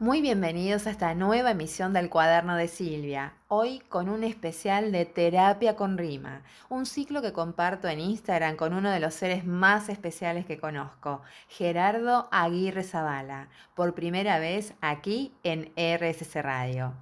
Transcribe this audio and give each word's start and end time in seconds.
Muy 0.00 0.22
bienvenidos 0.22 0.86
a 0.86 0.92
esta 0.92 1.14
nueva 1.14 1.50
emisión 1.50 1.92
del 1.92 2.08
cuaderno 2.08 2.56
de 2.56 2.68
Silvia, 2.68 3.34
hoy 3.48 3.80
con 3.80 4.08
un 4.08 4.24
especial 4.24 4.92
de 4.92 5.04
terapia 5.04 5.76
con 5.76 5.98
rima, 5.98 6.40
un 6.70 6.86
ciclo 6.86 7.20
que 7.20 7.34
comparto 7.34 7.86
en 7.86 8.00
Instagram 8.00 8.56
con 8.56 8.72
uno 8.72 8.88
de 8.88 8.98
los 8.98 9.12
seres 9.12 9.44
más 9.44 9.90
especiales 9.90 10.46
que 10.46 10.58
conozco, 10.58 11.20
Gerardo 11.48 12.28
Aguirre 12.30 12.82
Zavala, 12.82 13.48
por 13.74 13.92
primera 13.92 14.38
vez 14.38 14.72
aquí 14.80 15.34
en 15.42 15.70
RSC 15.76 16.36
Radio. 16.36 16.94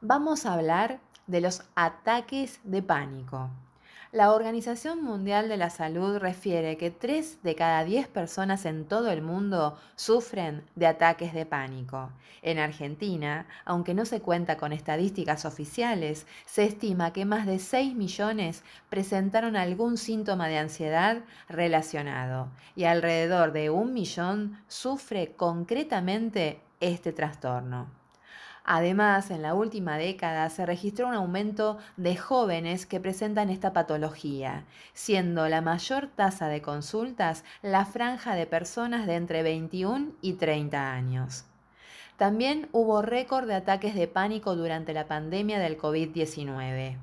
Vamos 0.00 0.44
a 0.44 0.54
hablar 0.54 0.98
de 1.28 1.40
los 1.40 1.62
ataques 1.76 2.58
de 2.64 2.82
pánico. 2.82 3.48
La 4.14 4.30
Organización 4.30 5.02
Mundial 5.02 5.48
de 5.48 5.56
la 5.56 5.70
Salud 5.70 6.18
refiere 6.18 6.76
que 6.76 6.92
3 6.92 7.42
de 7.42 7.56
cada 7.56 7.82
10 7.82 8.06
personas 8.06 8.64
en 8.64 8.84
todo 8.84 9.10
el 9.10 9.22
mundo 9.22 9.76
sufren 9.96 10.62
de 10.76 10.86
ataques 10.86 11.34
de 11.34 11.44
pánico. 11.46 12.12
En 12.40 12.60
Argentina, 12.60 13.48
aunque 13.64 13.92
no 13.92 14.04
se 14.04 14.20
cuenta 14.20 14.56
con 14.56 14.72
estadísticas 14.72 15.44
oficiales, 15.44 16.28
se 16.46 16.62
estima 16.62 17.12
que 17.12 17.24
más 17.24 17.44
de 17.44 17.58
6 17.58 17.96
millones 17.96 18.62
presentaron 18.88 19.56
algún 19.56 19.96
síntoma 19.98 20.46
de 20.46 20.58
ansiedad 20.58 21.24
relacionado 21.48 22.50
y 22.76 22.84
alrededor 22.84 23.50
de 23.50 23.70
un 23.70 23.92
millón 23.92 24.62
sufre 24.68 25.34
concretamente 25.34 26.60
este 26.78 27.12
trastorno. 27.12 28.03
Además, 28.66 29.30
en 29.30 29.42
la 29.42 29.52
última 29.52 29.98
década 29.98 30.48
se 30.48 30.64
registró 30.64 31.08
un 31.08 31.14
aumento 31.14 31.76
de 31.98 32.16
jóvenes 32.16 32.86
que 32.86 32.98
presentan 32.98 33.50
esta 33.50 33.74
patología, 33.74 34.64
siendo 34.94 35.46
la 35.50 35.60
mayor 35.60 36.08
tasa 36.08 36.48
de 36.48 36.62
consultas 36.62 37.44
la 37.60 37.84
franja 37.84 38.34
de 38.34 38.46
personas 38.46 39.06
de 39.06 39.16
entre 39.16 39.42
21 39.42 40.12
y 40.22 40.34
30 40.34 40.92
años. 40.92 41.44
También 42.16 42.70
hubo 42.72 43.02
récord 43.02 43.46
de 43.46 43.54
ataques 43.54 43.94
de 43.94 44.08
pánico 44.08 44.56
durante 44.56 44.94
la 44.94 45.08
pandemia 45.08 45.58
del 45.58 45.76
COVID-19. 45.76 46.96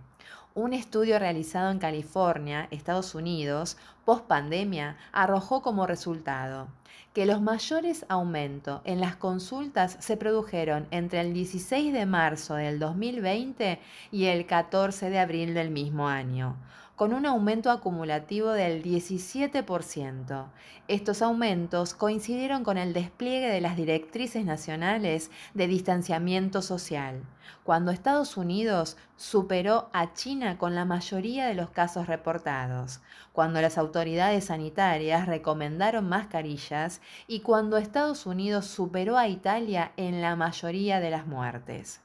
Un 0.56 0.74
estudio 0.74 1.20
realizado 1.20 1.70
en 1.70 1.78
California, 1.78 2.68
Estados 2.72 3.14
Unidos, 3.14 3.78
post 4.04 4.26
pandemia, 4.26 4.98
arrojó 5.12 5.62
como 5.62 5.86
resultado 5.86 6.70
que 7.14 7.26
los 7.26 7.42
mayores 7.42 8.06
aumentos 8.08 8.82
en 8.86 9.02
las 9.02 9.18
consultas 9.18 9.98
se 10.00 10.16
produjeron 10.16 10.88
entre 10.92 11.22
el 11.22 11.34
16 11.34 11.92
de 11.92 12.06
marzo 12.06 12.56
del 12.56 12.80
2020 12.80 13.80
y 14.12 14.26
el 14.26 14.46
14 14.46 15.10
de 15.10 15.20
abril 15.20 15.54
del 15.54 15.72
mismo 15.72 16.08
año, 16.08 16.56
con 17.02 17.14
un 17.14 17.26
aumento 17.26 17.72
acumulativo 17.72 18.52
del 18.52 18.84
17%. 18.84 20.46
Estos 20.88 21.24
aumentos 21.24 21.96
coincidieron 21.96 22.64
con 22.64 22.78
el 22.78 22.94
despliegue 22.94 23.48
de 23.48 23.60
las 23.60 23.76
directrices 23.76 24.46
nacionales 24.46 25.32
de 25.56 25.66
distanciamiento 25.66 26.62
social, 26.62 27.24
cuando 27.64 27.90
Estados 27.90 28.38
Unidos 28.38 28.98
superó 29.16 29.90
a 29.94 30.14
China 30.14 30.60
con 30.60 30.76
la 30.76 30.86
mayoría 30.86 31.48
de 31.48 31.56
los 31.56 31.72
casos 31.72 32.06
reportados, 32.06 33.02
cuando 33.34 33.62
las 33.62 33.80
autoridades 33.80 34.46
sanitarias 34.46 35.26
recomendaron 35.26 36.08
mascarillas 36.08 37.02
y 37.26 37.40
cuando 37.40 37.78
Estados 37.78 38.28
Unidos 38.28 38.68
superó 38.68 39.18
a 39.18 39.28
Italia 39.28 39.92
en 39.98 40.22
la 40.22 40.36
mayoría 40.36 41.00
de 41.00 41.10
las 41.10 41.26
muertes. 41.26 42.00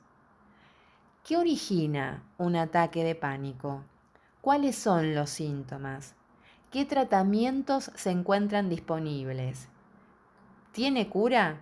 ¿Qué 1.22 1.36
origina 1.36 2.22
un 2.38 2.56
ataque 2.56 3.04
de 3.04 3.14
pánico? 3.14 3.82
¿Cuáles 4.46 4.76
son 4.76 5.16
los 5.16 5.30
síntomas? 5.30 6.14
¿Qué 6.70 6.84
tratamientos 6.84 7.90
se 7.96 8.12
encuentran 8.12 8.68
disponibles? 8.68 9.66
¿Tiene 10.70 11.08
cura? 11.08 11.56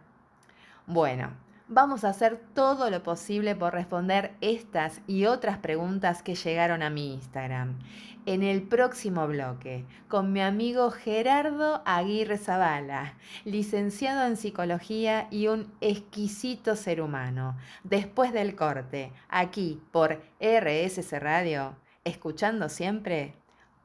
Bueno, 0.86 1.30
vamos 1.66 2.04
a 2.04 2.10
hacer 2.10 2.38
todo 2.52 2.90
lo 2.90 3.02
posible 3.02 3.56
por 3.56 3.72
responder 3.72 4.34
estas 4.42 5.00
y 5.06 5.24
otras 5.24 5.56
preguntas 5.56 6.22
que 6.22 6.34
llegaron 6.34 6.82
a 6.82 6.90
mi 6.90 7.14
Instagram 7.14 7.78
en 8.26 8.42
el 8.42 8.62
próximo 8.62 9.26
bloque 9.28 9.86
con 10.06 10.34
mi 10.34 10.42
amigo 10.42 10.90
Gerardo 10.90 11.80
Aguirre 11.86 12.36
Zavala, 12.36 13.14
licenciado 13.46 14.26
en 14.26 14.36
psicología 14.36 15.26
y 15.30 15.46
un 15.46 15.72
exquisito 15.80 16.76
ser 16.76 17.00
humano. 17.00 17.56
Después 17.82 18.34
del 18.34 18.54
corte, 18.54 19.10
aquí 19.30 19.80
por 19.90 20.20
RSC 20.38 21.18
Radio 21.18 21.76
escuchando 22.04 22.68
siempre 22.68 23.34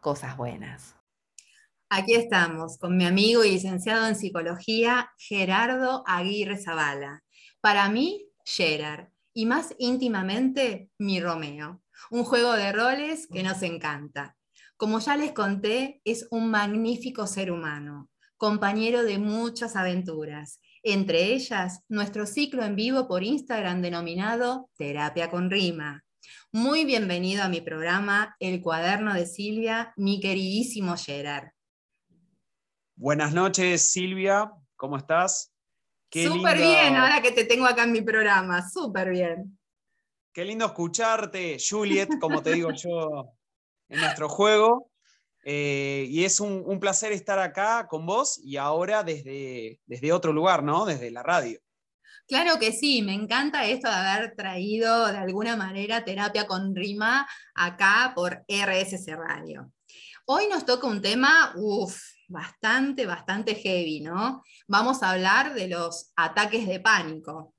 cosas 0.02 0.38
buenas. 0.38 0.96
Aquí 1.90 2.14
estamos 2.14 2.78
con 2.78 2.98
mi 2.98 3.06
amigo 3.06 3.44
y 3.44 3.52
licenciado 3.52 4.08
en 4.08 4.16
psicología 4.16 5.12
Gerardo 5.18 6.04
Aguirre 6.06 6.58
Zavala. 6.58 7.24
Para 7.62 7.90
mí, 7.90 8.28
Gerard, 8.46 9.08
y 9.34 9.46
más 9.46 9.74
íntimamente, 9.80 10.90
mi 10.98 11.20
Romeo. 11.20 11.82
Un 12.12 12.24
juego 12.24 12.54
de 12.54 12.72
roles 12.72 13.28
que 13.28 13.42
nos 13.42 13.62
encanta. 13.64 14.38
Como 14.78 15.00
ya 15.00 15.18
les 15.18 15.32
conté, 15.34 16.02
es 16.06 16.28
un 16.32 16.52
magnífico 16.52 17.28
ser 17.28 17.52
humano, 17.52 18.10
compañero 18.38 19.04
de 19.04 19.18
muchas 19.18 19.76
aventuras, 19.76 20.62
entre 20.84 21.34
ellas 21.34 21.82
nuestro 21.90 22.26
ciclo 22.26 22.64
en 22.64 22.76
vivo 22.76 23.08
por 23.08 23.24
Instagram 23.24 23.82
denominado 23.82 24.70
Terapia 24.78 25.30
con 25.30 25.50
Rima, 25.50 26.04
muy 26.52 26.84
bienvenido 26.84 27.44
a 27.44 27.50
mi 27.50 27.62
programa 27.62 28.36
El 28.40 28.62
cuaderno 28.62 29.14
de 29.14 29.28
Silvia, 29.28 29.94
mi 29.98 30.20
queridísimo 30.20 30.96
Gerard. 30.98 31.50
Buenas 32.96 33.34
noches, 33.34 33.92
Silvia, 33.92 34.52
¿cómo 34.76 34.98
estás? 34.98 35.54
Súper 36.12 36.58
bien, 36.58 36.96
ahora 36.96 37.22
que 37.22 37.32
te 37.32 37.46
tengo 37.46 37.68
acá 37.68 37.84
en 37.84 37.92
mi 37.92 38.02
programa, 38.02 38.68
súper 38.68 39.12
bien. 39.12 39.60
Qué 40.34 40.44
lindo 40.44 40.66
escucharte, 40.66 41.58
Juliet, 41.60 42.10
como 42.20 42.42
te 42.42 42.54
digo 42.54 42.72
yo 42.72 43.32
en 43.88 44.00
nuestro 44.00 44.28
juego. 44.28 44.90
Eh, 45.46 46.06
y 46.10 46.26
es 46.26 46.40
un, 46.40 46.64
un, 46.66 46.80
placer 46.80 47.12
estar 47.12 47.40
acá 47.40 47.88
con 47.88 48.06
vos 48.06 48.40
y 48.44 48.58
ahora 48.58 49.04
desde, 49.04 49.80
desde 49.86 50.12
otro 50.12 50.34
lugar, 50.34 50.64
¿no? 50.64 50.86
Desde 50.86 51.12
la 51.12 51.24
radio. 51.24 51.60
Claro 52.30 52.60
que 52.60 52.72
sí, 52.72 53.02
me 53.02 53.16
encanta 53.16 53.66
esto 53.66 53.90
de 53.90 53.96
haber 53.96 54.36
traído 54.36 55.08
de 55.08 55.18
alguna 55.18 55.56
manera 55.56 56.06
terapia 56.06 56.46
con 56.46 56.76
rima 56.76 57.28
acá 57.56 58.14
por 58.14 58.46
RSC 58.48 59.16
Radio. 59.16 59.72
Hoy 60.26 60.48
nos 60.48 60.64
toca 60.64 60.86
un 60.86 61.02
tema, 61.02 61.54
uff, 61.56 62.00
bastante, 62.28 63.08
bastante 63.08 63.56
heavy, 63.56 64.02
¿no? 64.02 64.44
Vamos 64.68 65.02
a 65.02 65.10
hablar 65.10 65.56
de 65.56 65.70
los 65.70 66.14
ataques 66.16 66.68
de 66.68 66.80
pánico. 66.80 67.56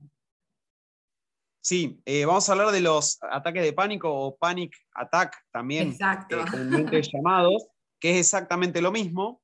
Sí, 1.61 2.01
eh, 2.05 2.25
vamos 2.25 2.49
a 2.49 2.53
hablar 2.53 2.71
de 2.71 2.81
los 2.81 3.19
ataques 3.23 3.65
de 3.65 3.73
pánico 3.73 4.09
o 4.09 4.37
panic 4.37 4.73
attack 4.95 5.37
también, 5.51 5.89
Exacto. 5.91 6.37
Eh, 6.39 7.03
llamados, 7.13 7.67
que 7.99 8.13
es 8.13 8.19
exactamente 8.19 8.81
lo 8.81 8.93
mismo. 8.93 9.43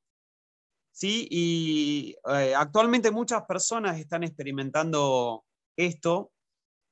¿Sí? 0.96 1.28
Y 1.30 2.16
eh, 2.26 2.54
actualmente 2.56 3.10
muchas 3.10 3.42
personas 3.44 3.98
están 3.98 4.24
experimentando 4.24 5.44
esto 5.76 6.32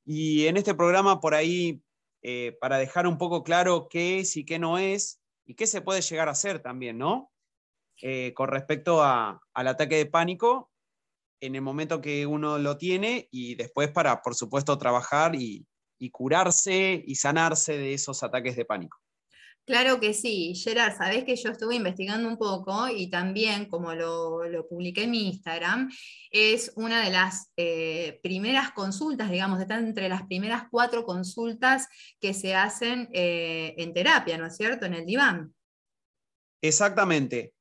y 0.04 0.46
en 0.46 0.58
este 0.58 0.74
programa 0.74 1.20
por 1.22 1.34
ahí, 1.34 1.82
eh, 2.22 2.54
para 2.60 2.76
dejar 2.76 3.06
un 3.06 3.16
poco 3.16 3.42
claro 3.42 3.88
qué 3.88 4.18
es 4.18 4.36
y 4.36 4.44
qué 4.44 4.58
no 4.58 4.76
es 4.76 5.22
y 5.46 5.54
qué 5.54 5.66
se 5.66 5.80
puede 5.80 6.02
llegar 6.02 6.28
a 6.28 6.32
hacer 6.32 6.60
también, 6.60 6.98
¿no? 6.98 7.32
Eh, 8.02 8.34
con 8.34 8.50
respecto 8.50 9.02
al 9.02 9.40
ataque 9.54 9.96
de 9.96 10.06
pánico 10.06 10.70
en 11.40 11.54
el 11.54 11.62
momento 11.62 12.02
que 12.02 12.26
uno 12.26 12.58
lo 12.58 12.76
tiene 12.76 13.28
y 13.30 13.54
después 13.54 13.90
para, 13.90 14.20
por 14.20 14.34
supuesto, 14.34 14.76
trabajar 14.76 15.34
y 15.34 15.66
curarse 16.12 17.02
y 17.06 17.14
sanarse 17.14 17.78
de 17.78 17.94
esos 17.94 18.22
ataques 18.22 18.56
de 18.56 18.66
pánico. 18.66 18.98
Claro 19.66 19.98
que 19.98 20.12
sí, 20.12 20.54
Gerard, 20.54 20.94
sabés 20.94 21.24
que 21.24 21.36
yo 21.36 21.50
estuve 21.50 21.76
investigando 21.76 22.28
un 22.28 22.36
poco 22.36 22.86
y 22.88 23.08
también, 23.08 23.66
como 23.66 23.94
lo, 23.94 24.42
publiqué 24.68 25.04
en 25.04 25.10
mi 25.10 25.28
Instagram, 25.28 25.90
es 26.30 26.70
una 26.76 27.02
de 27.02 27.10
las 27.10 27.50
eh, 27.56 28.20
primeras 28.22 28.72
consultas, 28.72 29.30
digamos, 29.30 29.60
está 29.60 29.78
entre 29.78 30.10
las 30.10 30.26
primeras 30.26 30.64
cuatro 30.70 31.04
consultas 31.04 31.88
que 32.20 32.34
se 32.34 32.54
hacen 32.54 33.08
eh, 33.14 33.74
en 33.78 33.94
terapia, 33.94 34.36
¿no 34.36 34.46
es 34.46 34.56
cierto? 34.56 34.84
En 34.84 34.92
el 34.92 35.06
diván. 35.06 35.54
Exactamente. 36.60 37.54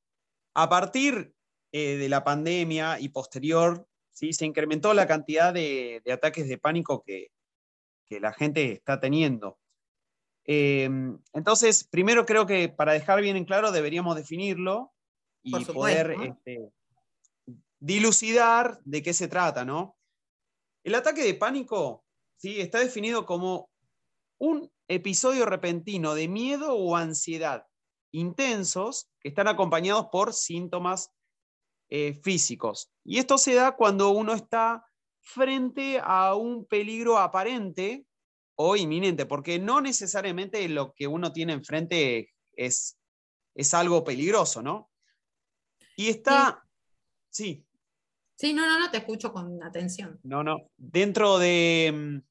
A 0.55 0.67
partir 0.67 1.33
eh, 1.71 1.95
de 1.95 2.09
la 2.09 2.25
pandemia 2.25 2.99
y 2.99 3.09
posterior, 3.09 3.87
¿sí? 4.11 4.33
se 4.33 4.45
incrementó 4.45 4.93
la 4.93 5.07
cantidad 5.07 5.53
de, 5.53 6.01
ataques 6.11 6.49
de 6.49 6.57
pánico 6.57 7.01
que, 7.01 7.31
que 8.05 8.19
la 8.19 8.33
gente 8.33 8.73
está 8.73 8.99
teniendo. 8.99 9.57
Em, 10.45 11.17
entonces, 11.33 11.83
primero 11.85 12.25
creo 12.25 12.45
que 12.45 12.69
para 12.69 12.93
dejar 12.93 13.21
bien 13.21 13.37
en 13.37 13.45
claro 13.45 13.71
deberíamos 13.71 14.15
definirlo 14.15 14.93
y 15.41 15.63
poder 15.65 16.11
este, 16.11 16.69
dilucidar 17.79 18.79
de 18.83 19.01
qué 19.01 19.13
se 19.13 19.27
trata, 19.27 19.63
¿no? 19.65 19.97
El 20.83 20.95
ataque 20.95 21.23
de 21.23 21.33
pánico 21.33 22.03
¿sí? 22.37 22.59
está 22.59 22.79
definido 22.79 23.25
como 23.25 23.69
un 24.37 24.69
episodio 24.87 25.45
repentino 25.45 26.13
de 26.13 26.27
miedo 26.27 26.73
o 26.75 26.95
ansiedad 26.95 27.65
intensos 28.13 29.09
que 29.19 29.29
están 29.29 29.47
acompañados 29.47 30.07
por 30.11 30.33
síntomas 30.33 31.11
eh, 31.89 32.13
físicos. 32.23 32.91
Y 33.03 33.17
esto 33.17 33.37
se 33.37 33.55
da 33.55 33.75
cuando 33.75 34.11
uno 34.11 34.33
está 34.33 34.85
frente 35.19 35.99
a 36.01 36.35
un 36.35 36.65
peligro 36.65 37.17
aparente 37.17 38.05
o 38.55 38.75
inminente, 38.75 39.25
porque 39.25 39.59
no 39.59 39.81
necesariamente 39.81 40.67
lo 40.69 40.93
que 40.93 41.07
uno 41.07 41.31
tiene 41.31 41.53
enfrente 41.53 42.29
es, 42.55 42.99
es 43.55 43.73
algo 43.73 44.03
peligroso, 44.03 44.61
¿no? 44.61 44.91
Y 45.95 46.09
está, 46.09 46.63
sí. 47.29 47.65
Sí, 48.35 48.53
no, 48.53 48.65
no, 48.65 48.79
no, 48.79 48.91
te 48.91 48.97
escucho 48.97 49.31
con 49.31 49.61
atención. 49.63 50.19
No, 50.23 50.43
no, 50.43 50.69
dentro 50.77 51.37
de, 51.37 51.91
mm, 51.93 52.21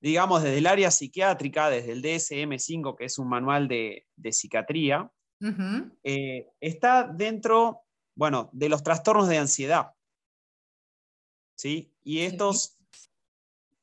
digamos, 0.00 0.42
desde 0.42 0.58
el 0.58 0.66
área 0.66 0.90
psiquiátrica, 0.90 1.70
desde 1.70 1.92
el 1.92 2.02
DSM5, 2.02 2.96
que 2.96 3.04
es 3.04 3.18
un 3.18 3.28
manual 3.28 3.68
de, 3.68 4.06
psiquiatría, 4.30 5.10
eh, 6.04 6.48
está 6.60 7.04
dentro, 7.04 7.82
bueno, 8.14 8.48
de 8.52 8.68
los 8.68 8.82
trastornos 8.82 9.28
de 9.28 9.38
ansiedad. 9.38 9.90
¿Sí? 11.56 11.92
Y 12.02 12.20
estos 12.20 12.78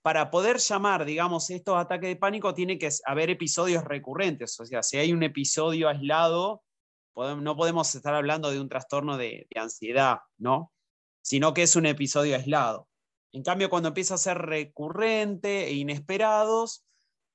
para 0.01 0.31
poder 0.31 0.57
llamar, 0.57 1.05
digamos, 1.05 1.49
estos 1.49 1.77
ataques 1.77 2.09
de 2.09 2.15
pánico, 2.15 2.53
tiene 2.53 2.77
que 2.77 2.89
haber 3.05 3.29
episodios 3.29 3.83
recurrentes. 3.83 4.59
O 4.59 4.65
sea, 4.65 4.81
si 4.81 4.97
hay 4.97 5.11
un 5.11 5.23
episodio 5.23 5.89
aislado, 5.89 6.63
no 7.15 7.55
podemos 7.55 7.93
estar 7.93 8.13
hablando 8.13 8.49
de 8.49 8.61
un 8.61 8.69
trastorno 8.69 9.17
de, 9.17 9.47
ansiedad, 9.55 10.19
¿no? 10.37 10.71
Sino 11.21 11.53
que 11.53 11.63
es 11.63 11.75
un 11.75 11.85
episodio 11.85 12.35
aislado. 12.35 12.87
En 13.33 13.43
cambio, 13.43 13.69
cuando 13.69 13.89
empieza 13.89 14.15
a 14.15 14.19
ser 14.19 14.37
recurrente 14.37 15.67
e 15.67 15.73
inesperados, 15.73 16.85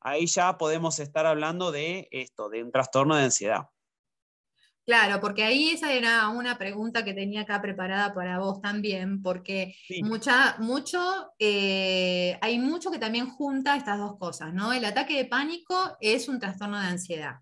ahí 0.01 0.27
ya 0.27 0.57
podemos 0.57 0.99
estar 0.99 1.27
hablando 1.27 1.71
de 1.71 2.09
esto, 2.11 2.49
de 2.49 2.63
un 2.63 2.73
trastorno 2.73 3.15
de 3.15 3.25
ansiedad. 3.25 3.69
Claro, 4.87 5.19
porque 5.19 5.43
ahí 5.45 5.71
esa 5.71 5.93
era 5.95 6.29
una 6.29 6.59
pregunta 6.59 7.05
que 7.05 7.15
tenía 7.15 7.43
acá 7.43 7.63
preparada 7.63 8.13
para 8.13 8.39
vos 8.39 8.61
también, 8.61 9.23
porque 9.23 9.75
mucha, 10.03 10.57
mucho, 10.59 11.33
eh, 11.39 12.37
hay 12.43 12.59
mucho 12.59 12.91
que 12.91 12.99
también 12.99 13.31
junta 13.31 13.77
estas 13.77 13.99
dos 13.99 14.19
cosas, 14.19 14.53
¿no? 14.53 14.75
El 14.75 14.85
ataque 14.85 15.17
de 15.17 15.25
pánico 15.25 15.97
es 16.01 16.29
un 16.29 16.39
trastorno 16.39 16.79
de 16.79 16.87
ansiedad. 16.87 17.37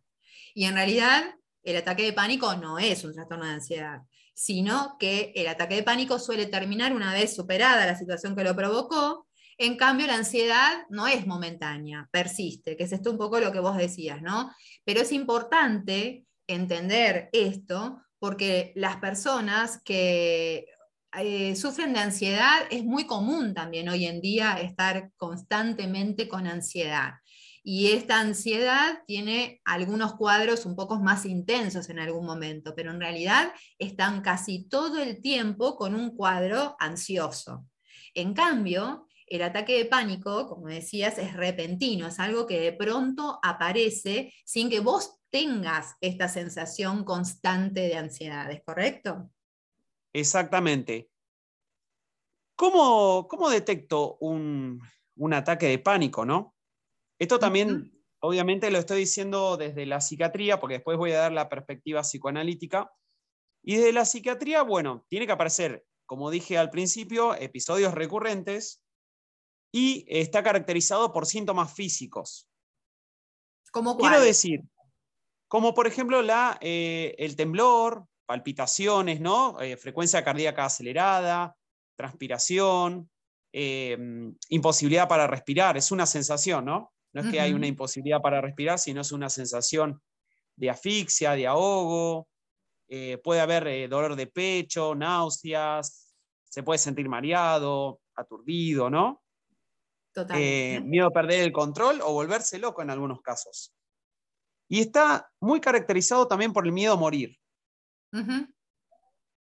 Y 0.55 0.67
en 0.67 0.75
realidad, 0.75 1.35
el 1.65 1.77
ataque 1.77 2.05
de 2.05 2.13
pánico 2.13 2.55
no 2.55 2.79
es 2.79 3.03
un 3.03 3.13
trastorno 3.13 3.45
de 3.45 3.55
ansiedad, 3.55 4.03
sino 4.35 4.97
que 5.01 5.33
el 5.35 5.49
ataque 5.49 5.75
de 5.75 5.83
pánico 5.83 6.21
suele 6.21 6.47
terminar 6.47 6.93
una 6.95 7.13
vez 7.13 7.35
superada 7.35 7.87
la 7.87 7.99
situación 7.99 8.37
que 8.37 8.45
lo 8.45 8.55
provocó. 8.55 9.27
En 9.59 9.77
cambio, 9.77 10.07
la 10.07 10.15
ansiedad 10.15 10.87
no 10.91 11.09
es 11.09 11.27
momentánea, 11.27 12.09
persiste, 12.13 12.77
que 12.77 12.85
es 12.85 12.93
esto 12.93 13.11
un 13.11 13.19
poco 13.19 13.41
lo 13.41 13.51
que 13.51 13.61
vos 13.61 13.77
decías, 13.77 14.23
¿no? 14.23 14.53
Pero 14.85 15.01
es 15.01 15.11
importante 15.11 16.25
entender 16.55 17.29
esto, 17.33 18.01
porque 18.19 18.73
las 18.77 18.97
personas 18.97 19.81
que 19.85 20.67
eh, 21.19 21.57
sufren 21.57 21.93
de 21.93 22.01
ansiedad 22.01 22.63
es 22.71 22.85
muy 22.85 23.07
común 23.07 23.53
también 23.53 23.89
hoy 23.89 24.07
en 24.07 24.21
día 24.21 24.55
estar 24.55 25.11
constantemente 25.17 26.29
con 26.29 26.47
ansiedad. 26.47 27.15
Y 27.65 27.93
esta 27.93 28.19
ansiedad 28.19 29.03
tiene 29.07 29.61
algunos 29.65 30.15
cuadros 30.15 30.67
un 30.67 30.75
poco 30.75 30.99
más 30.99 31.27
intensos 31.27 31.89
en 31.91 32.01
algún 32.01 32.27
momento, 32.27 32.75
pero 32.75 32.91
en 32.91 33.01
realidad 33.01 33.53
están 33.79 34.21
casi 34.21 34.69
todo 34.69 35.01
el 35.01 35.21
tiempo 35.21 35.77
con 35.77 35.95
un 35.95 36.17
cuadro 36.17 36.75
ansioso. 36.81 37.67
En 38.15 38.35
cambio, 38.35 39.07
el 39.27 39.43
ataque 39.43 39.79
de 39.79 39.85
pánico, 39.85 40.47
como 40.49 40.67
decías, 40.67 41.19
es 41.19 41.35
repentino, 41.35 42.09
es 42.09 42.19
algo 42.19 42.47
que 42.47 42.61
de 42.61 42.73
pronto 42.73 43.39
aparece 43.43 44.35
sin 44.45 44.69
que 44.69 44.81
vos 44.81 45.22
tengas 45.33 45.97
esta 46.01 46.29
sensación 46.29 47.05
constante 47.05 47.81
de 47.81 47.97
ansiedad, 47.97 48.51
¿es 48.53 48.63
correcto? 48.63 49.31
Exactamente. 50.13 51.11
¿Cómo, 52.55 53.51
detecto 53.51 54.19
un, 54.21 54.81
ataque 55.33 55.67
de 55.67 55.79
pánico, 55.79 56.25
no? 56.25 56.55
Esto 57.19 57.39
también, 57.39 57.93
obviamente, 58.21 58.71
lo 58.71 58.79
estoy 58.79 59.01
diciendo 59.01 59.57
desde 59.57 59.87
la 59.87 60.01
psiquiatría, 60.01 60.61
porque 60.61 60.75
después 60.75 60.99
voy 60.99 61.13
a 61.13 61.21
dar 61.21 61.33
la 61.33 61.49
perspectiva 61.49 62.03
psicoanalítica. 62.03 62.93
Y 63.65 63.77
desde 63.77 63.93
la 63.93 64.05
psiquiatría, 64.05 64.63
bueno, 64.63 65.07
tiene 65.09 65.27
que 65.27 65.33
aparecer, 65.33 65.85
como 66.05 66.31
dije 66.31 66.59
al 66.59 66.71
principio, 66.71 67.35
episodios 67.35 67.95
recurrentes 67.95 68.83
y 69.73 70.05
está 70.09 70.43
caracterizado 70.43 71.13
por 71.13 71.27
síntomas 71.27 71.73
físicos. 71.73 72.49
¿Cómo 73.73 73.97
Quiero 73.97 74.21
decir, 74.21 74.61
como 75.53 75.75
por 75.75 75.87
ejemplo 75.87 76.23
la, 76.23 76.57
eh, 76.63 77.15
el 77.19 77.37
temblor, 77.37 78.07
palpitaciones, 78.25 79.21
¿no? 79.21 79.61
Eh, 79.61 79.77
frecuencia 79.77 80.25
cardíaca 80.25 80.65
acelerada, 80.65 81.55
transpiración, 81.95 83.11
eh, 83.53 83.99
imposibilidad 84.49 85.07
para 85.07 85.27
respirar, 85.27 85.77
es 85.77 85.91
una 85.91 86.07
sensación, 86.07 86.65
¿no? 86.65 86.95
No 87.13 87.21
es 87.21 87.31
que 87.31 87.39
hay 87.39 87.53
una 87.53 87.67
imposibilidad 87.67 88.23
para 88.23 88.41
respirar, 88.41 88.79
sino 88.79 89.03
es 89.03 89.13
una 89.13 89.29
sensación 89.29 90.01
de 90.57 90.71
asfixia, 90.71 91.33
de 91.33 91.47
ahogo, 91.47 92.29
puede 93.23 93.43
haber 93.43 93.91
dolor 93.91 94.17
de 94.17 94.29
pecho, 94.29 94.95
náuseas, 94.95 96.15
se 96.49 96.63
puede 96.63 96.79
sentir 96.79 97.11
mareado, 97.11 98.01
aturdido, 98.15 98.89
¿no? 98.89 99.23
Totalmente. 100.15 100.81
miedo 100.81 101.09
a 101.09 101.11
perder 101.11 101.43
el 101.43 101.53
control 101.53 102.01
o 102.01 102.15
volverse 102.15 102.59
loco 102.59 102.81
en 102.81 102.89
algunos 102.89 103.21
casos. 103.21 103.75
Y 104.73 104.81
está 104.81 105.31
muy 105.39 105.61
caracterizado 105.61 106.27
también 106.27 106.55
por 106.55 106.65
el 106.65 106.73
miedo 106.73 106.95
a 106.95 106.97
morir. 106.97 107.39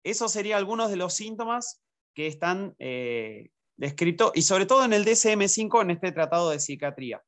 Eso 0.04 0.28
sería 0.28 0.58
algunos 0.58 0.90
de 0.90 0.98
los 0.98 1.14
síntomas 1.14 1.82
que 2.14 2.28
están 2.28 2.76
eh, 2.80 3.50
descritos, 3.78 4.34
y 4.36 4.42
sobre 4.42 4.66
todo 4.66 4.84
en 4.84 4.92
el 4.92 5.06
DSM5, 5.06 5.84
en 5.84 5.92
este 5.92 6.12
tratado 6.12 6.50
de 6.50 6.60
psiquiatría. 6.60 7.24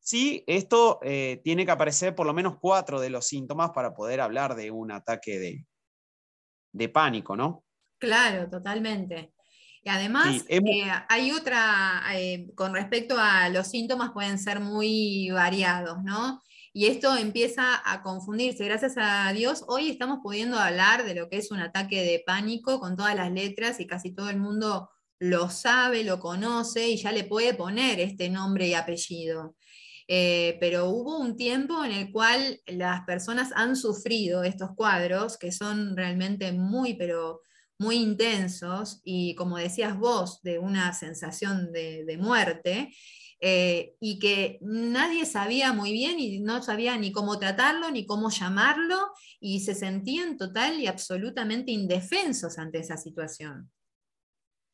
Sí, 0.00 0.42
esto 0.46 1.00
eh, 1.02 1.42
tiene 1.44 1.66
que 1.66 1.72
aparecer 1.72 2.14
por 2.14 2.26
lo 2.26 2.32
menos 2.32 2.56
cuatro 2.58 2.98
de 2.98 3.10
los 3.10 3.26
síntomas 3.26 3.72
para 3.72 3.92
poder 3.92 4.22
hablar 4.22 4.54
de 4.54 4.70
un 4.70 4.90
ataque 4.90 5.38
de, 5.38 5.66
de 6.72 6.88
pánico, 6.88 7.36
¿no? 7.36 7.62
Claro, 7.98 8.48
totalmente. 8.48 9.34
Y 9.82 9.90
además, 9.90 10.46
eh, 10.48 10.62
hay 11.10 11.30
otra, 11.32 12.04
con 12.54 12.72
respecto 12.72 13.16
a 13.18 13.50
los 13.50 13.68
síntomas, 13.68 14.12
pueden 14.12 14.38
ser 14.38 14.60
muy 14.60 15.28
variados, 15.30 16.02
¿no? 16.02 16.40
Y 16.72 16.86
esto 16.86 17.16
empieza 17.16 17.82
a 17.84 18.02
confundirse. 18.02 18.64
Gracias 18.64 18.94
a 18.96 19.30
Dios, 19.32 19.64
hoy 19.68 19.90
estamos 19.90 20.20
pudiendo 20.22 20.58
hablar 20.58 21.04
de 21.04 21.14
lo 21.14 21.28
que 21.28 21.36
es 21.36 21.50
un 21.50 21.60
ataque 21.60 22.02
de 22.02 22.22
pánico 22.24 22.80
con 22.80 22.96
todas 22.96 23.14
las 23.14 23.30
letras 23.30 23.78
y 23.78 23.86
casi 23.86 24.14
todo 24.14 24.30
el 24.30 24.38
mundo 24.38 24.88
lo 25.18 25.50
sabe, 25.50 26.02
lo 26.02 26.18
conoce 26.18 26.88
y 26.88 26.96
ya 26.96 27.12
le 27.12 27.24
puede 27.24 27.54
poner 27.54 28.00
este 28.00 28.30
nombre 28.30 28.68
y 28.68 28.74
apellido. 28.74 29.54
Eh, 30.08 30.56
pero 30.60 30.88
hubo 30.88 31.18
un 31.18 31.36
tiempo 31.36 31.84
en 31.84 31.92
el 31.92 32.10
cual 32.10 32.60
las 32.66 33.02
personas 33.02 33.50
han 33.54 33.76
sufrido 33.76 34.42
estos 34.42 34.70
cuadros 34.74 35.38
que 35.38 35.52
son 35.52 35.96
realmente 35.96 36.52
muy, 36.52 36.94
pero 36.94 37.40
muy 37.78 37.96
intensos 37.96 39.00
y 39.04 39.34
como 39.34 39.58
decías 39.58 39.96
vos, 39.96 40.40
de 40.42 40.58
una 40.58 40.92
sensación 40.94 41.70
de, 41.70 42.04
de 42.04 42.16
muerte. 42.16 42.94
Eh, 43.44 43.96
y 43.98 44.20
que 44.20 44.58
nadie 44.60 45.26
sabía 45.26 45.72
muy 45.72 45.90
bien 45.90 46.20
y 46.20 46.38
no 46.38 46.62
sabía 46.62 46.96
ni 46.96 47.10
cómo 47.10 47.40
tratarlo, 47.40 47.90
ni 47.90 48.06
cómo 48.06 48.30
llamarlo, 48.30 49.10
y 49.40 49.58
se 49.60 49.74
sentían 49.74 50.36
total 50.36 50.78
y 50.78 50.86
absolutamente 50.86 51.72
indefensos 51.72 52.56
ante 52.58 52.78
esa 52.78 52.96
situación. 52.96 53.72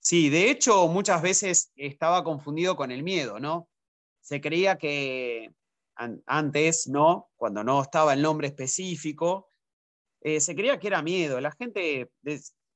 Sí, 0.00 0.28
de 0.28 0.50
hecho 0.50 0.86
muchas 0.86 1.22
veces 1.22 1.72
estaba 1.76 2.22
confundido 2.22 2.76
con 2.76 2.90
el 2.90 3.02
miedo, 3.02 3.40
¿no? 3.40 3.70
Se 4.20 4.38
creía 4.42 4.76
que 4.76 5.50
antes, 6.26 6.88
¿no? 6.88 7.30
Cuando 7.36 7.64
no 7.64 7.80
estaba 7.80 8.12
el 8.12 8.20
nombre 8.20 8.48
específico, 8.48 9.50
eh, 10.20 10.40
se 10.40 10.54
creía 10.54 10.78
que 10.78 10.88
era 10.88 11.00
miedo. 11.00 11.40
La 11.40 11.52
gente, 11.52 12.10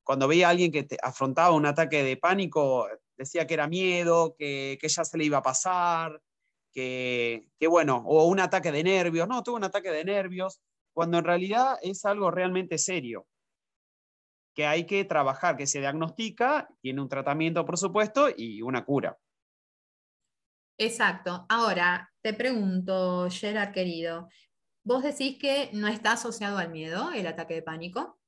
cuando 0.02 0.26
veía 0.26 0.46
a 0.46 0.50
alguien 0.52 0.72
que 0.72 0.86
afrontaba 1.02 1.54
un 1.54 1.66
ataque 1.66 2.02
de 2.02 2.16
pánico, 2.16 2.88
decía 3.16 3.46
que 3.46 3.54
era 3.54 3.68
miedo, 3.68 4.34
que, 4.36 4.78
que 4.80 4.88
ya 4.88 5.04
se 5.04 5.18
le 5.18 5.24
iba 5.24 5.38
a 5.38 5.42
pasar, 5.42 6.20
que, 6.72 7.68
bueno, 7.68 8.02
o 8.06 8.26
un 8.26 8.40
ataque 8.40 8.72
de 8.72 8.82
nervios, 8.82 9.28
no, 9.28 9.42
tuvo 9.42 9.56
un 9.56 9.64
ataque 9.64 9.90
de 9.90 10.04
nervios, 10.04 10.60
cuando 10.94 11.18
en 11.18 11.24
realidad 11.24 11.78
es 11.82 12.04
algo 12.04 12.30
realmente 12.30 12.78
serio, 12.78 13.26
que 14.54 14.66
hay 14.66 14.84
que 14.84 15.04
trabajar, 15.04 15.56
que 15.56 15.66
se 15.66 15.80
diagnostica, 15.80 16.68
tiene 16.80 17.00
un 17.00 17.08
tratamiento, 17.08 17.64
por 17.64 17.78
supuesto, 17.78 18.28
y 18.34 18.62
una 18.62 18.84
cura. 18.84 19.18
Exacto. 20.78 21.46
Ahora, 21.48 22.10
te 22.22 22.34
pregunto, 22.34 23.28
Gerard 23.30 23.72
querido, 23.72 24.28
¿vos 24.84 25.02
decís 25.02 25.38
que 25.38 25.70
no 25.72 25.88
está 25.88 26.12
asociado 26.12 26.58
al 26.58 26.70
miedo 26.70 27.12
el 27.12 27.26
ataque 27.26 27.54
de 27.54 27.62
pánico? 27.62 28.18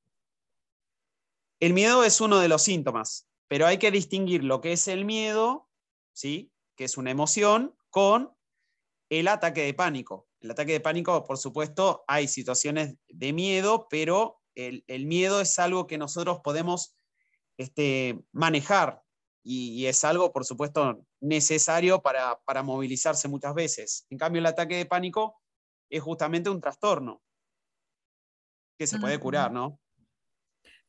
El 1.59 1.73
miedo 1.73 2.03
es 2.03 2.21
uno 2.21 2.39
de 2.39 2.47
los 2.47 2.63
síntomas 2.63 3.27
pero 3.47 3.67
hay 3.67 3.77
que 3.77 3.91
distinguir 3.91 4.43
lo 4.43 4.61
que 4.61 4.73
es 4.73 4.87
el 4.87 5.05
miedo, 5.05 5.69
¿sí? 6.13 6.51
que 6.75 6.85
es 6.85 6.97
una 6.97 7.11
emoción, 7.11 7.75
con 7.89 8.35
el 9.09 9.27
ataque 9.27 9.61
de 9.61 9.73
pánico. 9.73 10.27
El 10.41 10.51
ataque 10.51 10.73
de 10.73 10.79
pánico, 10.79 11.23
por 11.25 11.37
supuesto, 11.37 12.03
hay 12.07 12.27
situaciones 12.27 12.95
de 13.07 13.33
miedo, 13.33 13.87
pero 13.89 14.41
el, 14.55 14.83
miedo 15.05 15.41
es 15.41 15.57
algo 15.59 15.87
que 15.87 15.97
nosotros 15.97 16.39
podemos 16.43 16.95
este, 17.57 18.23
manejar. 18.31 19.01
y, 19.43 19.85
es 19.85 20.03
algo, 20.03 20.33
por 20.33 20.43
supuesto, 20.45 21.05
necesario 21.21 22.01
para, 22.01 22.39
para 22.45 22.63
movilizarse 22.63 23.27
muchas 23.27 23.53
veces. 23.53 24.05
En 24.09 24.17
cambio, 24.17 24.39
el 24.39 24.45
ataque 24.47 24.75
de 24.75 24.85
pánico 24.85 25.39
es 25.89 26.01
justamente 26.01 26.49
un 26.49 26.61
trastorno 26.61 27.21
que 28.77 28.87
se 28.87 28.99
puede 28.99 29.19
curar, 29.19 29.51
¿no? 29.51 29.79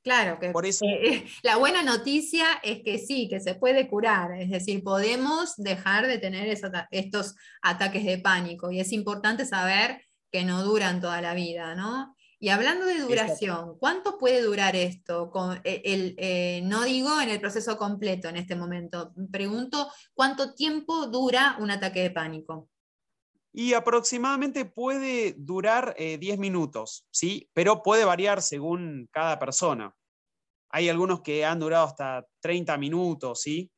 Claro, 0.06 0.38
que 0.38 0.50
Por 0.50 0.66
eso, 0.66 0.84
eh, 0.86 1.26
la 1.42 1.56
buena 1.56 1.82
noticia 1.82 2.46
es 2.62 2.80
que 2.84 2.96
sí, 2.96 3.28
que 3.28 3.40
se 3.40 3.56
puede 3.56 3.88
curar, 3.88 4.40
es 4.40 4.50
decir, 4.50 4.84
podemos 4.84 5.56
dejar 5.56 6.06
de 6.06 6.18
tener 6.18 6.46
estos 6.92 7.34
ataques 7.60 8.04
de 8.04 8.18
pánico 8.18 8.70
y 8.70 8.78
es 8.78 8.92
importante 8.92 9.44
saber 9.44 10.00
que 10.30 10.44
no 10.44 10.62
duran 10.62 11.00
toda 11.00 11.20
la 11.20 11.34
vida, 11.34 11.74
¿no? 11.74 12.14
Y 12.38 12.50
hablando 12.50 12.86
de 12.86 13.00
duración, 13.00 13.76
¿cuánto 13.80 14.16
puede 14.16 14.42
durar 14.42 14.76
esto? 14.76 15.28
Con 15.28 15.60
e, 15.64 15.82
el, 15.84 16.14
eh, 16.18 16.60
no 16.62 16.84
digo 16.84 17.20
en 17.20 17.30
el 17.30 17.40
proceso 17.40 17.76
completo 17.76 18.28
en 18.28 18.36
este 18.36 18.54
momento, 18.54 19.12
pregunto 19.32 19.90
cuánto 20.14 20.54
tiempo 20.54 21.08
dura 21.08 21.56
un 21.58 21.72
ataque 21.72 22.02
de 22.02 22.10
pánico. 22.12 22.68
Y 23.58 23.72
aproximadamente 23.72 24.66
puede 24.66 25.32
durar 25.38 25.94
10 25.96 26.20
eh, 26.20 26.36
minutos, 26.36 27.06
¿sí? 27.10 27.48
Pero 27.54 27.82
puede 27.82 28.04
variar 28.04 28.42
según 28.42 29.08
cada 29.10 29.38
persona. 29.38 29.96
Hay 30.68 30.90
algunos 30.90 31.22
que 31.22 31.42
han 31.42 31.58
durado 31.58 31.86
hasta 31.86 32.26
30 32.40 32.76
minutos, 32.76 33.40
¿sí? 33.40 33.72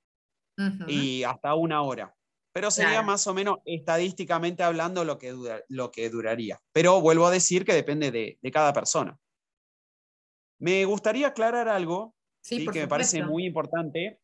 Y 0.89 1.23
hasta 1.23 1.55
una 1.55 1.83
hora. 1.83 2.13
Pero 2.53 2.73
sería 2.73 3.03
más 3.03 3.25
o 3.29 3.35
menos 3.35 3.59
estadísticamente 3.65 4.65
hablando 4.65 5.05
lo 5.05 5.17
que, 5.17 5.33
lo 5.69 5.91
que 5.93 6.11
duraría. 6.11 6.61
Pero 6.73 7.01
vuelvo 7.01 7.29
a 7.29 7.31
decir 7.31 7.65
que 7.65 7.73
depende 7.73 8.11
de, 8.11 8.51
cada 8.51 8.73
persona. 8.73 9.17
Me 10.59 10.85
gustaría 10.87 11.29
aclarar 11.29 11.69
algo 11.69 12.17
que 12.43 12.81
me 12.81 12.89
parece 12.89 13.23
muy 13.23 13.47
importante. 13.47 14.19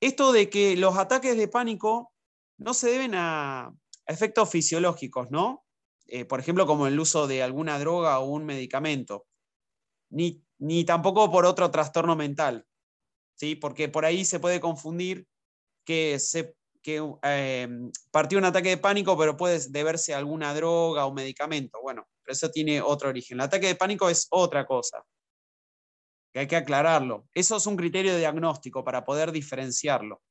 Esto 0.00 0.32
de 0.32 0.48
que 0.48 0.74
los 0.74 0.96
ataques 0.96 1.36
de 1.36 1.48
pánico 1.48 2.14
no 2.56 2.72
se 2.72 2.90
deben 2.90 3.14
a, 3.14 3.74
efectos 4.12 4.50
fisiológicos, 4.50 5.30
¿no? 5.30 5.64
Eh, 6.06 6.24
por 6.24 6.40
ejemplo, 6.40 6.66
como 6.66 6.86
el 6.86 6.98
uso 6.98 7.26
de 7.26 7.42
alguna 7.42 7.78
droga 7.78 8.18
o 8.18 8.26
un 8.26 8.44
medicamento, 8.44 9.26
ni, 10.10 10.44
ni 10.58 10.84
tampoco 10.84 11.30
por 11.30 11.46
otro 11.46 11.70
trastorno 11.70 12.16
mental, 12.16 12.66
¿sí? 13.34 13.56
Porque 13.56 13.88
por 13.88 14.04
ahí 14.04 14.24
se 14.24 14.40
puede 14.40 14.60
confundir 14.60 15.26
que, 15.84 16.18
se, 16.18 16.54
que 16.82 17.02
eh, 17.22 17.68
partió 18.10 18.38
un 18.38 18.44
ataque 18.44 18.70
de 18.70 18.76
pánico, 18.78 19.16
pero 19.16 19.36
puede 19.36 19.58
deberse 19.70 20.14
a 20.14 20.18
alguna 20.18 20.54
droga 20.54 21.06
o 21.06 21.12
medicamento. 21.12 21.80
Bueno, 21.82 22.06
pero 22.22 22.32
eso 22.32 22.50
tiene 22.50 22.80
otro 22.80 23.08
origen. 23.08 23.38
El 23.38 23.44
ataque 23.44 23.68
de 23.68 23.76
pánico 23.76 24.08
es 24.08 24.26
otra 24.30 24.66
cosa, 24.66 25.04
que 26.32 26.40
hay 26.40 26.46
que 26.46 26.56
aclararlo. 26.56 27.26
Eso 27.34 27.56
es 27.56 27.66
un 27.66 27.76
criterio 27.76 28.16
diagnóstico 28.16 28.84
para 28.84 29.04
poder 29.04 29.32
diferenciarlo. 29.32 30.22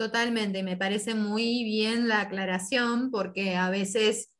Totalmente, 0.00 0.62
me 0.62 0.78
parece 0.78 1.14
muy 1.14 1.62
bien 1.62 2.08
la 2.08 2.22
aclaración 2.22 3.10
porque 3.10 3.54
a 3.56 3.68
veces 3.68 4.30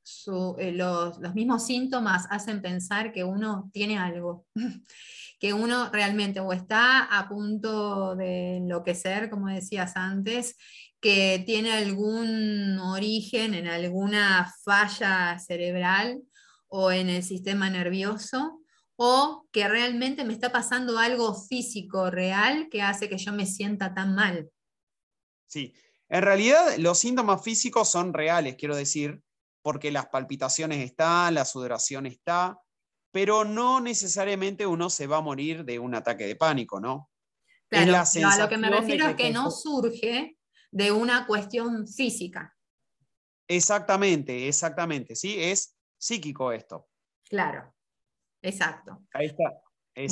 eh, 0.56 0.72
los, 0.72 1.20
mismos 1.34 1.66
síntomas 1.66 2.26
hacen 2.30 2.62
pensar 2.62 3.12
que 3.12 3.24
uno 3.24 3.68
tiene 3.70 3.98
algo, 3.98 4.46
que 5.38 5.52
uno 5.52 5.90
realmente 5.92 6.40
o 6.40 6.54
está 6.54 7.02
a 7.02 7.28
punto 7.28 8.16
de 8.16 8.56
enloquecer, 8.56 9.28
como 9.28 9.48
decías 9.48 9.96
antes, 9.96 10.56
que 10.98 11.42
tiene 11.44 11.72
algún 11.72 12.78
origen 12.78 13.52
en 13.52 13.68
alguna 13.68 14.50
falla 14.64 15.38
cerebral 15.38 16.22
o 16.68 16.90
en 16.90 17.10
el 17.10 17.22
sistema 17.22 17.68
nervioso, 17.68 18.62
o 18.96 19.46
que 19.52 19.68
realmente 19.68 20.24
me 20.24 20.32
está 20.32 20.52
pasando 20.52 20.98
algo 20.98 21.34
físico 21.34 22.10
real 22.10 22.68
que 22.70 22.80
hace 22.80 23.10
que 23.10 23.18
yo 23.18 23.34
me 23.34 23.44
sienta 23.44 23.92
tan 23.92 24.14
mal. 24.14 24.48
Sí, 25.50 25.74
en 26.08 26.22
realidad 26.22 26.76
los 26.78 27.00
síntomas 27.00 27.42
físicos 27.42 27.90
son 27.90 28.14
reales, 28.14 28.54
quiero 28.54 28.76
decir, 28.76 29.20
porque 29.62 29.90
las 29.90 30.06
palpitaciones 30.06 30.78
están, 30.78 31.34
la 31.34 31.44
sudoración 31.44 32.06
está, 32.06 32.60
pero 33.10 33.44
no 33.44 33.80
necesariamente 33.80 34.64
uno 34.64 34.88
se 34.90 35.08
va 35.08 35.16
a 35.16 35.22
morir 35.22 35.64
de 35.64 35.80
un 35.80 35.96
ataque 35.96 36.26
de 36.26 36.36
pánico, 36.36 36.78
¿no? 36.78 37.10
Claro, 37.68 37.96
a 37.96 38.38
lo 38.38 38.48
que 38.48 38.58
me 38.58 38.70
refiero 38.70 39.08
es 39.08 39.16
que 39.16 39.30
no 39.30 39.50
surge 39.50 40.38
de 40.70 40.92
una 40.92 41.26
cuestión 41.26 41.86
física. 41.88 42.56
Exactamente, 43.48 44.46
exactamente, 44.46 45.16
sí, 45.16 45.34
es 45.36 45.76
psíquico 45.98 46.52
esto. 46.52 46.88
Claro, 47.28 47.74
exacto. 48.40 49.04
Ahí 49.12 49.26
está. 49.26 49.60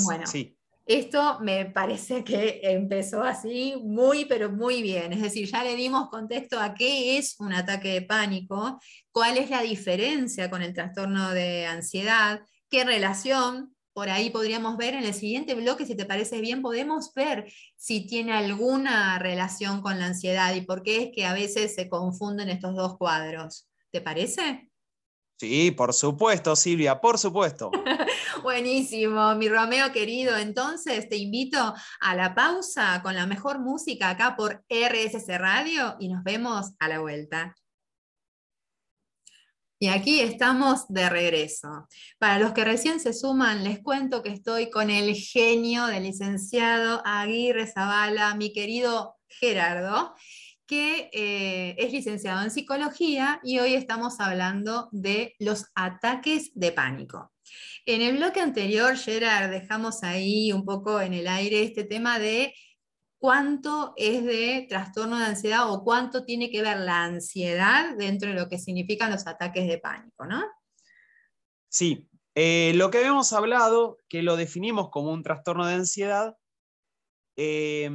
bueno, 0.05 0.27
sí. 0.27 0.58
Esto 0.89 1.39
me 1.41 1.67
parece 1.67 2.25
que 2.25 2.61
empezó 2.63 3.23
así 3.23 3.75
muy, 3.85 4.25
pero 4.25 4.51
muy 4.51 4.81
bien. 4.81 5.13
Es 5.13 5.21
decir, 5.21 5.47
ya 5.47 5.63
le 5.63 5.77
dimos 5.77 6.09
contexto 6.09 6.59
a 6.59 6.73
qué 6.73 7.19
es 7.19 7.39
un 7.41 7.53
ataque 7.53 7.93
de 7.93 8.03
pánico, 8.03 8.81
cuál 9.13 9.37
es 9.37 9.51
la 9.51 9.61
diferencia 9.61 10.49
con 10.49 10.63
el 10.63 10.73
trastorno 10.73 11.33
de 11.35 11.67
ansiedad, 11.67 12.41
qué 12.71 12.85
relación. 12.85 13.77
Por 13.93 14.09
ahí 14.09 14.31
podríamos 14.31 14.79
ver 14.79 14.95
en 14.95 15.05
el 15.05 15.13
siguiente 15.13 15.55
bloque, 15.55 15.85
si 15.85 15.95
te 15.95 16.07
parece 16.07 16.41
bien, 16.41 16.63
podemos 16.63 17.13
ver 17.13 17.53
si 17.77 18.07
tiene 18.07 18.33
alguna 18.33 19.19
relación 19.19 19.83
con 19.83 19.99
la 19.99 20.07
ansiedad 20.07 20.55
y 20.55 20.63
por 20.63 20.83
qué 20.83 21.03
es 21.03 21.11
que 21.15 21.27
a 21.27 21.35
veces 21.35 21.75
se 21.75 21.91
confunden 21.91 22.49
estos 22.49 22.75
dos 22.75 22.97
cuadros. 22.97 23.69
¿Te 23.91 24.01
parece? 24.01 24.68
Sí, 25.39 25.71
por 25.71 25.95
supuesto, 25.95 26.57
Silvia, 26.57 27.01
por 27.01 27.17
supuesto. 27.17 27.71
Buenísimo, 28.43 29.37
mi 29.37 29.49
Romeo 29.49 29.93
querido. 29.93 30.37
Entonces 30.37 31.09
te 31.09 31.17
invito 31.17 31.75
a 32.01 32.15
la 32.17 32.35
pausa 32.35 33.01
con 33.05 33.15
la 33.15 33.25
mejor 33.25 33.61
música 33.61 34.11
acá 34.11 34.35
por 34.37 34.65
RSC 34.69 35.39
Radio 35.39 35.95
y 36.01 36.09
nos 36.09 36.25
vemos 36.25 36.73
a 36.81 36.89
la 36.89 36.99
vuelta. 36.99 37.55
Y 39.81 39.87
aquí 39.87 40.19
estamos 40.19 40.89
de 40.89 41.09
regreso. 41.09 41.87
Para 42.19 42.41
los 42.41 42.53
que 42.53 42.65
recién 42.65 42.99
se 42.99 43.13
suman, 43.13 43.63
les 43.63 43.79
cuento 43.79 44.25
que 44.25 44.31
estoy 44.31 44.71
con 44.71 44.91
el 44.91 45.15
genio 45.15 45.87
del 45.87 46.03
licenciado 46.03 47.01
Aguirre 47.05 47.69
Zavala, 47.69 48.35
mi 48.35 48.53
querido 48.53 49.15
Gerardo, 49.29 50.17
que 50.69 51.09
eh, 51.15 51.75
es 51.79 51.93
licenciado 51.93 52.45
en 52.45 52.51
psicología 52.51 53.41
y 53.43 53.59
hoy 53.59 53.75
estamos 53.75 54.21
hablando 54.21 54.91
de 54.93 55.35
los 55.39 55.65
ataques 55.75 56.51
de 56.55 56.73
pánico. 56.73 57.33
En 57.87 58.03
el 58.03 58.19
bloque 58.19 58.41
anterior, 58.41 58.95
Gerard, 58.95 59.51
dejamos 59.51 60.03
ahí 60.03 60.53
un 60.53 60.67
poco 60.67 61.01
en 61.01 61.15
el 61.15 61.27
aire 61.27 61.63
este 61.63 61.85
tema 61.85 62.19
de 62.19 62.55
cuánto 63.19 63.95
es 63.97 64.23
de 64.23 64.67
trastorno 64.69 65.19
de 65.19 65.25
ansiedad 65.25 65.73
o 65.73 65.83
cuánto 65.83 66.27
tiene 66.27 66.51
que 66.51 66.61
ver 66.61 66.79
la 66.81 67.03
ansiedad 67.05 67.97
dentro 67.97 68.29
de 68.29 68.37
lo 68.37 68.51
que 68.51 68.59
significan 68.59 69.11
los 69.11 69.27
ataques 69.27 69.67
de 69.67 69.79
pánico, 69.79 70.27
¿no? 70.27 70.45
Sí, 71.71 72.07
eh, 72.35 72.73
lo 72.75 72.91
que 72.91 72.99
habíamos 72.99 73.33
hablado, 73.33 73.97
que 74.07 74.23
lo 74.23 74.37
definimos 74.37 74.91
como 74.91 75.13
un 75.13 75.23
trastorno 75.23 75.67
de 75.67 75.75
ansiedad, 75.75 76.37
eh, 77.37 77.91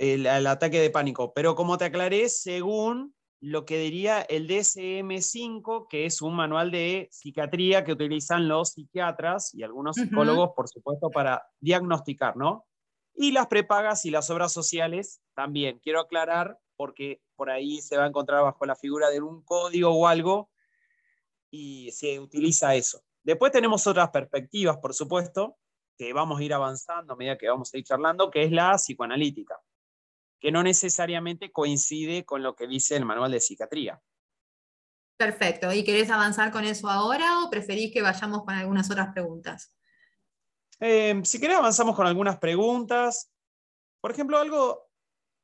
el, 0.00 0.46
ataque 0.46 0.80
de 0.80 0.90
pánico. 0.90 1.32
Pero 1.34 1.54
como 1.54 1.76
te 1.76 1.84
aclaré, 1.84 2.28
según 2.30 3.14
lo 3.40 3.66
que 3.66 3.78
diría 3.78 4.22
el 4.22 4.48
DSM-5, 4.48 5.86
que 5.88 6.06
es 6.06 6.22
un 6.22 6.34
manual 6.34 6.70
de 6.70 7.08
psiquiatría 7.10 7.84
que 7.84 7.92
utilizan 7.92 8.48
los 8.48 8.70
psiquiatras 8.70 9.54
y 9.54 9.62
algunos 9.62 9.96
psicólogos, 9.96 10.50
por 10.56 10.68
supuesto, 10.68 11.10
para 11.10 11.46
diagnosticar, 11.60 12.36
¿no? 12.36 12.66
Y 13.14 13.32
las 13.32 13.46
prepagas 13.48 14.04
y 14.06 14.10
las 14.10 14.30
obras 14.30 14.52
sociales 14.52 15.20
también. 15.34 15.78
Quiero 15.80 16.00
aclarar, 16.00 16.58
porque 16.76 17.20
por 17.36 17.50
ahí 17.50 17.82
se 17.82 17.98
va 17.98 18.04
a 18.04 18.08
encontrar 18.08 18.42
bajo 18.42 18.64
la 18.64 18.76
figura 18.76 19.10
de 19.10 19.20
un 19.20 19.42
código 19.42 19.90
o 19.90 20.06
algo, 20.06 20.50
y 21.50 21.90
se 21.92 22.18
utiliza 22.18 22.74
eso. 22.74 23.02
Después 23.22 23.52
tenemos 23.52 23.86
otras 23.86 24.08
perspectivas, 24.10 24.78
por 24.78 24.94
supuesto, 24.94 25.58
que 25.98 26.14
vamos 26.14 26.40
a 26.40 26.42
ir 26.44 26.54
avanzando 26.54 27.12
a 27.12 27.16
medida 27.16 27.36
que 27.36 27.48
vamos 27.48 27.74
a 27.74 27.78
ir 27.78 27.84
charlando, 27.84 28.30
que 28.30 28.44
es 28.44 28.50
la 28.50 28.76
psicoanalítica 28.76 29.60
que 30.40 30.50
no 30.50 30.62
necesariamente 30.62 31.52
coincide 31.52 32.24
con 32.24 32.42
lo 32.42 32.56
que 32.56 32.66
dice 32.66 32.96
el 32.96 33.04
manual 33.04 33.30
de 33.30 33.40
psiquiatría. 33.40 34.00
Perfecto. 35.16 35.72
¿Y 35.72 35.84
querés 35.84 36.10
avanzar 36.10 36.50
con 36.50 36.64
eso 36.64 36.88
ahora 36.88 37.44
o 37.44 37.50
preferís 37.50 37.92
que 37.92 38.00
vayamos 38.00 38.42
con 38.44 38.54
algunas 38.54 38.90
otras 38.90 39.12
preguntas? 39.12 39.76
Eh, 40.80 41.20
si 41.24 41.38
querés 41.38 41.58
avanzamos 41.58 41.94
con 41.94 42.06
algunas 42.06 42.38
preguntas. 42.38 43.30
Por 44.00 44.12
ejemplo, 44.12 44.38
algo, 44.38 44.88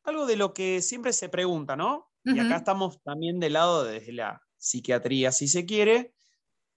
algo 0.05 0.25
de 0.25 0.37
lo 0.37 0.55
que 0.55 0.81
siempre 0.81 1.12
se 1.12 1.29
pregunta, 1.29 1.76
¿no? 1.76 2.11
Y 2.25 2.41
acá 2.41 2.57
estamos 2.57 3.00
también 3.03 3.38
del 3.38 3.53
lado 3.53 3.85
desde 3.85 4.12
la 4.12 4.43
psiquiatría, 4.57 5.31
si 5.31 5.47
se 5.47 5.65
quiere, 5.65 6.12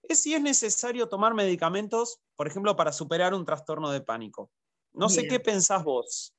es 0.02 0.20
si 0.20 0.34
es 0.34 0.40
necesario 0.40 1.08
tomar 1.08 1.34
medicamentos, 1.34 2.20
por 2.36 2.46
ejemplo, 2.46 2.76
para 2.76 2.92
superar 2.92 3.34
un 3.34 3.44
trastorno 3.44 3.90
de 3.90 4.00
pánico. 4.00 4.52
No 4.92 5.08
sé 5.08 5.26
qué 5.26 5.40
pensás 5.40 5.82
vos. 5.82 6.34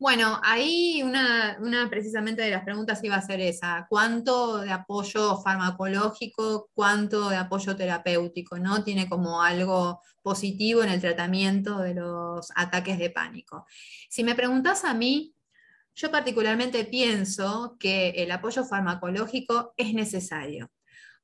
Bueno, 0.00 0.40
ahí 0.44 1.02
una, 1.02 1.58
precisamente 1.90 2.42
de 2.42 2.52
las 2.52 2.62
preguntas 2.62 3.02
iba 3.02 3.16
a 3.16 3.22
ser 3.22 3.40
esa, 3.40 3.84
¿cuánto 3.90 4.58
de 4.58 4.70
apoyo 4.70 5.38
farmacológico, 5.38 6.70
cuánto 6.72 7.28
de 7.30 7.36
apoyo 7.36 7.74
terapéutico, 7.74 8.60
¿no? 8.60 8.84
Tiene 8.84 9.08
como 9.08 9.42
algo 9.42 10.00
positivo 10.22 10.84
en 10.84 10.90
el 10.90 11.00
tratamiento 11.00 11.78
de 11.80 11.94
los 11.94 12.52
ataques 12.54 12.96
de 12.96 13.10
pánico. 13.10 13.66
Si 14.08 14.22
me 14.22 14.36
preguntas 14.36 14.84
a 14.84 14.94
mí, 14.94 15.34
yo 15.96 16.12
particularmente 16.12 16.84
pienso 16.84 17.76
que 17.80 18.10
el 18.10 18.30
apoyo 18.30 18.64
farmacológico 18.64 19.74
es 19.76 19.94
necesario. 19.94 20.70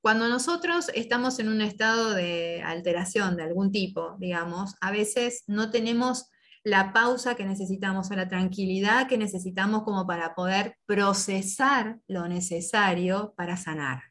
Cuando 0.00 0.28
nosotros 0.28 0.90
estamos 0.94 1.38
en 1.38 1.48
un 1.48 1.60
estado 1.60 2.12
de 2.12 2.60
alteración 2.64 3.36
de 3.36 3.44
algún 3.44 3.70
tipo, 3.70 4.16
digamos, 4.18 4.74
a 4.80 4.90
veces 4.90 5.44
no 5.46 5.70
tenemos 5.70 6.28
la 6.64 6.94
pausa 6.94 7.34
que 7.34 7.44
necesitamos 7.44 8.10
o 8.10 8.14
la 8.14 8.26
tranquilidad 8.26 9.06
que 9.06 9.18
necesitamos 9.18 9.82
como 9.82 10.06
para 10.06 10.34
poder 10.34 10.78
procesar 10.86 11.98
lo 12.08 12.26
necesario 12.26 13.34
para 13.36 13.58
sanar. 13.58 14.02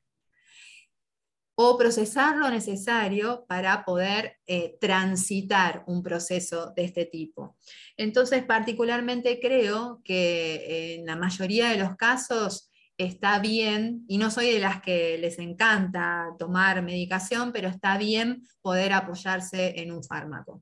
O 1.55 1.77
procesar 1.77 2.37
lo 2.37 2.49
necesario 2.49 3.45
para 3.47 3.83
poder 3.85 4.37
eh, 4.45 4.77
transitar 4.79 5.83
un 5.87 6.01
proceso 6.03 6.73
de 6.75 6.83
este 6.85 7.05
tipo. 7.05 7.57
Entonces, 7.97 8.43
particularmente 8.43 9.39
creo 9.39 10.01
que 10.03 10.95
en 10.95 11.05
la 11.05 11.15
mayoría 11.15 11.69
de 11.69 11.77
los 11.77 11.95
casos 11.95 12.71
está 12.97 13.39
bien, 13.39 14.05
y 14.07 14.19
no 14.19 14.29
soy 14.29 14.51
de 14.51 14.59
las 14.59 14.81
que 14.81 15.17
les 15.17 15.39
encanta 15.39 16.27
tomar 16.37 16.83
medicación, 16.83 17.51
pero 17.51 17.67
está 17.67 17.97
bien 17.97 18.43
poder 18.61 18.93
apoyarse 18.93 19.79
en 19.79 19.91
un 19.91 20.03
fármaco. 20.03 20.61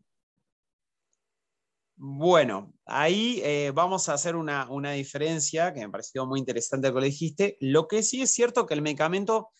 Bueno, 2.04 2.74
ahí 2.88 3.42
eh, 3.44 3.72
vamos 3.76 4.10
a 4.10 4.16
hacer 4.16 4.36
una, 4.36 4.66
diferencia 4.94 5.72
que 5.72 5.82
me 5.82 5.90
pareció 5.92 6.26
muy 6.26 6.40
interesante 6.40 6.90
lo 6.90 7.00
que 7.00 7.06
dijiste. 7.06 7.58
Lo 7.60 7.88
que 7.88 8.02
sí 8.02 8.24
es 8.24 8.32
cierto 8.32 8.66
que 8.66 8.74
el 8.74 8.82
medicamento 8.82 9.52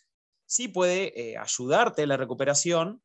sí 0.48 0.68
puede 0.68 1.14
eh, 1.22 1.38
ayudarte 1.38 2.02
en 2.02 2.10
la 2.10 2.18
recuperación 2.18 3.04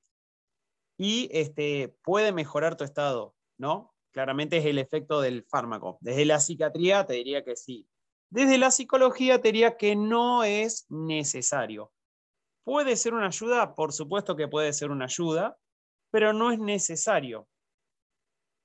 y 0.96 1.28
este, 1.32 1.98
puede 2.02 2.32
mejorar 2.32 2.78
tu 2.78 2.84
estado, 2.84 3.36
¿no? 3.58 3.94
Claramente 4.10 4.56
es 4.56 4.64
el 4.64 4.78
efecto 4.78 5.20
del 5.20 5.44
fármaco. 5.44 5.98
Desde 6.00 6.24
la 6.24 6.40
psiquiatría 6.40 7.04
te 7.04 7.12
diría 7.12 7.44
que 7.44 7.56
sí. 7.56 7.86
Desde 8.30 8.56
la 8.56 8.70
psicología 8.70 9.42
te 9.42 9.48
diría 9.48 9.76
que 9.76 9.96
no 9.96 10.44
es 10.44 10.86
necesario. 10.88 11.92
¿Puede 12.64 12.96
ser 12.96 13.12
una 13.12 13.26
ayuda? 13.26 13.74
Por 13.74 13.92
supuesto 13.92 14.34
que 14.34 14.48
puede 14.48 14.72
ser 14.72 14.90
una 14.90 15.04
ayuda, 15.04 15.58
pero 16.10 16.32
no 16.32 16.52
es 16.52 16.58
necesario 16.58 17.46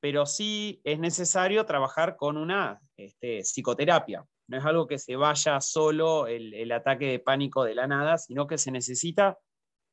pero 0.01 0.25
sí 0.25 0.81
es 0.83 0.99
necesario 0.99 1.65
trabajar 1.65 2.17
con 2.17 2.35
una 2.35 2.81
este, 2.97 3.43
psicoterapia. 3.43 4.25
No 4.47 4.57
es 4.57 4.65
algo 4.65 4.87
que 4.87 4.97
se 4.97 5.15
vaya 5.15 5.61
solo 5.61 6.27
el, 6.27 6.69
ataque 6.71 7.05
de 7.05 7.19
pánico 7.19 7.63
de 7.63 7.75
la 7.75 7.87
nada, 7.87 8.17
sino 8.17 8.47
que 8.47 8.57
se 8.57 8.71
necesita 8.71 9.37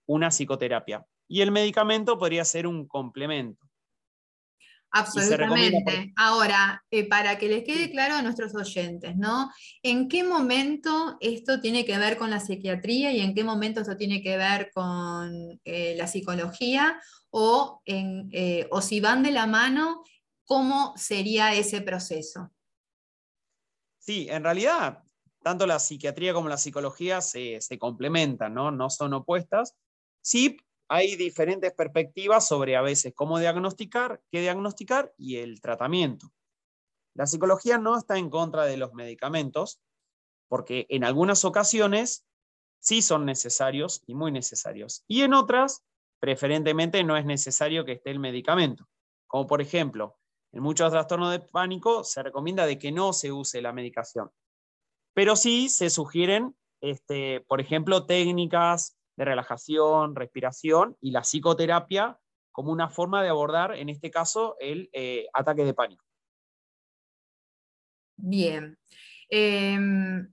una 0.09 0.31
psicoterapia. 0.31 1.05
Y 1.29 1.43
el 1.43 1.53
medicamento 1.53 2.19
podría 2.19 2.45
ser 2.45 2.67
un 2.67 2.89
complemento. 2.89 3.68
Absolutamente. 4.91 6.13
Ahora, 6.17 6.83
eh, 6.91 7.07
para 7.07 7.39
que 7.39 7.49
les 7.49 7.65
quede 7.65 7.91
claro 7.91 8.15
a 8.15 8.23
nuestros 8.23 8.55
oyentes, 8.55 9.17
¿no? 9.17 9.51
¿En 9.83 10.09
qué 10.09 10.25
momento 10.25 11.19
esto 11.21 11.61
tiene 11.61 11.85
que 11.85 11.99
ver 11.99 12.17
con 12.17 12.31
la 12.31 12.41
psiquiatría 12.41 13.13
y 13.13 13.21
en 13.21 13.35
qué 13.35 13.45
momento 13.45 13.81
esto 13.81 13.97
tiene 13.97 14.23
que 14.23 14.37
ver 14.37 14.71
con 14.73 15.61
eh, 15.65 15.95
la 15.97 16.07
psicología? 16.07 16.99
o, 17.31 17.83
en, 17.85 18.29
eh, 18.33 18.67
o 18.71 18.81
si 18.81 19.01
van 19.01 19.23
de 19.23 19.31
la 19.31 19.47
mano, 19.47 20.03
¿cómo 20.45 20.95
sería 20.97 21.55
ese 21.55 21.81
proceso? 21.83 22.51
Sí, 23.99 24.27
en 24.31 24.43
realidad, 24.43 25.03
tanto 25.43 25.67
la 25.67 25.79
psiquiatría 25.79 26.33
como 26.33 26.49
la 26.49 26.57
psicología 26.57 27.21
se, 27.21 27.61
complementan, 27.79 28.55
¿no? 28.55 28.71
no 28.71 28.89
son 28.89 29.15
opuestas. 29.15 29.75
Sí, 30.23 30.57
hay 30.89 31.17
diferentes 31.17 31.73
perspectivas 31.73 32.49
sobre 32.49 32.77
a 32.77 32.83
veces 32.83 33.13
cómo 33.15 33.39
diagnosticar, 33.39 34.23
qué 34.31 34.41
diagnosticar 34.41 35.13
y 35.17 35.37
el 35.37 35.61
tratamiento. 35.61 36.33
La 37.15 37.27
psicología 37.27 37.79
no 37.79 37.97
está 37.97 38.17
en 38.17 38.31
contra 38.31 38.65
de 38.65 38.77
los 38.77 38.95
medicamentos, 38.95 39.81
porque 40.49 40.87
en 40.89 41.05
algunas 41.05 41.45
ocasiones 41.45 42.27
sí 42.81 43.03
son 43.03 43.27
necesarios 43.27 44.03
y 44.07 44.15
muy 44.15 44.33
necesarios. 44.33 45.05
Y 45.07 45.23
en 45.23 45.35
otras 45.35 45.85
preferentemente 46.21 47.05
no 47.05 47.17
es 47.17 47.25
necesario 47.25 47.85
que 47.85 47.93
esté 47.93 48.11
el 48.11 48.19
medicamento. 48.19 48.89
Como 49.27 49.47
por 49.47 49.61
ejemplo, 49.61 50.19
en 50.53 50.63
muchos 50.63 50.91
trastornos 50.91 51.31
de 51.31 51.41
pánico 51.41 52.03
se 52.03 52.23
recomienda 52.23 52.67
de 52.67 52.79
que 52.79 52.93
no 52.93 53.13
se 53.13 53.31
use 53.31 53.61
la 53.61 53.73
medicación. 53.73 54.31
Pero 55.15 55.37
sí 55.37 55.69
se 55.69 55.91
sugieren, 55.91 56.57
este, 56.81 57.41
por 57.43 57.61
ejemplo, 57.61 58.07
técnicas 58.07 58.98
de 59.19 59.25
relajación, 59.25 60.15
respiración 60.15 60.97
y 61.01 61.11
la 61.11 61.23
psicoterapia 61.23 62.19
como 62.53 62.71
una 62.71 62.89
forma 62.89 63.21
de 63.23 63.29
abordar, 63.29 63.77
en 63.77 63.89
este 63.89 64.11
caso, 64.11 64.57
el 64.61 64.89
eh, 64.93 65.27
ataque 65.35 65.65
de 65.65 65.75
pánico. 65.75 66.05
Bien. 68.17 68.79
Em, 69.29 70.33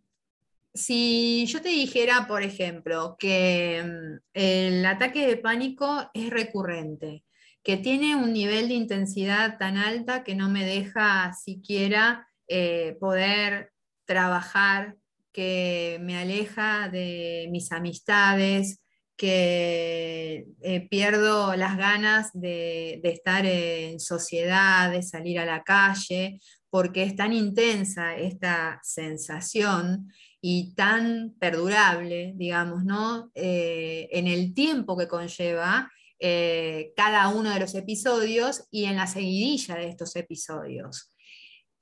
si 0.74 1.46
yo 1.48 1.62
te 1.62 1.70
dijera, 1.70 2.28
por 2.28 2.44
ejemplo, 2.44 3.16
que 3.18 3.84
mm, 3.84 4.20
el 4.34 4.86
ataque 4.86 5.26
de 5.28 5.38
pánico 5.38 6.10
es 6.14 6.30
recurrente, 6.30 7.24
que 7.64 7.78
tiene 7.78 8.16
un 8.16 8.34
nivel 8.34 8.68
de 8.68 8.76
intensidad 8.76 9.58
tan 9.58 9.78
alta 9.78 10.24
que 10.24 10.36
no 10.36 10.48
me 10.48 10.64
deja 10.64 11.34
siquiera 11.34 12.28
eh, 12.48 12.98
poder 13.00 13.72
trabajar, 14.06 14.96
que 15.36 16.00
me 16.02 16.18
aleja 16.18 16.88
de 16.88 17.50
mis 17.52 17.74
amistades, 17.74 18.80
que 19.18 20.48
eh, 20.62 20.88
pierdo 20.90 21.58
las 21.58 21.78
ganas 21.78 22.30
de, 22.34 23.02
estar 23.04 23.46
en 23.46 24.00
sociedad, 24.00 24.90
de 24.90 25.04
salir 25.04 25.40
a 25.40 25.46
la 25.46 25.64
calle, 25.64 26.40
porque 26.70 27.04
es 27.04 27.18
tan 27.18 27.34
intensa 27.34 28.16
esta 28.16 28.80
sensación 28.82 30.10
y 30.40 30.74
tan 30.74 31.36
perdurable, 31.38 32.32
digamos, 32.38 32.86
¿no? 32.86 33.30
Eh, 33.36 34.08
en 34.12 34.28
el 34.28 34.54
tiempo 34.54 34.96
que 34.96 35.10
conlleva 35.10 35.92
eh, 36.18 36.94
cada 36.96 37.28
uno 37.28 37.54
de 37.54 37.60
los 37.60 37.76
episodios 37.76 38.70
y 38.72 38.86
en 38.86 38.96
la 38.96 39.08
seguidilla 39.08 39.76
de 39.76 39.90
estos 39.90 40.16
episodios. 40.16 41.12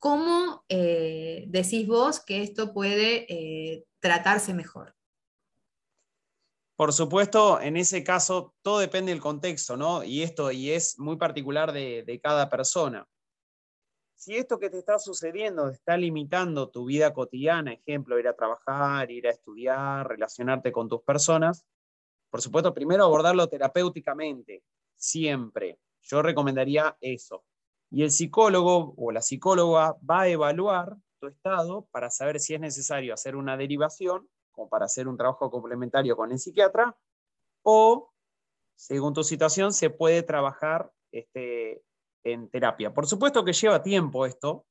¿Cómo 0.03 0.65
eh, 0.67 1.45
decís 1.47 1.87
vos 1.87 2.19
que 2.19 2.43
esto 2.43 2.73
puede 2.73 3.85
tratarse 4.01 4.53
mejor? 4.53 4.93
Por 6.75 6.91
supuesto, 6.91 7.61
en 7.61 7.77
ese 7.77 8.03
caso 8.03 8.53
todo 8.61 8.79
depende 8.79 9.13
del 9.13 9.21
contexto, 9.21 9.77
¿no? 9.77 10.03
Y 10.03 10.23
esto 10.23 10.51
y 10.51 10.71
es 10.71 10.99
muy 10.99 11.15
particular 11.15 11.71
de 11.71 12.19
cada 12.21 12.49
persona 12.49 13.07
si 14.23 14.37
esto 14.37 14.57
que 14.57 14.69
te 14.69 14.77
está 14.77 14.99
sucediendo 14.99 15.67
está 15.67 15.97
limitando 15.97 16.69
tu 16.69 16.85
vida 16.85 17.13
cotidiana, 17.13 17.73
ejemplo, 17.73 18.17
ir 18.17 18.29
a 18.29 18.35
trabajar, 18.35 19.11
ir 19.11 19.27
a 19.27 19.31
estudiar, 19.31 20.07
relacionarte 20.07 20.71
con 20.71 20.87
tus 20.87 21.01
personas, 21.01 21.65
por 22.29 22.41
supuesto, 22.41 22.73
primero 22.73 23.03
abordarlo 23.03 23.49
terapéuticamente, 23.49 24.63
siempre. 24.95 25.77
Yo 26.03 26.21
recomendaría 26.21 26.95
eso. 27.01 27.43
Y 27.93 28.01
el 28.01 28.09
psicólogo 28.09 28.95
o 28.97 29.11
la 29.11 29.21
psicóloga 29.21 29.95
va 30.09 30.21
a 30.21 30.27
evaluar 30.27 30.97
tu 31.19 31.27
estado 31.27 31.87
para 31.91 32.09
saber 32.09 32.39
si 32.39 32.55
es 32.55 32.59
necesario 32.59 33.13
hacer 33.13 33.35
una 33.35 33.55
derivación, 33.55 34.27
como 34.51 34.67
para 34.67 34.85
hacer 34.85 35.07
un 35.07 35.15
trabajo 35.15 35.51
complementario 35.51 36.15
con 36.15 36.31
el 36.31 36.39
psiquiatra, 36.39 36.97
o, 37.61 38.11
según 38.75 39.13
tu 39.13 39.23
situación, 39.23 39.73
se 39.73 39.91
puede 39.91 40.23
trabajar 40.23 40.91
este, 41.11 41.83
en 42.23 42.49
terapia. 42.49 42.91
Por 42.91 43.05
supuesto 43.05 43.45
que 43.45 43.53
lleva 43.53 43.83
tiempo 43.83 44.25
esto, 44.25 44.65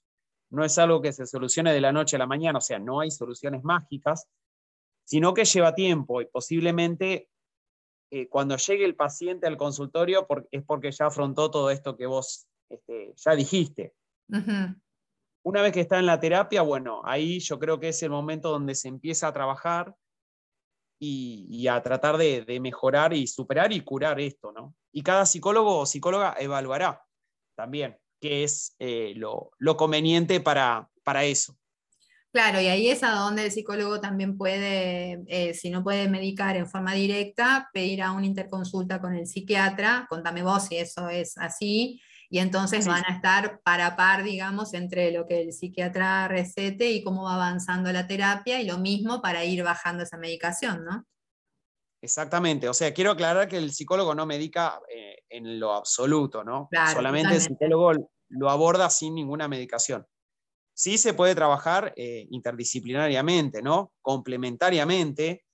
no 0.51 0.65
es 0.65 0.77
algo 0.79 1.01
que 1.01 1.13
se 1.13 1.25
solucione 1.25 1.73
de 1.73 1.81
la 1.81 1.93
noche 1.93 2.17
a 2.17 2.19
la 2.19 2.27
mañana, 2.27 2.59
o 2.59 2.61
sea, 2.61 2.81
no 2.81 2.99
hay 2.99 3.13
soluciones 3.13 3.63
mágicas, 3.63 4.27
sino 5.05 5.33
que 5.33 5.45
lleva 5.45 5.77
tiempo 5.77 6.21
y 6.21 6.27
posiblemente 6.27 7.29
eh, 8.11 8.29
cuando 8.29 8.57
llegue 8.57 8.85
el 8.85 8.97
paciente 8.97 9.47
al 9.47 9.57
consultorio 9.57 10.27
es 10.51 10.65
porque 10.65 10.91
ya 10.91 11.07
afrontó 11.07 11.53
todo 11.53 11.71
esto 11.71 11.97
que 11.97 12.07
vos 12.07 12.49
este, 12.73 13.13
ya 13.17 13.35
dijiste. 13.35 13.95
Una 15.45 15.63
vez 15.63 15.73
que 15.73 15.81
está 15.81 15.99
en 15.99 16.07
la 16.07 16.21
terapia, 16.21 16.63
bueno, 16.63 17.03
ahí 17.05 17.41
yo 17.41 17.59
creo 17.59 17.79
que 17.81 17.89
es 17.89 18.03
el 18.03 18.11
momento 18.11 18.51
donde 18.51 18.75
se 18.75 18.89
empieza 18.89 19.29
a 19.29 19.33
trabajar 19.33 19.95
y, 20.99 21.67
a 21.67 21.83
tratar 21.83 22.17
de, 22.17 22.45
de, 22.45 22.61
mejorar 22.61 23.13
y 23.13 23.27
superar 23.27 23.73
y 23.73 23.81
curar 23.81 24.21
esto, 24.21 24.53
¿no? 24.53 24.75
Y 24.93 25.03
cada 25.03 25.27
psicólogo 25.27 25.79
o 25.79 25.87
psicóloga 25.87 26.37
evaluará 26.39 27.05
también, 27.57 27.99
que 28.21 28.45
es 28.45 28.77
eh, 28.79 29.15
lo, 29.17 29.51
conveniente 29.77 30.41
para, 30.41 30.89
para 31.03 31.25
eso. 31.25 31.57
Claro, 32.33 32.61
y 32.61 32.67
ahí 32.69 32.89
es 32.89 33.03
a 33.03 33.11
donde 33.11 33.45
el 33.47 33.53
psicólogo 33.53 34.01
también 34.01 34.39
puede, 34.39 35.23
eh, 35.27 35.53
si 35.53 35.69
no 35.69 35.83
puede 35.83 36.09
medicar 36.09 36.57
en 36.57 36.67
forma 36.67 36.95
directa, 36.95 37.69
pedir 37.75 38.01
a 38.01 38.13
una 38.13 38.25
interconsulta 38.25 39.01
con 39.01 39.15
el 39.15 39.27
psiquiatra, 39.27 40.07
contame 40.09 40.43
vos 40.43 40.65
si 40.65 40.77
eso 40.77 41.09
es 41.11 41.37
así, 41.37 42.01
y 42.33 42.38
entonces 42.38 42.87
van 42.87 43.05
a 43.05 43.14
estar 43.14 43.61
para 43.62 43.95
par, 43.95 44.25
digamos, 44.25 44.73
entre 44.73 45.12
lo 45.12 45.27
que 45.27 45.42
el 45.42 45.53
psiquiatra 45.53 46.29
recete 46.29 46.90
y 46.90 47.05
cómo 47.05 47.25
va 47.25 47.35
avanzando 47.35 47.92
la 47.92 48.07
terapia, 48.07 48.59
y 48.59 48.64
lo 48.64 48.79
mismo 48.79 49.21
para 49.21 49.45
ir 49.45 49.62
bajando 49.62 50.05
esa 50.05 50.16
medicación, 50.16 50.83
¿no? 50.83 51.05
Exactamente, 52.01 52.71
o 52.71 52.73
sea, 52.73 52.95
quiero 52.95 53.11
aclarar 53.11 53.49
que 53.49 53.59
el 53.59 53.71
psicólogo 53.71 54.14
no 54.14 54.25
medica 54.25 54.81
eh, 54.88 55.18
en 55.29 55.61
lo 55.61 55.75
absoluto, 55.75 56.42
¿no? 56.42 56.71
Solamente 56.95 57.35
el 57.35 57.42
psicólogo 57.42 57.92
lo 58.31 58.49
aborda 58.49 58.88
sin 58.88 59.14
ninguna 59.14 59.47
medicación. 59.47 60.07
Sí 60.75 60.97
se 60.97 61.12
puede 61.12 61.35
trabajar 61.35 61.92
eh, 61.97 62.27
interdisciplinariamente, 62.31 63.61
¿no? 63.61 63.92
Complementariamente, 64.01 65.45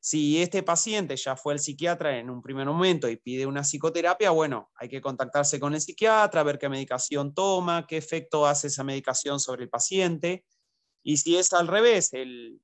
si 0.00 0.40
este 0.40 0.62
paciente 0.62 1.16
ya 1.16 1.36
fue 1.36 1.52
al 1.52 1.58
psiquiatra 1.58 2.18
en 2.18 2.30
un 2.30 2.40
primer 2.40 2.66
momento 2.66 3.08
y 3.08 3.16
pide 3.16 3.46
una 3.46 3.62
psicoterapia, 3.62 4.30
bueno, 4.30 4.70
hay 4.76 4.88
que 4.88 5.00
contactarse 5.00 5.58
con 5.58 5.74
el 5.74 5.80
psiquiatra, 5.80 6.44
ver 6.44 6.58
qué 6.58 6.68
medicación 6.68 7.34
toma, 7.34 7.86
qué 7.86 7.96
efecto 7.96 8.46
hace 8.46 8.68
esa 8.68 8.84
medicación 8.84 9.40
sobre 9.40 9.64
el 9.64 9.70
paciente. 9.70 10.44
Y 11.02 11.16
si 11.16 11.36
es 11.36 11.52
al 11.52 11.66
revés, 11.66 12.12
el, 12.12 12.60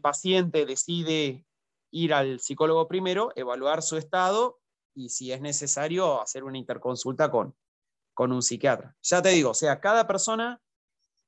paciente 0.00 0.66
decide 0.66 1.44
ir 1.90 2.14
al 2.14 2.38
psicólogo 2.38 2.86
primero, 2.86 3.32
evaluar 3.34 3.82
su 3.82 3.96
estado 3.96 4.60
y 4.94 5.08
si 5.08 5.32
es 5.32 5.40
necesario 5.40 6.22
hacer 6.22 6.44
una 6.44 6.58
interconsulta 6.58 7.30
con, 7.32 7.56
con 8.14 8.30
un 8.30 8.42
psiquiatra. 8.42 8.96
Ya 9.02 9.20
te 9.20 9.30
digo, 9.30 9.50
o 9.50 9.54
sea, 9.54 9.80
cada 9.80 10.06
persona 10.06 10.62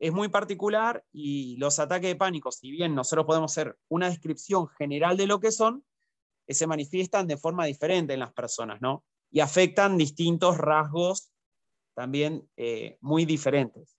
es 0.03 0.13
muy 0.13 0.29
particular 0.29 1.05
y 1.13 1.57
los 1.59 1.79
ataques 1.79 2.11
de 2.11 2.17
pánico, 2.17 2.51
si 2.51 2.73
bien 2.73 2.93
nosotros 2.93 3.25
podemos 3.25 3.53
hacer 3.53 3.79
una 3.89 4.11
descripción 4.11 4.67
general 4.67 5.17
de 5.17 5.29
lo 5.29 5.39
que 5.39 5.53
son, 5.53 5.85
eh, 6.49 6.55
se 6.55 6.67
manifiestan 6.67 7.29
de 7.29 7.37
forma 7.37 7.67
diferente 7.67 8.13
en 8.13 8.19
las 8.19 8.33
personas, 8.33 8.81
¿no? 8.81 9.05
Y 9.31 9.39
afectan 9.39 9.97
distintos 9.97 10.59
rasgos 10.59 11.31
también 11.95 12.51
eh, 12.57 12.99
muy 13.01 13.25
diferentes. 13.25 13.97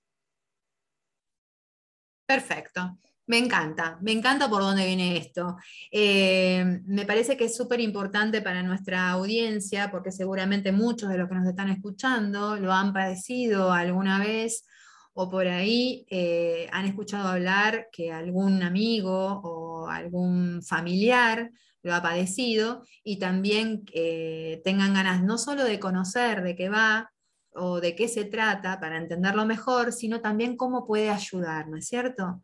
Perfecto. 2.26 2.98
Me 3.28 3.38
encanta, 3.38 3.98
me 4.02 4.12
encanta 4.12 4.50
por 4.50 4.62
dónde 4.62 4.86
viene 4.86 5.16
esto. 5.16 5.56
Eh, 5.90 6.82
me 6.86 7.06
parece 7.06 7.38
que 7.38 7.46
es 7.46 7.56
súper 7.56 7.80
importante 7.80 8.42
para 8.42 8.62
nuestra 8.62 9.10
audiencia, 9.12 9.90
porque 9.90 10.12
seguramente 10.12 10.74
muchos 10.74 11.08
de 11.08 11.18
los 11.18 11.30
que 11.30 11.36
nos 11.36 11.48
están 11.48 11.70
escuchando 11.70 12.58
lo 12.58 12.74
han 12.74 12.92
padecido 12.92 13.72
alguna 13.72 14.20
vez 14.20 14.66
o 15.14 15.30
por 15.30 15.48
ahí 15.48 16.06
eh, 16.10 16.68
han 16.72 16.86
escuchado 16.86 17.28
hablar 17.28 17.88
que 17.92 18.12
algún 18.12 18.64
amigo 18.64 19.42
o 19.44 19.88
algún 19.88 20.62
familiar 20.64 21.52
lo 21.84 21.94
ha 21.94 22.02
padecido 22.02 22.84
y 23.04 23.20
también 23.20 23.84
eh, 23.94 24.62
tengan 24.64 24.94
ganas 24.94 25.22
no 25.22 25.38
solo 25.38 25.64
de 25.66 25.80
conocer 25.80 26.42
de 26.42 26.56
qué 26.56 26.70
va 26.70 27.12
o 27.56 27.82
de 27.82 27.96
qué 27.96 28.08
se 28.08 28.26
trata 28.26 28.80
para 28.80 28.98
entenderlo 28.98 29.46
mejor, 29.46 29.92
sino 29.92 30.22
también 30.22 30.58
cómo 30.58 30.88
puede 30.88 31.10
ayudar, 31.10 31.68
¿no 31.68 31.78
es 31.78 31.88
cierto? 31.88 32.42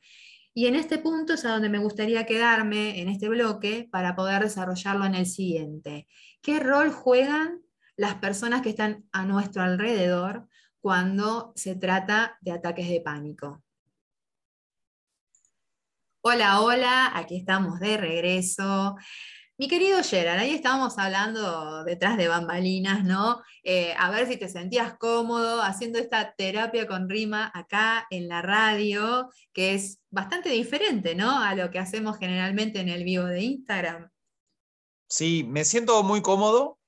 Y 0.54 0.68
en 0.68 0.76
este 0.76 0.98
punto 0.98 1.34
es 1.34 1.46
a 1.46 1.52
donde 1.52 1.70
me 1.70 1.80
gustaría 1.80 2.26
quedarme 2.26 3.00
en 3.02 3.08
este 3.08 3.30
bloque 3.30 3.88
para 3.92 4.16
poder 4.16 4.44
desarrollarlo 4.44 5.06
en 5.06 5.16
el 5.16 5.26
siguiente. 5.26 6.08
¿Qué 6.42 6.60
rol 6.60 6.92
juegan 6.92 7.62
las 7.96 8.16
personas 8.16 8.62
que 8.62 8.70
están 8.70 9.06
a 9.12 9.26
nuestro 9.26 9.64
alrededor 9.64 10.49
cuando 10.82 11.54
se 11.56 11.76
trata 11.76 12.38
de 12.42 12.52
ataques 12.52 12.88
de 12.88 13.02
pánico. 13.02 13.64
Hola, 16.22 16.62
hola, 16.62 17.18
aquí 17.18 17.38
estamos 17.38 17.80
de 17.80 17.98
regreso. 17.98 18.96
Mi 19.58 19.68
querido 19.68 20.02
Gerard, 20.04 20.40
ahí 20.40 20.52
estábamos 20.52 20.98
hablando 20.98 21.84
detrás 21.84 22.16
de 22.16 22.30
bambalinas, 22.30 23.04
¿no? 23.04 23.42
Eh, 23.64 23.94
a 23.98 24.10
ver 24.10 24.26
si 24.26 24.38
te 24.38 24.48
sentías 24.48 24.98
cómodo 24.98 25.62
haciendo 25.62 26.00
esta 26.00 26.34
terapia 26.34 26.88
con 26.88 27.10
rima 27.10 27.52
acá 27.54 28.08
en 28.10 28.30
la 28.30 28.42
radio, 28.42 29.30
que 29.52 29.74
es 29.74 30.00
bastante 30.10 30.48
diferente, 30.48 31.14
¿no? 31.14 31.40
A 31.40 31.56
lo 31.56 31.72
que 31.72 31.80
hacemos 31.80 32.18
generalmente 32.18 32.80
en 32.80 32.88
el 32.88 33.04
vivo 33.04 33.26
de 33.26 33.42
Instagram. 33.42 34.10
Sí, 35.10 35.44
me 35.44 35.66
siento 35.66 36.04
muy 36.04 36.22
cómodo. 36.22 36.79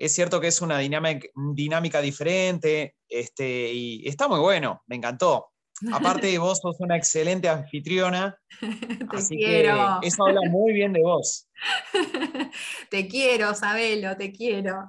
Es 0.00 0.14
cierto 0.14 0.40
que 0.40 0.46
es 0.48 0.62
una 0.62 0.78
dinámica, 0.78 2.00
diferente 2.00 2.96
este, 3.06 3.70
y 3.70 4.08
está 4.08 4.28
muy 4.28 4.40
bueno, 4.40 4.82
me 4.86 4.96
encantó. 4.96 5.48
Aparte, 5.92 6.38
vos 6.38 6.58
sos 6.62 6.76
una 6.80 6.96
excelente 6.96 7.50
anfitriona, 7.50 8.34
te 8.60 9.16
así 9.16 9.36
quiero. 9.36 9.98
que 10.00 10.08
eso 10.08 10.26
habla 10.26 10.40
muy 10.48 10.72
bien 10.72 10.94
de 10.94 11.02
vos. 11.02 11.46
Te 12.90 13.06
quiero, 13.06 13.54
Sabelo, 13.54 14.16
te 14.16 14.32
quiero. 14.32 14.86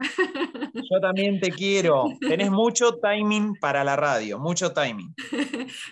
Yo 0.73 0.99
también 1.01 1.39
te 1.39 1.51
quiero. 1.51 2.05
Tenés 2.19 2.49
mucho 2.51 2.97
timing 2.97 3.55
para 3.59 3.83
la 3.83 3.97
radio, 3.97 4.39
mucho 4.39 4.71
timing. 4.71 5.13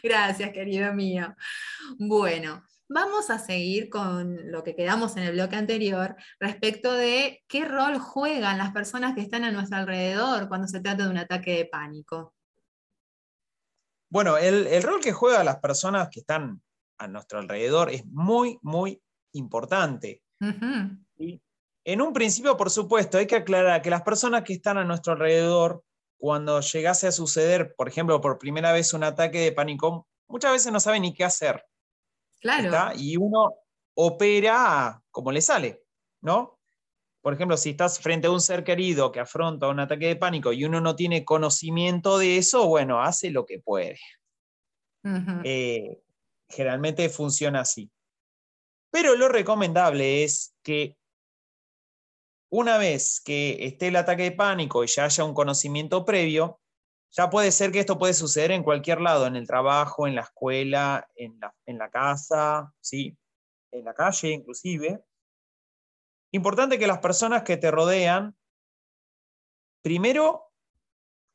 Gracias, 0.02 0.52
querido 0.52 0.94
mío. 0.94 1.36
Bueno, 1.98 2.64
Vamos 2.92 3.30
a 3.30 3.38
seguir 3.38 3.88
con 3.88 4.52
lo 4.52 4.64
que 4.64 4.76
quedamos 4.76 5.16
en 5.16 5.22
el 5.22 5.34
bloque 5.34 5.56
anterior 5.56 6.16
respecto 6.40 6.92
de 6.92 7.44
qué 7.48 7.64
rol 7.64 8.00
juegan 8.00 8.58
las 8.58 8.72
personas 8.72 9.14
que 9.14 9.22
están 9.22 9.44
a 9.44 9.52
nuestro 9.52 9.78
alrededor 9.78 10.48
cuando 10.48 10.68
se 10.68 10.80
trata 10.80 11.04
de 11.04 11.10
un 11.10 11.18
ataque 11.18 11.56
de 11.56 11.66
pánico. 11.66 12.34
Bueno, 14.10 14.38
el, 14.38 14.82
rol 14.82 15.00
que 15.02 15.12
juegan 15.12 15.46
las 15.46 15.60
personas 15.60 16.10
que 16.10 16.22
están 16.22 16.64
a 16.98 17.08
nuestro 17.08 17.38
alrededor 17.38 17.92
es 17.92 18.08
muy, 18.08 18.58
muy 18.64 19.00
importante. 19.34 20.24
En 20.42 22.02
un 22.02 22.12
principio, 22.12 22.58
por 22.58 22.72
supuesto, 22.72 23.20
hay 23.20 23.28
que 23.28 23.36
aclarar 23.36 23.84
que 23.84 23.92
las 23.92 24.02
personas 24.02 24.42
que 24.42 24.54
están 24.54 24.80
a 24.80 24.84
nuestro 24.84 25.14
alrededor, 25.14 25.84
cuando 26.18 26.60
llegase 26.62 27.06
a 27.06 27.12
suceder, 27.12 27.76
por 27.76 27.88
ejemplo, 27.88 28.20
por 28.20 28.40
primera 28.40 28.72
vez 28.72 28.96
un 28.96 29.04
ataque 29.04 29.42
de 29.42 29.52
pánico, 29.52 30.08
muchas 30.28 30.54
veces 30.54 30.72
no 30.72 30.80
saben 30.80 31.04
ni 31.04 31.14
qué 31.14 31.24
hacer. 31.24 31.64
Claro. 32.40 32.94
Y 32.96 33.18
uno 33.18 33.54
opera 33.96 35.02
como 35.12 35.32
le 35.32 35.42
sale, 35.42 35.84
¿no? 36.22 36.60
Por 37.22 37.34
ejemplo, 37.34 37.58
si 37.58 37.72
estás 37.72 38.00
frente 38.00 38.28
a 38.28 38.32
un 38.32 38.40
ser 38.40 38.64
querido 38.64 39.12
que 39.12 39.20
afronta 39.20 39.68
un 39.68 39.80
ataque 39.80 40.08
de 40.08 40.16
pánico 40.16 40.54
y 40.54 40.64
uno 40.64 40.80
no 40.80 40.96
tiene 40.96 41.26
conocimiento 41.26 42.18
de 42.18 42.38
eso, 42.38 42.68
bueno, 42.68 43.02
hace 43.02 43.30
lo 43.30 43.46
que 43.46 43.60
puede. 43.60 44.00
Eh, 45.44 46.02
generalmente 46.48 47.10
funciona 47.10 47.62
así. 47.62 47.92
Pero 48.92 49.16
lo 49.16 49.28
recomendable 49.28 50.24
es 50.24 50.56
que 50.64 50.98
una 52.52 52.78
vez 52.78 53.22
que 53.22 53.66
esté 53.66 53.90
el 53.90 53.98
ataque 53.98 54.24
de 54.24 54.32
pánico 54.32 54.84
y 54.84 54.88
ya 54.88 55.06
haya 55.06 55.24
un 55.24 55.34
conocimiento 55.34 56.06
previo, 56.06 56.59
ya 57.12 57.30
puede 57.30 57.52
ser 57.52 57.72
que 57.72 57.80
esto 57.80 57.98
puede 57.98 58.14
suceder 58.14 58.52
en 58.52 58.64
cualquier 58.64 59.02
lado, 59.02 59.26
en 59.26 59.36
el 59.36 59.48
trabajo, 59.48 60.08
en 60.08 60.16
la 60.16 60.22
escuela, 60.22 61.08
en 61.16 61.40
la, 61.40 61.90
casa, 61.90 62.74
¿sí? 62.80 63.18
en 63.72 63.86
la 63.86 63.94
calle 63.94 64.32
inclusive. 64.32 65.04
Importante 66.32 66.78
que 66.78 66.88
las 66.88 67.00
personas 67.00 67.44
que 67.44 67.58
te 67.58 67.72
rodean, 67.72 68.36
primero 69.82 70.52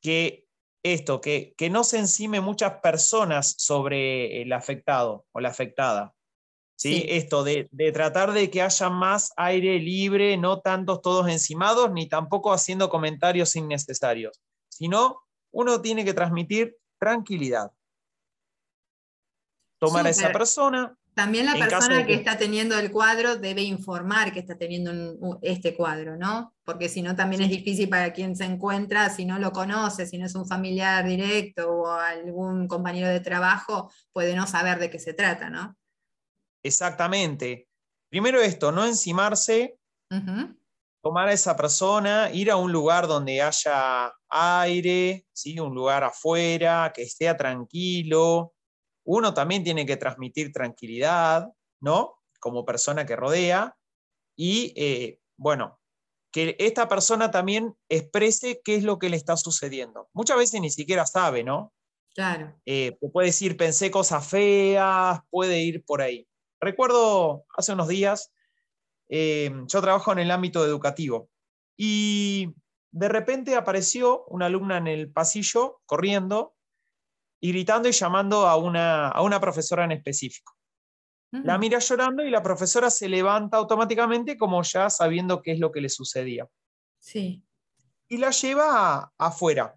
que 0.00 0.46
esto, 0.84 1.20
que, 1.20 1.54
que 1.56 1.70
no 1.70 1.82
se 1.82 1.98
encime 1.98 2.40
muchas 2.40 2.78
personas 2.80 3.54
sobre 3.58 4.42
el 4.42 4.52
afectado 4.52 5.26
o 5.32 5.40
la 5.40 5.48
afectada. 5.48 6.14
¿sí? 6.76 7.04
Esto 7.08 7.42
de, 7.42 7.68
de, 7.72 7.90
tratar 7.90 8.32
de 8.32 8.48
que 8.48 8.62
haya 8.62 8.90
más 8.90 9.32
aire 9.36 9.80
libre, 9.80 10.36
no 10.36 10.60
tantos 10.60 11.02
todos 11.02 11.28
encimados, 11.28 11.90
ni 11.90 12.08
tampoco 12.08 12.52
haciendo 12.52 12.90
comentarios 12.90 13.56
innecesarios, 13.56 14.40
sino 14.68 15.23
uno 15.54 15.80
tiene 15.80 16.04
que 16.04 16.12
transmitir 16.12 16.76
tranquilidad. 16.98 17.72
Tomar 19.78 20.06
a 20.06 20.10
esa 20.10 20.32
persona. 20.32 20.96
También 21.14 21.46
la 21.46 21.54
persona 21.54 22.04
que... 22.04 22.14
está 22.14 22.36
teniendo 22.36 22.76
el 22.76 22.90
cuadro 22.90 23.36
debe 23.36 23.62
informar 23.62 24.32
que 24.32 24.40
está 24.40 24.58
teniendo 24.58 25.38
este 25.42 25.76
cuadro, 25.76 26.16
¿no? 26.16 26.54
Porque 26.64 26.88
si 26.88 27.02
no, 27.02 27.14
también 27.14 27.42
es 27.42 27.50
difícil 27.50 27.88
para 27.88 28.12
quien 28.12 28.34
se 28.34 28.44
encuentra, 28.44 29.10
si 29.10 29.24
no 29.24 29.38
lo 29.38 29.52
conoce, 29.52 30.06
si 30.06 30.18
no 30.18 30.26
es 30.26 30.34
un 30.34 30.46
familiar 30.46 31.06
directo 31.06 31.70
o 31.70 31.88
algún 31.88 32.66
compañero 32.66 33.08
de 33.08 33.20
trabajo, 33.20 33.92
puede 34.12 34.34
no 34.34 34.48
saber 34.48 34.80
de 34.80 34.90
qué 34.90 34.98
se 34.98 35.14
trata, 35.14 35.50
¿no? 35.50 35.76
Exactamente. 36.64 37.68
Primero 38.08 38.40
esto, 38.40 38.72
no 38.72 38.84
encimarse, 38.84 39.76
tomar 41.04 41.28
a 41.28 41.34
esa 41.34 41.54
persona, 41.54 42.30
ir 42.32 42.50
a 42.50 42.56
un 42.56 42.72
lugar 42.72 43.06
donde 43.06 43.42
haya 43.42 44.10
aire, 44.30 45.26
¿sí? 45.34 45.60
un 45.60 45.74
lugar 45.74 46.02
afuera, 46.02 46.92
que 46.94 47.02
esté 47.02 47.32
tranquilo. 47.34 48.54
Uno 49.04 49.34
también 49.34 49.62
tiene 49.62 49.84
que 49.84 49.98
transmitir 49.98 50.50
tranquilidad, 50.50 51.52
¿no? 51.80 52.14
Como 52.40 52.64
persona 52.64 53.04
que 53.04 53.16
rodea. 53.16 53.76
Y, 54.34 54.72
eh, 54.76 55.20
bueno, 55.36 55.78
que 56.32 56.56
esta 56.58 56.88
persona 56.88 57.30
también 57.30 57.76
exprese 57.90 58.62
qué 58.64 58.76
es 58.76 58.82
lo 58.82 58.98
que 58.98 59.10
le 59.10 59.18
está 59.18 59.36
sucediendo. 59.36 60.08
Muchas 60.14 60.38
veces 60.38 60.62
ni 60.62 60.70
siquiera 60.70 61.04
sabe, 61.04 61.44
¿no? 61.44 61.74
Claro. 62.14 62.58
Eh, 62.64 62.96
puede 63.12 63.26
decir, 63.26 63.58
pensé 63.58 63.90
cosas 63.90 64.26
feas, 64.26 65.20
puede 65.28 65.60
ir 65.60 65.84
por 65.84 66.00
ahí. 66.00 66.26
Recuerdo 66.60 67.44
hace 67.58 67.74
unos 67.74 67.88
días 67.88 68.32
eh, 69.08 69.52
yo 69.66 69.80
trabajo 69.80 70.12
en 70.12 70.20
el 70.20 70.30
ámbito 70.30 70.64
educativo 70.64 71.28
y 71.76 72.54
de 72.90 73.08
repente 73.08 73.56
apareció 73.56 74.24
una 74.26 74.46
alumna 74.46 74.78
en 74.78 74.86
el 74.86 75.10
pasillo 75.10 75.80
corriendo 75.86 76.54
y 77.40 77.50
gritando 77.50 77.88
y 77.88 77.92
llamando 77.92 78.46
a 78.46 78.56
una, 78.56 79.08
a 79.08 79.22
una 79.22 79.40
profesora 79.40 79.84
en 79.84 79.92
específico. 79.92 80.56
La 81.42 81.58
mira 81.58 81.80
llorando 81.80 82.22
y 82.22 82.30
la 82.30 82.44
profesora 82.44 82.90
se 82.90 83.08
levanta 83.08 83.56
automáticamente 83.56 84.36
como 84.36 84.62
ya 84.62 84.88
sabiendo 84.88 85.42
qué 85.42 85.50
es 85.50 85.58
lo 85.58 85.72
que 85.72 85.80
le 85.80 85.88
sucedía. 85.88 86.48
Sí. 87.00 87.42
Y 88.06 88.18
la 88.18 88.30
lleva 88.30 89.12
afuera, 89.18 89.74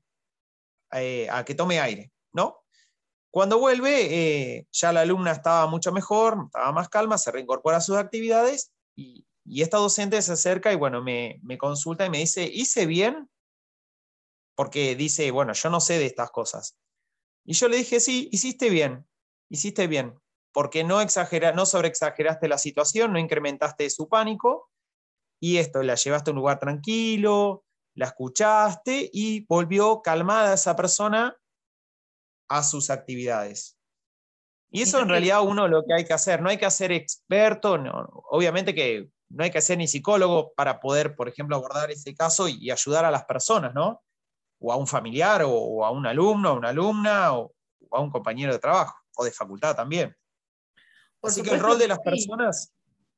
eh, 0.91 1.27
a 1.31 1.43
que 1.43 1.55
tome 1.55 1.79
aire, 1.79 2.11
¿no? 2.31 2.63
Cuando 3.31 3.57
vuelve, 3.57 4.57
eh, 4.59 4.67
ya 4.71 4.93
la 4.93 5.01
alumna 5.01 5.31
estaba 5.31 5.65
mucho 5.65 5.91
mejor, 5.91 6.37
estaba 6.45 6.71
más 6.71 6.89
calma, 6.89 7.17
se 7.17 7.31
reincorpora 7.31 7.77
a 7.77 7.81
sus 7.81 7.97
actividades 7.97 8.71
y, 8.97 9.25
esta 9.61 9.77
docente 9.77 10.21
se 10.21 10.33
acerca 10.33 10.73
y 10.73 10.75
bueno, 10.75 11.01
me, 11.01 11.39
me, 11.41 11.57
consulta 11.57 12.05
y 12.05 12.09
me 12.09 12.17
dice, 12.17 12.43
¿hice 12.43 12.85
bien? 12.85 13.29
Porque 14.55 14.97
dice, 14.97 15.31
bueno, 15.31 15.53
yo 15.53 15.69
no 15.69 15.79
sé 15.79 15.99
de 15.99 16.05
estas 16.05 16.31
cosas. 16.31 16.75
Y 17.45 17.53
yo 17.53 17.69
le 17.69 17.77
dije, 17.77 18.01
sí, 18.01 18.27
hiciste 18.33 18.69
bien, 18.69 19.07
hiciste 19.49 19.87
bien 19.87 20.19
porque 20.57 20.83
no, 20.83 21.01
exagera, 21.01 21.51
no 21.51 21.67
sobreexageraste 21.67 22.47
la 22.47 22.57
situación, 22.57 23.13
no 23.13 23.19
incrementaste 23.19 23.87
su 23.91 24.09
pánico, 24.09 24.71
y 25.39 25.57
esto, 25.57 25.83
la 25.83 25.93
llevaste 25.93 26.31
a 26.31 26.33
un 26.33 26.37
lugar 26.37 26.57
tranquilo, 26.57 27.63
la 27.93 28.07
escuchaste 28.07 29.07
y 29.13 29.45
volvió 29.45 30.01
calmada 30.01 30.55
esa 30.55 30.75
persona 30.75 31.37
a 32.49 32.63
sus 32.63 32.89
actividades. 32.89 33.76
Y 34.69 34.81
eso 34.81 34.99
en 34.99 35.09
realidad 35.09 35.41
uno 35.43 35.67
lo 35.67 35.83
que 35.85 35.93
hay 35.93 36.05
que 36.05 36.13
hacer, 36.13 36.41
no 36.41 36.49
hay 36.49 36.57
que 36.57 36.69
ser 36.69 36.91
experto, 36.91 37.77
no, 37.77 38.07
obviamente 38.29 38.75
que 38.75 39.09
no 39.29 39.43
hay 39.43 39.51
que 39.51 39.61
ser 39.61 39.77
ni 39.77 39.87
psicólogo 39.87 40.53
para 40.55 40.79
poder, 40.79 41.15
por 41.15 41.27
ejemplo, 41.29 41.55
abordar 41.55 41.91
ese 41.91 42.15
caso 42.15 42.47
y, 42.47 42.71
ayudar 42.71 43.05
a 43.05 43.11
las 43.11 43.25
personas, 43.25 43.73
¿no? 43.73 44.03
O 44.59 44.71
a 44.71 44.75
un 44.75 44.87
familiar, 44.87 45.43
o, 45.45 45.85
a 45.85 45.91
un 45.91 46.05
alumno, 46.05 46.49
a 46.49 46.53
una 46.53 46.69
alumna, 46.69 47.33
o 47.33 47.53
a 47.91 47.99
un 47.99 48.09
compañero 48.09 48.53
de 48.53 48.59
trabajo, 48.59 48.97
o 49.15 49.23
de 49.23 49.31
facultad 49.31 49.75
también. 49.75 50.15
Así 51.21 51.41
que 51.41 51.51
el 51.51 51.59
rol 51.59 51.77
de 51.77 51.87
las 51.87 51.99
personas, 51.99 52.73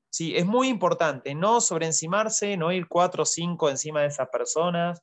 sí, 0.09 0.35
es 0.35 0.45
muy 0.45 0.67
importante, 0.67 1.35
no 1.35 1.62
sobreencimarse, 1.62 2.57
no 2.57 2.71
ir 2.71 2.88
cuatro 2.88 3.23
o 3.23 3.25
cinco 3.25 3.69
encima 3.69 4.01
de 4.01 4.07
esas 4.07 4.29
personas, 4.29 5.01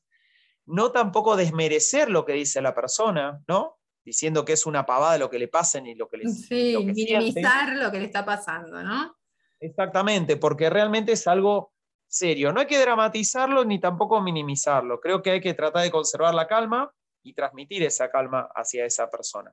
no 0.64 0.90
tampoco 0.90 1.37
desmerecer 1.37 2.11
lo 2.11 2.24
que 2.24 2.32
dice 2.32 2.61
la 2.61 2.74
persona, 2.74 3.40
¿no? 3.46 3.75
Diciendo 4.07 4.45
que 4.45 4.53
es 4.53 4.66
una 4.66 4.87
pavada 4.87 5.19
lo 5.19 5.29
que 5.29 5.40
le 5.40 5.49
pasen 5.49 5.88
y 5.88 5.97
lo 5.97 6.09
que 6.09 6.19
le 6.19 6.29
Sí, 6.29 6.77
minimizar 6.79 7.75
lo 7.75 7.90
que 7.90 7.99
le 7.99 8.05
está 8.05 8.25
pasando, 8.25 8.81
¿no? 8.81 9.16
Exactamente, 9.59 10.37
porque 10.37 10.71
realmente 10.71 11.11
es 11.11 11.27
algo 11.27 11.73
serio. 12.07 12.53
No 12.53 12.61
hay 12.61 12.69
que 12.69 12.79
dramatizarlo 12.79 13.64
ni 13.64 13.81
tampoco 13.81 14.21
minimizarlo. 14.21 15.01
Creo 15.01 15.23
que 15.23 15.33
hay 15.33 15.40
que 15.40 15.55
tratar 15.55 15.83
de 15.83 15.90
conservar 15.90 16.35
la 16.37 16.47
calma 16.47 16.92
y 17.25 17.35
transmitir 17.35 17.83
esa 17.83 18.09
calma 18.09 18.49
hacia 18.55 18.85
esa 18.85 19.11
persona. 19.11 19.53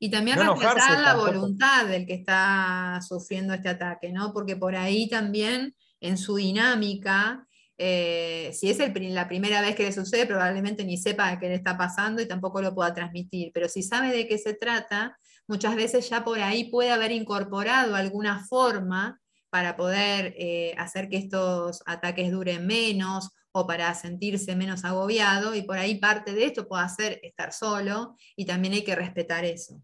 Y 0.00 0.10
también 0.10 0.40
respetar 0.40 1.00
la 1.00 1.14
voluntad 1.14 1.86
del 1.86 2.04
que 2.04 2.14
está 2.14 2.98
sufriendo 3.06 3.54
este 3.54 3.68
ataque, 3.68 4.10
¿no? 4.10 4.32
Porque 4.32 4.56
por 4.56 4.74
ahí 4.74 5.08
también 5.08 5.76
en 6.00 6.18
su 6.18 6.34
dinámica, 6.34 7.46
eh, 7.84 8.52
si 8.52 8.70
es 8.70 8.78
la 8.78 9.26
primera 9.26 9.60
vez 9.60 9.74
que 9.74 9.82
le 9.82 9.92
sucede, 9.92 10.24
probablemente 10.24 10.84
ni 10.84 10.96
sepa 10.96 11.36
qué 11.40 11.48
le 11.48 11.56
está 11.56 11.76
pasando 11.76 12.22
y 12.22 12.28
tampoco 12.28 12.62
lo 12.62 12.72
pueda 12.72 12.94
transmitir. 12.94 13.50
Pero 13.52 13.68
si 13.68 13.82
sabe 13.82 14.12
de 14.12 14.28
qué 14.28 14.38
se 14.38 14.54
trata, 14.54 15.18
muchas 15.48 15.74
veces 15.74 16.08
ya 16.08 16.22
por 16.22 16.38
ahí 16.38 16.70
puede 16.70 16.92
haber 16.92 17.10
incorporado 17.10 17.96
alguna 17.96 18.44
forma 18.44 19.20
para 19.50 19.76
poder 19.76 20.32
eh, 20.38 20.76
hacer 20.78 21.08
que 21.08 21.16
estos 21.16 21.82
ataques 21.84 22.30
duren 22.30 22.68
menos 22.68 23.30
o 23.50 23.66
para 23.66 23.92
sentirse 23.94 24.54
menos 24.54 24.84
agobiado 24.84 25.56
y 25.56 25.62
por 25.62 25.76
ahí 25.76 25.96
parte 25.96 26.34
de 26.34 26.44
esto 26.44 26.68
puede 26.68 26.84
hacer 26.84 27.18
estar 27.24 27.52
solo 27.52 28.16
y 28.36 28.46
también 28.46 28.74
hay 28.74 28.84
que 28.84 28.94
respetar 28.94 29.44
eso. 29.44 29.82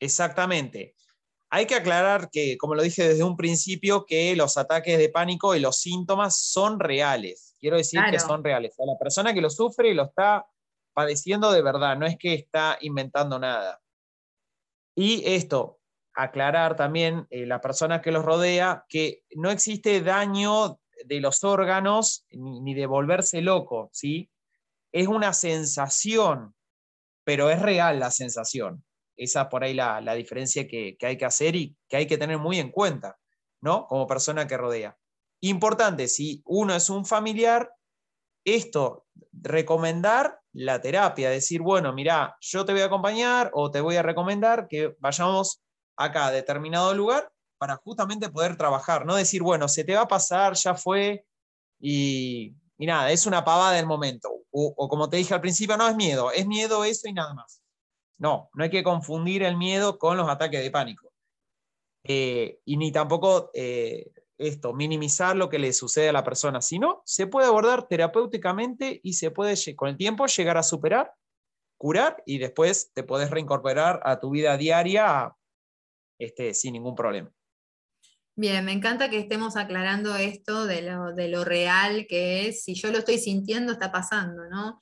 Exactamente. 0.00 0.96
Hay 1.54 1.66
que 1.66 1.74
aclarar 1.74 2.30
que, 2.30 2.56
como 2.56 2.74
lo 2.74 2.82
dije 2.82 3.06
desde 3.06 3.24
un 3.24 3.36
principio, 3.36 4.06
que 4.06 4.34
los 4.34 4.56
ataques 4.56 4.96
de 4.96 5.10
pánico 5.10 5.54
y 5.54 5.60
los 5.60 5.76
síntomas 5.76 6.40
son 6.40 6.80
reales. 6.80 7.54
Quiero 7.60 7.76
decir 7.76 8.00
que 8.10 8.18
son 8.18 8.42
reales. 8.42 8.74
la 8.78 8.98
persona 8.98 9.34
que 9.34 9.42
lo 9.42 9.50
sufre 9.50 9.92
lo 9.92 10.04
está 10.04 10.46
padeciendo 10.94 11.52
de 11.52 11.60
verdad, 11.60 11.98
no 11.98 12.06
es 12.06 12.16
que 12.16 12.32
está 12.32 12.78
inventando 12.80 13.38
nada. 13.38 13.82
Y 14.96 15.22
esto, 15.26 15.78
aclarar 16.14 16.74
también 16.74 17.26
eh, 17.28 17.44
la 17.44 17.60
persona 17.60 18.00
que 18.00 18.12
los 18.12 18.24
rodea 18.24 18.86
que 18.88 19.22
no 19.32 19.50
existe 19.50 20.00
daño 20.00 20.80
de 21.04 21.20
los 21.20 21.44
órganos 21.44 22.24
ni, 22.30 22.62
ni 22.62 22.72
de 22.72 22.86
volverse 22.86 23.42
loco, 23.42 23.90
¿sí? 23.92 24.30
Es 24.90 25.06
una 25.06 25.34
sensación, 25.34 26.54
pero 27.24 27.50
es 27.50 27.60
real 27.60 28.00
la 28.00 28.10
sensación. 28.10 28.82
Esa 29.16 29.48
por 29.48 29.64
ahí 29.64 29.74
la, 29.74 30.00
la 30.00 30.14
diferencia 30.14 30.66
que, 30.66 30.96
que, 30.98 31.06
hay 31.06 31.16
que 31.16 31.24
hacer 31.24 31.56
y 31.56 31.76
que 31.88 31.96
hay 31.96 32.06
que 32.06 32.18
tener 32.18 32.38
muy 32.38 32.58
en 32.58 32.70
cuenta, 32.70 33.18
¿no? 33.60 33.86
Como 33.86 34.06
persona 34.06 34.46
que 34.46 34.56
rodea. 34.56 34.96
Importante, 35.40 36.08
si 36.08 36.42
uno 36.44 36.74
es 36.74 36.88
un 36.88 37.04
familiar, 37.04 37.72
esto, 38.44 39.06
recomendar 39.32 40.40
la 40.52 40.80
terapia, 40.80 41.30
decir, 41.30 41.62
bueno, 41.62 41.92
mira, 41.92 42.36
yo 42.40 42.64
te 42.64 42.72
voy 42.72 42.82
a 42.82 42.86
acompañar 42.86 43.50
o 43.54 43.70
te 43.70 43.80
voy 43.80 43.96
a 43.96 44.02
recomendar 44.02 44.68
que 44.68 44.96
vayamos 44.98 45.62
acá 45.96 46.26
a 46.26 46.32
determinado 46.32 46.94
lugar 46.94 47.32
para 47.58 47.76
justamente 47.76 48.28
poder 48.28 48.56
trabajar, 48.56 49.06
no 49.06 49.14
decir, 49.14 49.42
bueno, 49.42 49.68
se 49.68 49.84
te 49.84 49.94
va 49.94 50.02
a 50.02 50.08
pasar, 50.08 50.54
ya 50.54 50.74
fue, 50.74 51.24
y, 51.78 52.54
y 52.76 52.86
nada, 52.86 53.10
es 53.12 53.26
una 53.26 53.44
pavada 53.44 53.72
del 53.72 53.86
momento. 53.86 54.28
O, 54.50 54.74
o, 54.76 54.88
como 54.88 55.08
te 55.08 55.16
dije 55.16 55.32
al 55.32 55.40
principio, 55.40 55.76
no 55.76 55.88
es 55.88 55.96
miedo, 55.96 56.30
es 56.32 56.46
miedo 56.46 56.84
eso 56.84 57.08
y 57.08 57.12
nada 57.12 57.32
más. 57.34 57.61
No, 58.22 58.50
no 58.54 58.62
hay 58.62 58.70
que 58.70 58.84
confundir 58.84 59.42
el 59.42 59.56
miedo 59.56 59.98
con 59.98 60.16
los 60.16 60.28
ataques 60.28 60.62
de 60.62 60.70
pánico. 60.70 61.12
Eh, 62.04 62.60
y 62.64 62.76
ni 62.76 62.92
tampoco 62.92 63.50
eh, 63.52 64.12
esto, 64.38 64.72
minimizar 64.72 65.34
lo 65.34 65.48
que 65.48 65.58
le 65.58 65.72
sucede 65.72 66.10
a 66.10 66.12
la 66.12 66.22
persona, 66.22 66.60
sino 66.60 67.02
se 67.04 67.26
puede 67.26 67.48
abordar 67.48 67.88
terapéuticamente 67.88 69.00
y 69.02 69.14
se 69.14 69.32
puede 69.32 69.56
con 69.74 69.88
el 69.88 69.96
tiempo 69.96 70.24
llegar 70.26 70.56
a 70.56 70.62
superar, 70.62 71.12
curar 71.76 72.22
y 72.24 72.38
después 72.38 72.92
te 72.94 73.02
puedes 73.02 73.28
reincorporar 73.28 74.00
a 74.04 74.20
tu 74.20 74.30
vida 74.30 74.56
diaria 74.56 75.34
este, 76.16 76.54
sin 76.54 76.74
ningún 76.74 76.94
problema. 76.94 77.32
Bien, 78.36 78.64
me 78.64 78.70
encanta 78.70 79.10
que 79.10 79.18
estemos 79.18 79.56
aclarando 79.56 80.14
esto 80.14 80.64
de 80.66 80.82
lo, 80.82 81.12
de 81.12 81.26
lo 81.26 81.44
real 81.44 82.06
que 82.08 82.46
es, 82.46 82.62
si 82.62 82.74
yo 82.74 82.92
lo 82.92 82.98
estoy 82.98 83.18
sintiendo, 83.18 83.72
está 83.72 83.90
pasando, 83.90 84.48
¿no? 84.48 84.78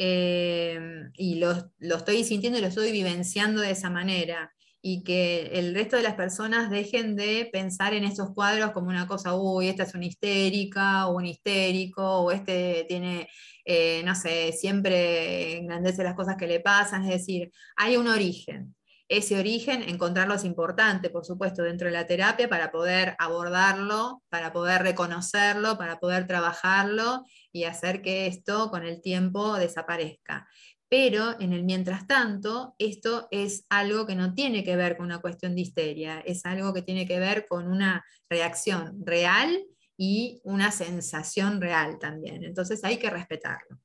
Em, 0.00 1.10
y 1.14 1.40
lo, 1.40 1.52
estoy 1.80 2.22
sintiendo 2.22 2.58
y 2.58 2.62
lo 2.62 2.68
estoy 2.68 2.92
vivenciando 2.92 3.60
de 3.60 3.72
esa 3.72 3.90
manera. 3.90 4.52
Y 4.80 5.02
que 5.02 5.50
el 5.54 5.74
resto 5.74 5.96
de 5.96 6.04
las 6.04 6.14
personas 6.14 6.70
dejen 6.70 7.16
de 7.16 7.48
pensar 7.52 7.94
en 7.94 8.04
estos 8.04 8.32
cuadros 8.32 8.70
como 8.70 8.88
una 8.88 9.08
cosa, 9.08 9.34
uy, 9.34 9.68
esta 9.68 9.82
es 9.82 9.94
una 9.94 10.06
histérica 10.06 11.08
o 11.08 11.16
un 11.16 11.26
histérico, 11.26 12.20
o 12.20 12.30
este 12.30 12.84
tiene, 12.88 13.28
eh, 13.64 14.02
no 14.04 14.14
sé, 14.14 14.52
siempre 14.52 15.58
engrandece 15.58 16.04
las 16.04 16.14
cosas 16.14 16.36
que 16.36 16.46
le 16.46 16.60
pasan. 16.60 17.02
Es 17.04 17.10
decir, 17.10 17.50
hay 17.76 17.96
un 17.96 18.06
origen. 18.06 18.76
Ese 19.08 19.38
origen, 19.38 19.82
encontrarlo 19.88 20.34
es 20.34 20.44
importante, 20.44 21.10
por 21.10 21.24
supuesto, 21.24 21.62
dentro 21.62 21.86
de 21.86 21.94
la 21.94 22.06
terapia 22.06 22.48
para 22.48 22.70
poder 22.70 23.16
abordarlo, 23.18 24.22
para 24.28 24.52
poder 24.52 24.82
reconocerlo, 24.82 25.78
para 25.78 25.98
poder 25.98 26.26
trabajarlo 26.26 27.24
y 27.58 27.64
hacer 27.64 28.02
que 28.02 28.26
esto 28.26 28.70
con 28.70 28.84
el 28.84 29.00
tiempo 29.00 29.56
desaparezca. 29.56 30.48
Pero 30.88 31.38
en 31.40 31.52
el 31.52 31.64
mientras 31.64 32.06
tanto, 32.06 32.74
esto 32.78 33.28
es 33.30 33.66
algo 33.68 34.06
que 34.06 34.14
no 34.14 34.32
tiene 34.32 34.64
que 34.64 34.76
ver 34.76 34.96
con 34.96 35.06
una 35.06 35.20
cuestión 35.20 35.54
de 35.54 35.62
histeria, 35.62 36.20
es 36.20 36.46
algo 36.46 36.72
que 36.72 36.82
tiene 36.82 37.06
que 37.06 37.18
ver 37.18 37.46
con 37.46 37.68
una 37.68 38.04
reacción 38.30 39.04
real 39.04 39.66
y 39.98 40.40
una 40.44 40.70
sensación 40.70 41.60
real 41.60 41.98
también. 41.98 42.44
Entonces 42.44 42.82
hay 42.84 42.98
que 42.98 43.10
respetarlo. 43.10 43.78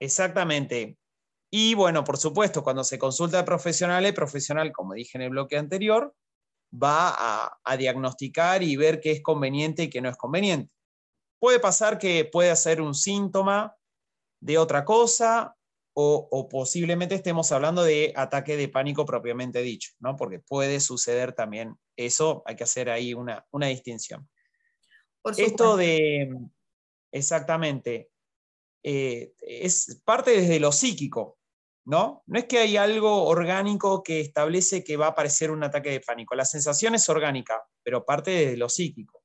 Exactamente. 0.00 0.98
Y 1.50 1.74
bueno, 1.74 2.04
por 2.04 2.18
supuesto, 2.18 2.62
cuando 2.62 2.84
se 2.84 2.98
consulta 2.98 3.38
al 3.38 3.44
profesional, 3.46 4.04
el 4.04 4.12
profesional, 4.12 4.70
como 4.72 4.92
dije 4.92 5.16
en 5.16 5.22
el 5.22 5.30
bloque 5.30 5.56
anterior, 5.56 6.14
va 6.70 7.14
a, 7.16 7.58
a 7.64 7.76
diagnosticar 7.78 8.62
y 8.62 8.76
ver 8.76 9.00
qué 9.00 9.12
es 9.12 9.22
conveniente 9.22 9.84
y 9.84 9.90
qué 9.90 10.02
no 10.02 10.10
es 10.10 10.16
conveniente. 10.18 10.74
Puede 11.38 11.60
pasar 11.60 11.98
que 11.98 12.24
pueda 12.24 12.54
ser 12.56 12.80
un 12.80 12.94
síntoma 12.94 13.76
de 14.40 14.58
otra 14.58 14.84
cosa 14.84 15.54
o, 16.00 16.48
posiblemente 16.48 17.16
estemos 17.16 17.50
hablando 17.50 17.82
de 17.82 18.12
ataque 18.14 18.56
de 18.56 18.68
pánico 18.68 19.04
propiamente 19.04 19.62
dicho, 19.62 19.90
¿no? 19.98 20.16
porque 20.16 20.38
puede 20.38 20.78
suceder 20.78 21.32
también 21.32 21.74
eso, 21.96 22.44
hay 22.46 22.54
que 22.54 22.62
hacer 22.62 22.88
ahí 22.88 23.14
una, 23.14 23.44
una 23.50 23.66
distinción. 23.66 24.28
Esto 25.36 25.76
de, 25.76 26.32
exactamente, 27.10 28.10
eh, 28.84 29.32
es 29.40 30.00
parte 30.04 30.40
desde 30.40 30.60
lo 30.60 30.70
psíquico, 30.70 31.36
¿no? 31.84 32.22
No 32.26 32.38
es 32.38 32.44
que 32.44 32.58
hay 32.58 32.76
algo 32.76 33.24
orgánico 33.24 34.04
que 34.04 34.20
establece 34.20 34.84
que 34.84 34.96
va 34.96 35.06
a 35.06 35.10
aparecer 35.10 35.50
un 35.50 35.64
ataque 35.64 35.90
de 35.90 36.00
pánico. 36.00 36.36
La 36.36 36.44
sensación 36.44 36.94
es 36.94 37.08
orgánica, 37.08 37.60
pero 37.82 38.04
parte 38.06 38.30
desde 38.30 38.56
lo 38.56 38.68
psíquico 38.68 39.17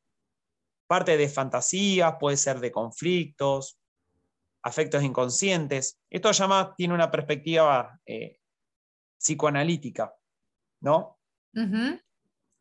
parte 0.87 1.17
de 1.17 1.29
fantasías, 1.29 2.15
puede 2.19 2.37
ser 2.37 2.59
de 2.59 2.71
conflictos, 2.71 3.77
afectos 4.63 5.03
inconscientes. 5.03 5.99
Esto 6.09 6.31
llama, 6.31 6.73
tiene 6.75 6.93
una 6.93 7.11
perspectiva 7.11 7.99
eh, 8.05 8.39
psicoanalítica, 9.19 10.13
¿no? 10.81 11.19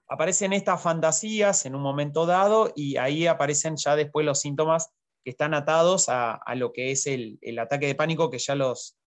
Aparecen 0.09 0.53
estas 0.53 0.83
fantasías 0.83 1.65
en 1.65 1.75
un 1.75 1.83
momento 1.83 2.27
dado 2.27 2.73
y 2.77 2.97
ahí 2.99 3.27
aparecen 3.27 3.77
ya 3.77 3.97
después 3.97 4.27
los 4.27 4.41
síntomas 4.41 4.93
que 5.25 5.31
están 5.31 5.55
atados 5.55 6.09
a, 6.09 6.41
lo 6.57 6.73
que 6.73 6.91
es 6.91 7.07
el, 7.07 7.39
ataque 7.59 7.87
de 7.87 7.95
pánico 7.95 8.29
que 8.29 8.39
ya 8.39 8.55
los, 8.55 8.99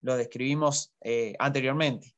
describimos 0.00 0.94
eh, 1.00 1.34
anteriormente. 1.38 2.14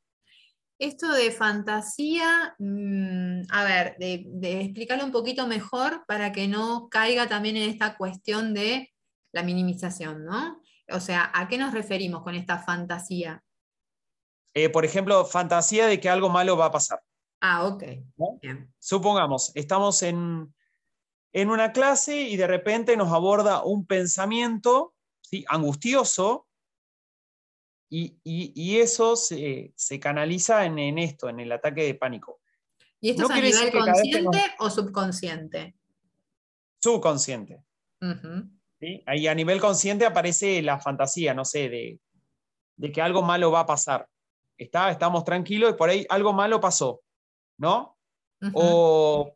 Esto 0.79 1.13
de 1.13 1.31
fantasía, 1.31 2.55
mm, 2.59 3.43
a 3.51 3.65
ver, 3.65 3.97
de, 3.99 4.25
de, 4.27 4.61
explicarlo 4.63 5.05
un 5.05 5.13
poquito 5.13 5.47
mejor 5.47 6.05
para 6.07 6.33
que 6.33 6.49
no 6.49 6.89
caiga 6.91 7.29
también 7.29 7.57
en 7.57 7.71
esta 7.71 7.97
cuestión 7.97 8.55
de 8.55 8.93
la 9.33 9.43
minimización, 9.43 10.25
¿no? 10.25 10.61
O 10.91 11.01
sea, 11.01 11.31
¿a 11.33 11.49
qué 11.49 11.59
nos 11.59 11.73
referimos 11.73 12.23
con 12.23 12.35
esta 12.35 12.59
fantasía? 12.59 13.43
Eh, 14.55 14.69
por 14.69 14.85
ejemplo, 14.85 15.25
fantasía 15.25 15.87
de 15.87 16.01
que 16.01 16.09
algo 16.09 16.29
malo 16.29 16.57
va 16.57 16.67
a 16.67 16.71
pasar. 16.71 17.01
Ah, 17.41 17.67
ok. 17.67 17.83
Supongamos, 18.79 19.53
estamos 19.55 20.03
en, 20.03 20.55
en, 21.33 21.51
una 21.51 21.73
clase 21.73 22.23
y 22.23 22.37
de 22.37 22.47
repente 22.47 22.97
nos 22.97 23.13
aborda 23.13 23.65
un 23.65 23.87
pensamiento 23.87 24.95
¿sí? 25.21 25.45
angustioso 25.49 26.47
y, 27.89 28.79
eso 28.79 29.17
se, 29.17 29.73
canaliza 30.01 30.65
en, 30.65 30.99
esto, 30.99 31.29
en 31.29 31.41
el 31.41 31.53
ataque 31.53 31.85
de 31.85 31.95
pánico. 31.95 32.41
¿Y 33.01 33.11
esto 33.11 33.25
es 33.25 33.31
a 33.31 33.41
nivel 33.41 33.73
consciente 33.73 34.41
o 34.59 34.71
subconsciente? 34.71 35.75
Subconsciente. 36.81 37.63
Ahí 39.07 39.27
a 39.27 39.35
nivel 39.35 39.61
consciente 39.61 40.05
aparece 40.05 40.61
la 40.63 40.79
fantasía, 40.79 41.35
no 41.35 41.45
sé, 41.45 41.69
de, 41.69 42.01
de 42.77 42.93
que 42.93 43.01
algo 43.01 43.23
malo 43.23 43.51
va 43.51 43.61
a 43.61 43.67
pasar. 43.67 44.09
Está, 44.57 44.91
estamos 44.91 45.25
tranquilos 45.25 45.71
y 45.71 45.75
por 45.75 45.89
ahí 45.89 46.07
algo 46.09 46.33
malo 46.33 46.61
pasó, 46.61 47.03
¿no? 47.59 47.97
o, 48.53 49.35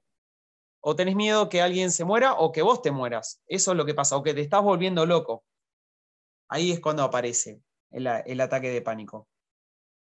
o 0.81 0.97
tenés 0.97 1.17
miedo 1.17 1.49
que 1.49 1.63
alguien 1.63 1.91
se 1.91 2.05
muera 2.05 2.35
o 2.35 2.53
que 2.53 2.63
vos 2.63 2.83
te 2.83 2.91
mueras. 2.91 3.41
Eso 3.47 3.71
es 3.73 3.77
lo 3.77 3.87
que 3.87 3.95
pasa, 3.95 4.17
o 4.17 4.23
que 4.23 4.35
te 4.35 4.41
estás 4.41 4.63
volviendo 4.63 5.07
loco. 5.07 5.45
Ahí 6.49 6.73
es 6.73 6.81
cuando 6.81 7.03
aparece 7.03 7.63
el, 7.91 8.41
ataque 8.41 8.71
de 8.71 8.83
pánico. 8.83 9.29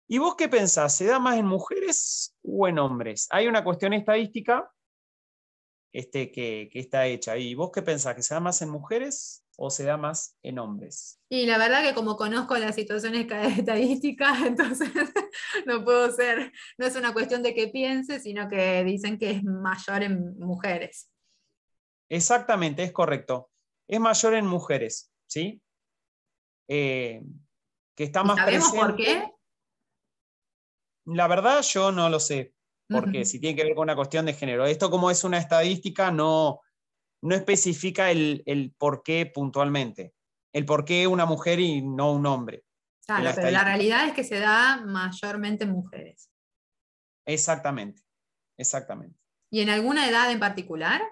¿Y 0.08 0.18
vos 0.18 0.36
qué 0.36 0.48
pensás? 0.48 0.96
¿Se 0.96 1.06
da 1.06 1.18
más 1.18 1.36
en 1.36 1.46
mujeres 1.46 2.36
o 2.42 2.68
en 2.68 2.78
hombres? 2.78 3.26
Hay 3.30 3.48
una 3.48 3.64
cuestión 3.64 3.92
estadística 3.92 4.70
este, 5.92 6.30
que, 6.30 6.68
está 6.74 7.06
hecha. 7.06 7.36
¿Y 7.36 7.54
vos 7.54 7.70
qué 7.72 7.82
pensás? 7.82 8.14
¿Que 8.14 8.22
se 8.22 8.34
da 8.34 8.40
más 8.40 8.62
en 8.62 8.68
mujeres 8.68 9.44
o 9.56 9.70
se 9.70 9.84
da 9.84 9.96
más 9.96 10.36
en 10.42 10.58
hombres? 10.58 11.18
Y 11.28 11.46
la 11.46 11.58
verdad 11.58 11.82
que 11.82 11.94
como 11.94 12.16
conozco 12.16 12.56
las 12.56 12.74
situaciones 12.74 13.26
estadísticas, 13.58 14.42
entonces 14.46 14.90
no 15.66 15.84
puedo 15.84 16.10
ser, 16.12 16.52
no 16.78 16.86
es 16.86 16.94
una 16.96 17.12
cuestión 17.12 17.42
de 17.42 17.54
que 17.54 17.68
piense, 17.68 18.20
sino 18.20 18.48
que 18.48 18.84
dicen 18.84 19.18
que 19.18 19.30
es 19.30 19.42
mayor 19.42 20.02
en 20.02 20.38
mujeres. 20.38 21.10
Exactamente, 22.08 22.84
es 22.84 22.92
correcto. 22.92 23.50
Es 23.88 23.98
mayor 24.00 24.34
en 24.34 24.46
mujeres, 24.46 25.10
¿sí? 25.26 25.60
Eh, 26.68 27.22
que 27.96 28.04
está 28.04 28.22
más 28.22 28.36
¿Sabemos 28.36 28.70
por 28.72 28.94
qué? 28.94 29.32
La 31.06 31.26
verdad 31.26 31.62
yo 31.62 31.90
no 31.90 32.08
lo 32.08 32.20
sé, 32.20 32.54
porque 32.88 33.24
si 33.24 33.40
tiene 33.40 33.56
que 33.56 33.64
ver 33.64 33.74
con 33.74 33.84
una 33.84 33.96
cuestión 33.96 34.26
de 34.26 34.34
género. 34.34 34.66
Esto 34.66 34.90
como 34.90 35.10
es 35.10 35.24
una 35.24 35.38
estadística 35.38 36.10
no, 36.10 36.60
no 37.22 37.34
especifica 37.34 38.10
el, 38.10 38.74
por 38.78 39.02
qué 39.02 39.26
puntualmente. 39.26 40.14
El 40.52 40.64
por 40.64 40.84
qué 40.84 41.06
una 41.06 41.26
mujer 41.26 41.60
y 41.60 41.82
no 41.82 42.12
un 42.12 42.26
hombre. 42.26 42.64
Claro, 43.06 43.30
pero 43.36 43.50
la 43.50 43.64
realidad 43.64 44.08
es 44.08 44.14
que 44.14 44.24
se 44.24 44.40
da 44.40 44.82
mayormente 44.84 45.64
en 45.64 45.70
mujeres. 45.70 46.30
Exactamente, 47.24 48.02
exactamente. 48.56 49.18
¿Y 49.50 49.60
en 49.60 49.70
alguna 49.70 50.08
edad 50.08 50.30
en 50.30 50.40
particular? 50.40 51.02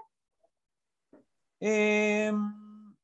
Em, 1.61 2.97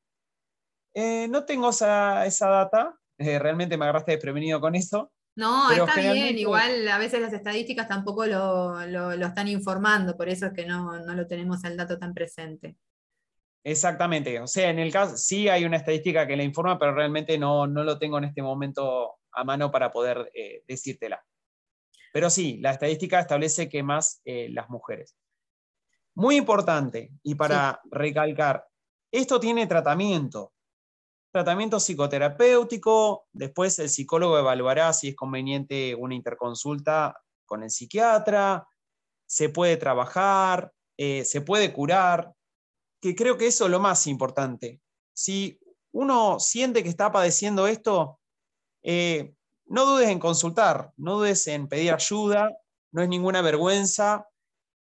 eh, 0.92 1.28
no 1.28 1.44
tengo 1.44 1.70
esa, 1.70 2.26
esa 2.26 2.48
data, 2.48 2.99
eh, 3.20 3.38
realmente 3.38 3.76
me 3.76 3.84
agarraste 3.84 4.12
desprevenido 4.12 4.60
con 4.60 4.74
eso. 4.74 5.12
No, 5.36 5.70
está 5.70 5.94
bien, 5.96 6.38
igual 6.38 6.88
a 6.88 6.98
veces 6.98 7.20
las 7.20 7.32
estadísticas 7.32 7.86
tampoco 7.86 8.26
lo, 8.26 8.80
están 8.80 9.46
informando, 9.48 10.16
por 10.16 10.28
eso 10.28 10.46
es 10.46 10.52
que 10.52 10.66
no, 10.66 10.98
lo 10.98 11.26
tenemos 11.26 11.62
el 11.64 11.76
dato 11.76 11.98
tan 11.98 12.14
presente. 12.14 12.76
Exactamente, 13.62 14.40
o 14.40 14.46
sea, 14.46 14.70
en 14.70 14.78
el 14.78 14.90
caso 14.90 15.16
sí 15.16 15.48
hay 15.48 15.64
una 15.64 15.76
estadística 15.76 16.26
que 16.26 16.36
la 16.36 16.42
informa, 16.42 16.78
pero 16.78 16.94
realmente 16.94 17.38
no, 17.38 17.66
lo 17.66 17.98
tengo 17.98 18.18
en 18.18 18.24
este 18.24 18.42
momento 18.42 19.16
a 19.32 19.44
mano 19.44 19.70
para 19.70 19.90
poder 19.90 20.30
eh, 20.34 20.64
decírtela. 20.66 21.22
Pero 22.12 22.28
sí, 22.28 22.58
la 22.60 22.72
estadística 22.72 23.20
establece 23.20 23.68
que 23.68 23.82
más 23.82 24.20
eh, 24.24 24.48
las 24.50 24.68
mujeres. 24.68 25.14
Muy 26.14 26.36
importante, 26.36 27.12
y 27.22 27.34
para 27.34 27.80
recalcar, 27.90 28.66
esto 29.12 29.38
tiene 29.38 29.66
tratamiento 29.66 30.52
tratamiento 31.32 31.78
psicoterapéutico, 31.78 33.26
después 33.32 33.78
el 33.78 33.88
psicólogo 33.88 34.38
evaluará 34.38 34.92
si 34.92 35.08
es 35.08 35.16
conveniente 35.16 35.94
una 35.94 36.14
interconsulta 36.14 37.16
con 37.46 37.62
el 37.62 37.70
psiquiatra, 37.70 38.66
se 39.26 39.48
puede 39.48 39.76
trabajar, 39.76 40.72
eh, 40.96 41.24
se 41.24 41.40
puede 41.40 41.72
curar, 41.72 42.32
que 43.00 43.14
creo 43.14 43.38
que 43.38 43.46
eso 43.46 43.64
es 43.64 43.70
lo 43.70 43.80
más 43.80 44.06
importante. 44.06 44.80
Si 45.14 45.58
uno 45.92 46.40
siente 46.40 46.82
que 46.82 46.88
está 46.88 47.10
padeciendo 47.10 47.66
esto, 47.66 48.20
eh, 48.82 49.34
no 49.66 49.86
dudes 49.86 50.08
en 50.08 50.18
consultar, 50.18 50.92
no 50.96 51.18
dudes 51.18 51.46
en 51.46 51.68
pedir 51.68 51.92
ayuda, 51.92 52.50
no 52.92 53.02
es 53.02 53.08
ninguna 53.08 53.40
vergüenza, 53.40 54.26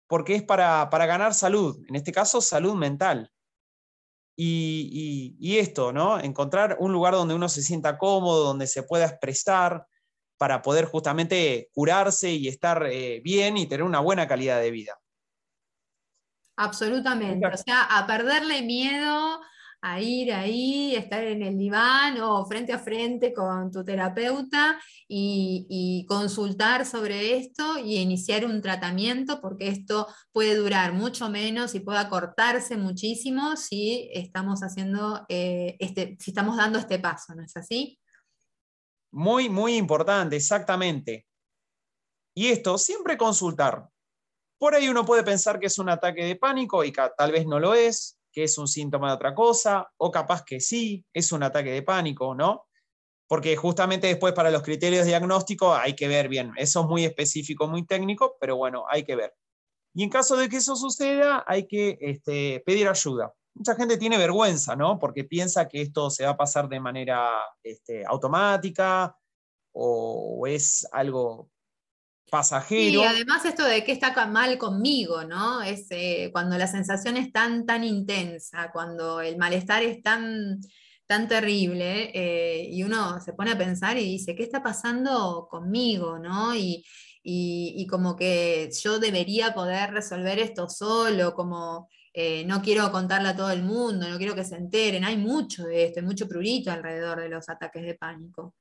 porque 0.07 0.35
es 0.35 0.43
para, 0.43 0.89
para 0.89 1.07
ganar 1.07 1.33
salud, 1.33 1.83
en 1.87 1.95
este 1.95 2.11
caso 2.11 2.39
salud 2.39 2.75
mental. 2.75 3.31
Y, 4.37 5.57
esto, 5.57 5.93
¿no? 5.93 6.19
Encontrar 6.19 6.77
un 6.79 6.91
lugar 6.91 7.13
donde 7.13 7.33
uno 7.33 7.47
se 7.47 7.61
sienta 7.61 7.97
cómodo, 7.97 8.43
donde 8.45 8.67
se 8.67 8.83
pueda 8.83 9.05
expresar 9.05 9.85
para 10.37 10.61
poder 10.61 10.85
justamente 10.85 11.69
curarse 11.73 12.31
y 12.31 12.47
estar 12.47 12.85
eh, 12.87 13.21
bien 13.23 13.57
y 13.57 13.67
tener 13.67 13.83
una 13.83 14.01
buena 14.01 14.27
calidad 14.27 14.59
de 14.59 14.71
vida. 14.71 14.99
Absolutamente. 16.57 17.47
O 17.47 17.57
sea, 17.57 17.83
a 17.83 18.05
perderle 18.05 18.61
miedo 18.61 19.39
a 19.87 20.01
ir 20.01 20.33
ahí, 20.33 20.95
estar 20.95 21.23
en 21.23 21.43
el 21.43 21.59
diván 21.59 22.19
o 22.19 22.43
frente 22.47 22.73
a 22.73 22.79
frente 22.79 23.31
con 23.31 23.71
tu 23.71 23.83
terapeuta 23.85 24.79
y, 25.07 26.03
consultar 26.07 26.85
sobre 26.85 27.37
esto 27.37 27.77
y 27.77 27.97
iniciar 27.97 28.45
un 28.45 28.61
tratamiento, 28.61 29.39
porque 29.41 29.67
esto 29.67 30.07
puede 30.31 30.55
durar 30.55 30.93
mucho 30.93 31.29
menos 31.29 31.75
y 31.75 31.81
puede 31.81 31.99
acortarse 31.99 32.77
muchísimo 32.77 33.55
si 33.55 34.09
estamos 34.11 34.61
haciendo 34.61 35.23
eh, 35.29 35.75
este, 35.79 36.17
si 36.19 36.31
estamos 36.31 36.57
dando 36.57 36.79
este 36.79 36.97
paso, 36.97 37.35
¿no 37.35 37.43
es 37.43 37.55
así? 37.55 37.99
Muy, 39.11 39.49
muy 39.49 39.75
importante, 39.75 40.35
exactamente. 40.35 41.27
Y 42.35 42.47
esto, 42.47 42.79
siempre 42.79 43.17
consultar. 43.17 43.87
Por 44.57 44.73
ahí 44.73 44.89
uno 44.89 45.05
puede 45.05 45.23
pensar 45.23 45.59
que 45.59 45.67
es 45.67 45.77
un 45.77 45.89
ataque 45.89 46.25
de 46.25 46.35
pánico 46.35 46.83
y 46.83 46.91
tal 46.91 47.31
vez 47.31 47.45
no 47.45 47.59
lo 47.59 47.75
es, 47.75 48.14
que 48.35 48.43
es 48.43 48.57
un 48.57 48.67
síntoma 48.67 49.07
de 49.07 49.15
otra 49.15 49.33
cosa, 49.33 49.89
o 49.95 50.11
capaz 50.11 50.43
que 50.43 50.59
sí, 50.59 51.05
es 51.13 51.31
un 51.31 51.41
ataque 51.41 51.71
de 51.71 51.83
pánico, 51.83 52.35
¿no? 52.35 52.65
Porque 53.27 53.55
justamente 53.55 54.07
después 54.07 54.33
para 54.33 54.51
los 54.51 54.61
criterios 54.61 55.05
diagnósticos 55.05 55.79
hay 55.79 55.95
que 55.95 56.09
ver 56.09 56.27
bien, 56.27 56.51
eso 56.57 56.81
es 56.81 56.85
muy 56.85 57.05
específico, 57.05 57.65
muy 57.65 57.85
técnico, 57.85 58.35
pero 58.41 58.57
bueno, 58.57 58.83
hay 58.89 59.05
que 59.05 59.15
ver. 59.15 59.33
Y 59.93 60.03
en 60.03 60.09
caso 60.09 60.35
de 60.35 60.49
que 60.49 60.57
eso 60.57 60.75
suceda, 60.75 61.45
hay 61.47 61.65
que 61.65 61.97
este, 62.01 62.61
pedir 62.65 62.89
ayuda. 62.89 63.33
Mucha 63.53 63.73
gente 63.75 63.97
tiene 63.97 64.17
vergüenza, 64.17 64.75
¿no? 64.75 64.99
Porque 64.99 65.23
piensa 65.23 65.69
que 65.69 65.81
esto 65.81 66.09
se 66.09 66.25
va 66.25 66.31
a 66.31 66.37
pasar 66.37 66.67
de 66.67 66.81
manera 66.81 67.29
este, 67.63 68.03
automática 68.05 69.17
o 69.71 70.45
es 70.45 70.85
algo 70.91 71.49
Y 73.03 73.03
además 73.03 73.45
esto 73.45 73.63
de 73.63 73.83
que 73.83 73.91
está 73.91 74.25
mal 74.25 74.57
conmigo, 74.57 75.23
¿no? 75.23 75.61
Es 75.61 75.87
eh, 75.91 76.29
cuando 76.31 76.57
la 76.57 76.67
sensación 76.67 77.17
es 77.17 77.31
tan, 77.31 77.83
intensa, 77.83 78.71
cuando 78.71 79.21
el 79.21 79.37
malestar 79.37 79.83
es 79.83 80.01
tan, 80.01 80.59
tan 81.05 81.27
terrible, 81.27 82.11
eh, 82.13 82.67
y 82.71 82.83
uno 82.83 83.21
se 83.21 83.33
pone 83.33 83.51
a 83.51 83.57
pensar 83.57 83.97
y 83.97 84.03
dice, 84.03 84.35
¿qué 84.35 84.43
está 84.43 84.63
pasando 84.63 85.47
conmigo, 85.49 86.17
no? 86.19 86.55
Y, 86.55 86.83
como 87.89 88.15
que 88.15 88.69
yo 88.83 88.99
debería 88.99 89.53
poder 89.53 89.91
resolver 89.91 90.37
esto 90.39 90.69
solo, 90.69 91.33
como 91.33 91.89
eh, 92.13 92.43
no 92.45 92.61
quiero 92.61 92.91
contarle 92.91 93.29
a 93.29 93.35
todo 93.35 93.51
el 93.51 93.63
mundo, 93.63 94.07
no 94.07 94.17
quiero 94.17 94.35
que 94.35 94.43
se 94.43 94.55
enteren, 94.55 95.03
hay 95.03 95.17
mucho 95.17 95.63
de 95.63 95.85
esto, 95.85 95.99
hay 95.99 96.05
mucho 96.05 96.27
prurito 96.27 96.71
alrededor 96.71 97.21
de 97.21 97.29
los 97.29 97.49
ataques 97.49 97.83
de 97.83 97.95
pánico. 97.95 98.53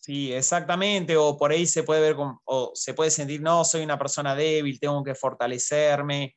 Sí, 0.00 0.32
exactamente, 0.32 1.14
o 1.18 1.36
por 1.36 1.52
ahí 1.52 1.66
se 1.66 1.82
puede 1.82 2.00
ver, 2.00 2.16
o 2.44 2.72
se 2.74 2.94
puede 2.94 3.10
sentir, 3.10 3.42
no, 3.42 3.64
soy 3.64 3.82
una 3.82 3.98
persona 3.98 4.34
débil, 4.34 4.80
tengo 4.80 5.04
que 5.04 5.14
fortalecerme. 5.14 6.36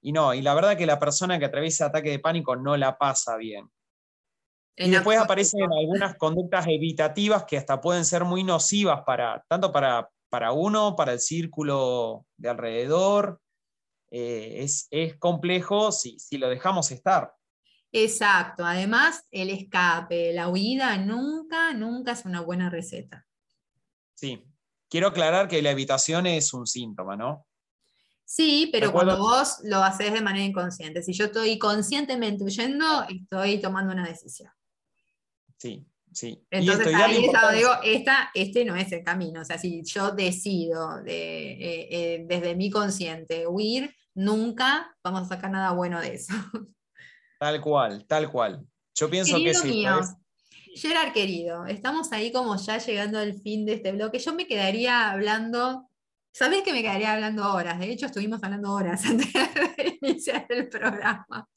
Y 0.00 0.12
no, 0.12 0.32
y 0.32 0.40
la 0.40 0.54
verdad 0.54 0.76
que 0.76 0.86
la 0.86 1.00
persona 1.00 1.36
que 1.38 1.46
atraviesa 1.46 1.86
ataque 1.86 2.10
de 2.10 2.20
pánico 2.20 2.54
no 2.54 2.76
la 2.76 2.96
pasa 2.96 3.36
bien. 3.36 3.68
y 4.76 4.90
después 4.90 5.18
aparecen 5.18 5.62
algunas 5.64 6.16
conductas 6.16 6.66
evitativas 6.68 7.44
que 7.44 7.56
hasta 7.56 7.80
pueden 7.80 8.04
ser 8.04 8.24
muy 8.24 8.44
nocivas 8.44 9.02
para, 9.04 9.44
tanto 9.48 9.72
para, 9.72 10.08
para 10.28 10.52
uno, 10.52 10.94
para 10.94 11.12
el 11.12 11.20
círculo 11.20 12.24
de 12.36 12.50
alrededor. 12.50 13.40
Eh, 14.12 14.62
es, 14.62 15.16
complejo 15.18 15.90
si, 15.90 16.20
si 16.20 16.38
lo 16.38 16.48
dejamos 16.48 16.92
estar. 16.92 17.34
Exacto. 17.96 18.64
Además, 18.64 19.24
el 19.30 19.48
escape, 19.48 20.32
la 20.34 20.48
huida, 20.48 20.98
nunca, 20.98 21.72
nunca 21.72 22.12
es 22.12 22.26
una 22.26 22.42
buena 22.42 22.68
receta. 22.68 23.26
Sí. 24.14 24.44
Quiero 24.88 25.08
aclarar 25.08 25.48
que 25.48 25.62
la 25.62 25.70
evitación 25.70 26.26
es 26.26 26.52
un 26.52 26.66
síntoma, 26.66 27.16
¿no? 27.16 27.46
Sí, 28.24 28.68
pero 28.70 28.92
cuando 28.92 29.16
vos 29.18 29.60
lo 29.64 29.82
haces 29.82 30.12
de 30.12 30.20
manera 30.20 30.44
inconsciente. 30.44 31.02
Si 31.02 31.12
yo 31.12 31.26
estoy 31.26 31.58
conscientemente 31.58 32.44
huyendo, 32.44 33.04
estoy 33.08 33.60
tomando 33.60 33.92
una 33.92 34.06
decisión. 34.06 34.50
Sí, 35.56 35.86
sí. 36.12 36.44
Entonces 36.50 36.94
ahí 36.94 37.24
es 37.24 37.56
digo, 37.56 37.70
esta, 37.82 38.30
este 38.34 38.64
no 38.64 38.76
es 38.76 38.92
el 38.92 39.02
camino. 39.02 39.40
O 39.40 39.44
sea, 39.44 39.58
si 39.58 39.82
yo 39.84 40.10
decido 40.10 41.02
de, 41.02 41.52
eh, 41.52 41.88
eh, 41.90 42.24
desde 42.28 42.56
mi 42.56 42.68
consciente 42.68 43.46
huir, 43.46 43.94
nunca 44.14 44.94
vamos 45.02 45.22
a 45.22 45.28
sacar 45.36 45.50
nada 45.50 45.72
bueno 45.72 46.00
de 46.00 46.14
eso. 46.14 46.34
Tal 47.38 47.60
cual, 47.60 48.04
tal 48.06 48.30
cual. 48.30 48.66
Yo 48.94 49.10
pienso 49.10 49.36
que 49.36 49.54
sí. 49.54 49.68
Mío, 49.68 50.00
Gerard 50.74 51.12
querido, 51.12 51.66
estamos 51.66 52.12
ahí 52.12 52.32
como 52.32 52.56
ya 52.56 52.78
llegando 52.78 53.18
al 53.18 53.34
fin 53.40 53.66
de 53.66 53.74
este 53.74 53.92
bloque. 53.92 54.18
Yo 54.18 54.34
me 54.34 54.46
quedaría 54.46 55.10
hablando 55.10 55.88
Sabés 56.36 56.62
que 56.64 56.74
me 56.74 56.82
quedaría 56.82 57.14
hablando 57.14 57.50
horas. 57.50 57.78
De 57.78 57.90
hecho, 57.90 58.04
estuvimos 58.04 58.42
hablando 58.42 58.70
horas 58.70 59.02
antes 59.06 59.32
de 59.32 59.98
iniciar 60.02 60.44
el 60.50 60.68
programa. 60.68 61.48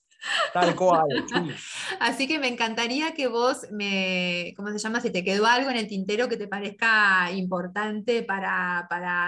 Tal 0.53 0.75
cual. 0.75 1.07
Así 1.99 2.27
que 2.27 2.39
me 2.39 2.47
encantaría 2.47 3.13
que 3.13 3.27
vos 3.27 3.67
me, 3.71 4.53
¿cómo 4.55 4.69
se 4.69 4.77
llama? 4.77 5.01
Si 5.01 5.11
te 5.11 5.23
quedó 5.23 5.45
algo 5.45 5.69
en 5.69 5.77
el 5.77 5.87
tintero 5.87 6.27
que 6.27 6.37
te 6.37 6.47
parezca 6.47 7.31
importante 7.31 8.23
para, 8.23 8.87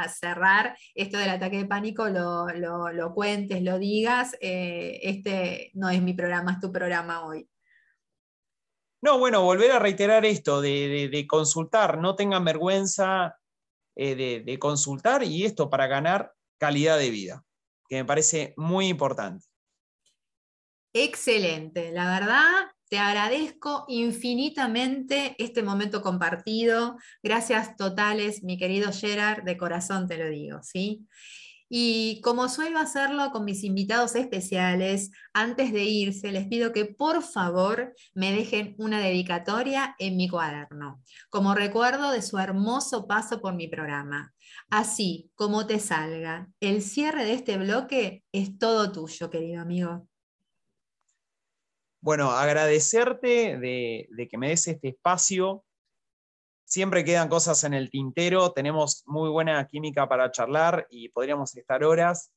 cerrar 0.09 0.75
esto 0.95 1.17
del 1.17 1.29
ataque 1.29 1.57
de 1.57 1.65
pánico, 1.65 2.07
lo, 2.09 3.13
cuentes, 3.13 3.61
lo 3.61 3.79
digas. 3.79 4.35
Eh, 4.41 4.99
este 5.03 5.71
no 5.73 5.89
es 5.89 6.01
mi 6.01 6.13
programa, 6.13 6.53
es 6.53 6.59
tu 6.59 6.71
programa 6.71 7.25
hoy. 7.25 7.47
No, 9.01 9.17
bueno, 9.17 9.41
volver 9.41 9.71
a 9.71 9.79
reiterar 9.79 10.25
esto 10.25 10.61
de 10.61 11.25
consultar, 11.27 11.97
no 11.97 12.15
tengan 12.15 12.45
vergüenza, 12.45 13.35
eh, 13.95 14.43
de, 14.43 14.59
consultar 14.59 15.21
y 15.21 15.43
esto 15.43 15.69
para 15.69 15.85
ganar 15.85 16.33
calidad 16.57 16.97
de 16.97 17.09
vida, 17.09 17.43
que 17.89 17.97
me 17.97 18.05
parece 18.05 18.53
muy 18.55 18.87
importante. 18.87 19.45
Excelente, 20.93 21.91
la 21.93 22.19
verdad, 22.19 22.51
te 22.89 22.99
agradezco 22.99 23.85
infinitamente 23.87 25.35
este 25.37 25.63
momento 25.63 26.01
compartido. 26.01 26.97
Gracias 27.23 27.77
totales, 27.77 28.43
mi 28.43 28.57
querido 28.57 28.91
Gerard, 28.91 29.43
de 29.43 29.55
corazón 29.55 30.09
te 30.09 30.17
lo 30.17 30.29
digo, 30.29 30.59
¿sí? 30.63 31.07
Y 31.69 32.19
como 32.19 32.49
suelo 32.49 32.79
hacerlo 32.79 33.31
con 33.31 33.45
mis 33.45 33.63
invitados 33.63 34.15
especiales, 34.15 35.11
antes 35.31 35.71
de 35.71 35.85
irse, 35.85 36.33
les 36.33 36.47
pido 36.49 36.73
que 36.73 36.83
por 36.83 37.23
favor 37.23 37.95
me 38.13 38.33
dejen 38.33 38.75
una 38.77 38.99
dedicatoria 38.99 39.95
en 39.97 40.17
mi 40.17 40.27
cuaderno, 40.27 41.01
como 41.29 41.55
recuerdo 41.55 42.11
de 42.11 42.21
su 42.21 42.37
hermoso 42.37 43.07
paso 43.07 43.39
por 43.39 43.55
mi 43.55 43.69
programa. 43.69 44.33
Así 44.69 45.31
como 45.35 45.65
te 45.65 45.79
salga, 45.79 46.49
el 46.59 46.81
cierre 46.81 47.23
de 47.23 47.35
este 47.35 47.57
bloque 47.57 48.25
es 48.33 48.57
todo 48.57 48.91
tuyo, 48.91 49.29
querido 49.29 49.61
amigo. 49.61 50.10
Bueno, 52.01 52.31
agradecerte 52.31 53.57
de, 53.57 54.07
de 54.09 54.27
que 54.27 54.37
me 54.37 54.49
des 54.49 54.67
este 54.67 54.89
espacio 54.89 55.63
Siempre 56.71 57.03
quedan 57.03 57.27
cosas 57.27 57.65
en 57.65 57.73
el 57.73 57.89
tintero, 57.89 58.53
tenemos 58.53 59.03
muy 59.05 59.29
buena 59.29 59.67
química 59.67 60.07
para 60.07 60.31
charlar 60.31 60.87
y 60.89 61.09
podríamos 61.09 61.53
estar 61.57 61.83
horas. 61.83 62.31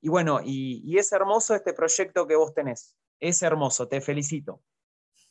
Y 0.00 0.08
bueno, 0.08 0.40
y, 0.42 0.96
es 0.96 1.12
hermoso 1.12 1.54
este 1.54 1.74
proyecto 1.74 2.26
que 2.26 2.34
vos 2.34 2.54
tenés. 2.54 2.96
Es 3.20 3.42
hermoso, 3.42 3.86
te 3.86 4.00
felicito. 4.00 4.62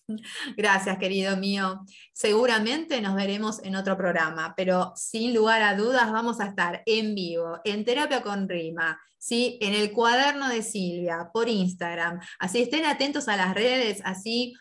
Gracias, 0.58 0.98
querido 0.98 1.38
mío. 1.38 1.82
Seguramente 2.14 3.02
nos 3.02 3.16
veremos 3.16 3.64
en 3.64 3.76
otro 3.76 3.98
programa, 3.98 4.54
pero 4.56 4.94
sin 4.96 5.34
lugar 5.34 5.62
a 5.62 5.76
dudas 5.76 6.12
vamos 6.12 6.40
a 6.40 6.48
estar 6.48 6.84
en 6.86 7.16
vivo, 7.16 7.60
en 7.64 7.86
Terapia 7.86 8.22
con 8.22 8.48
Rima, 8.50 9.00
¿sí? 9.18 9.58
en 9.62 9.74
el 9.74 9.92
cuaderno 9.92 10.50
de 10.50 10.62
Silvia, 10.62 11.30
por 11.34 11.50
Instagram. 11.50 12.20
Así 12.40 12.62
estén 12.62 12.86
atentos 12.86 13.28
a 13.28 13.38
las 13.38 13.54
redes, 13.54 14.02
así 14.04 14.54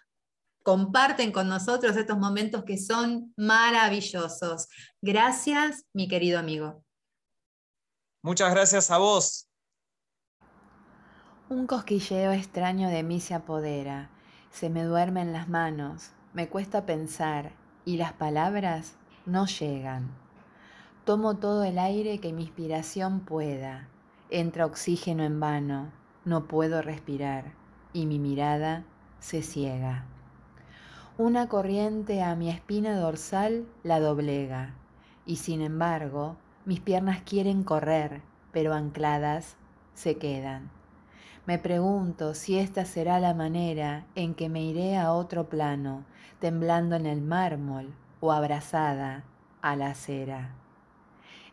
comparten 0.62 1.32
con 1.32 1.48
nosotros 1.48 1.96
estos 1.96 2.18
momentos 2.18 2.64
que 2.64 2.78
son 2.78 3.32
maravillosos. 3.36 4.68
Gracias, 5.00 5.84
mi 5.92 6.08
querido 6.08 6.38
amigo. 6.38 6.84
Muchas 8.22 8.52
gracias 8.52 8.90
a 8.92 8.98
vos. 8.98 9.48
Un 11.48 11.66
cosquilleo 11.66 12.30
extraño 12.30 12.88
de 12.88 13.02
mí 13.02 13.20
se 13.20 13.34
apodera, 13.34 14.11
se 14.52 14.68
me 14.68 14.84
duerme 14.84 15.22
en 15.22 15.32
las 15.32 15.48
manos, 15.48 16.10
me 16.34 16.48
cuesta 16.48 16.84
pensar 16.86 17.52
y 17.84 17.96
las 17.96 18.12
palabras 18.12 18.94
no 19.24 19.46
llegan. 19.46 20.10
Tomo 21.04 21.38
todo 21.38 21.64
el 21.64 21.78
aire 21.78 22.18
que 22.20 22.32
mi 22.32 22.42
inspiración 22.42 23.20
pueda, 23.20 23.88
entra 24.30 24.66
oxígeno 24.66 25.24
en 25.24 25.40
vano, 25.40 25.90
no 26.24 26.46
puedo 26.46 26.82
respirar 26.82 27.52
y 27.94 28.06
mi 28.06 28.18
mirada 28.18 28.84
se 29.18 29.42
ciega. 29.42 30.04
Una 31.16 31.48
corriente 31.48 32.22
a 32.22 32.36
mi 32.36 32.50
espina 32.50 32.96
dorsal 32.96 33.66
la 33.82 34.00
doblega, 34.00 34.74
y 35.24 35.36
sin 35.36 35.62
embargo 35.62 36.36
mis 36.66 36.80
piernas 36.80 37.22
quieren 37.22 37.64
correr, 37.64 38.20
pero 38.52 38.74
ancladas 38.74 39.56
se 39.94 40.18
quedan. 40.18 40.70
Me 41.44 41.58
pregunto 41.58 42.34
si 42.34 42.56
esta 42.56 42.84
será 42.84 43.18
la 43.18 43.34
manera 43.34 44.06
en 44.14 44.34
que 44.34 44.48
me 44.48 44.62
iré 44.62 44.96
a 44.96 45.12
otro 45.12 45.48
plano, 45.48 46.04
temblando 46.38 46.94
en 46.94 47.04
el 47.04 47.20
mármol 47.20 47.92
o 48.20 48.30
abrazada 48.30 49.24
a 49.60 49.74
la 49.74 49.88
acera. 49.88 50.54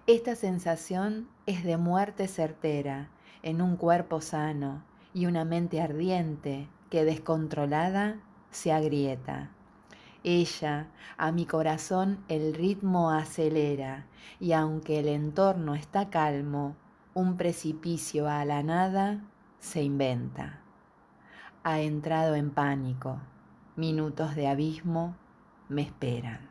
Esta 0.05 0.35
sensación 0.35 1.27
es 1.47 1.63
de 1.63 1.77
muerte 1.77 2.27
certera 2.27 3.09
en 3.41 3.63
un 3.63 3.77
cuerpo 3.77 4.21
sano 4.21 4.83
y 5.11 5.25
una 5.25 5.43
mente 5.43 5.81
ardiente 5.81 6.67
que 6.91 7.03
descontrolada 7.03 8.17
se 8.51 8.71
agrieta. 8.71 9.49
Ella 10.23 10.85
a 11.17 11.31
mi 11.31 11.47
corazón 11.47 12.23
el 12.27 12.53
ritmo 12.53 13.09
acelera 13.09 14.05
y 14.39 14.51
aunque 14.51 14.99
el 14.99 15.07
entorno 15.07 15.73
está 15.73 16.11
calmo, 16.11 16.75
un 17.15 17.37
precipicio 17.37 18.29
a 18.29 18.45
la 18.45 18.61
nada 18.61 19.21
se 19.59 19.81
inventa. 19.83 20.61
Ha 21.63 21.81
entrado 21.81 22.35
en 22.35 22.51
pánico, 22.51 23.19
minutos 23.75 24.35
de 24.35 24.47
abismo 24.47 25.15
me 25.67 25.81
esperan. 25.81 26.49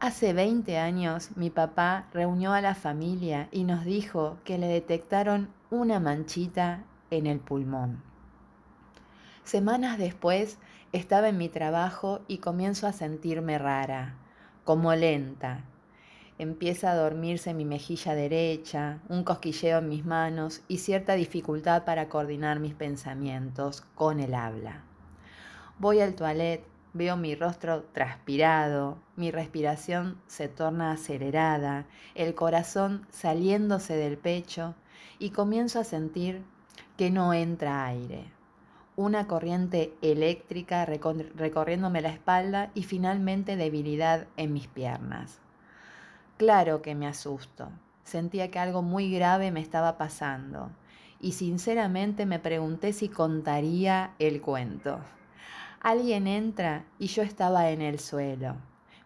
Hace 0.00 0.32
20 0.32 0.78
años 0.78 1.36
mi 1.36 1.50
papá 1.50 2.06
reunió 2.12 2.52
a 2.52 2.60
la 2.60 2.74
familia 2.74 3.48
y 3.52 3.64
nos 3.64 3.84
dijo 3.84 4.38
que 4.44 4.58
le 4.58 4.66
detectaron 4.66 5.48
una 5.70 6.00
manchita 6.00 6.84
en 7.10 7.26
el 7.26 7.38
pulmón. 7.38 8.02
Semanas 9.44 9.98
después 9.98 10.58
estaba 10.92 11.28
en 11.28 11.38
mi 11.38 11.48
trabajo 11.48 12.20
y 12.28 12.38
comienzo 12.38 12.86
a 12.86 12.92
sentirme 12.92 13.58
rara, 13.58 14.14
como 14.64 14.94
lenta. 14.94 15.64
Empieza 16.42 16.90
a 16.90 16.96
dormirse 16.96 17.54
mi 17.54 17.64
mejilla 17.64 18.16
derecha, 18.16 18.98
un 19.08 19.22
cosquilleo 19.22 19.78
en 19.78 19.88
mis 19.88 20.04
manos 20.04 20.62
y 20.66 20.78
cierta 20.78 21.12
dificultad 21.12 21.84
para 21.84 22.08
coordinar 22.08 22.58
mis 22.58 22.74
pensamientos 22.74 23.82
con 23.94 24.18
el 24.18 24.34
habla. 24.34 24.82
Voy 25.78 26.00
al 26.00 26.16
toilet, 26.16 26.64
veo 26.94 27.16
mi 27.16 27.36
rostro 27.36 27.84
transpirado, 27.92 28.98
mi 29.14 29.30
respiración 29.30 30.20
se 30.26 30.48
torna 30.48 30.90
acelerada, 30.90 31.86
el 32.16 32.34
corazón 32.34 33.06
saliéndose 33.08 33.94
del 33.94 34.18
pecho 34.18 34.74
y 35.20 35.30
comienzo 35.30 35.78
a 35.78 35.84
sentir 35.84 36.42
que 36.96 37.12
no 37.12 37.34
entra 37.34 37.86
aire 37.86 38.24
una 38.96 39.28
corriente 39.28 39.94
eléctrica 40.02 40.84
recorriéndome 40.86 42.02
la 42.02 42.10
espalda 42.10 42.72
y 42.74 42.82
finalmente 42.82 43.56
debilidad 43.56 44.26
en 44.36 44.52
mis 44.52 44.66
piernas. 44.66 45.41
Claro 46.42 46.82
que 46.82 46.96
me 46.96 47.06
asusto. 47.06 47.68
Sentía 48.02 48.50
que 48.50 48.58
algo 48.58 48.82
muy 48.82 49.12
grave 49.12 49.52
me 49.52 49.60
estaba 49.60 49.96
pasando 49.96 50.72
y 51.20 51.34
sinceramente 51.34 52.26
me 52.26 52.40
pregunté 52.40 52.92
si 52.92 53.08
contaría 53.08 54.14
el 54.18 54.40
cuento. 54.40 54.98
Alguien 55.80 56.26
entra 56.26 56.84
y 56.98 57.06
yo 57.06 57.22
estaba 57.22 57.70
en 57.70 57.80
el 57.80 58.00
suelo. 58.00 58.56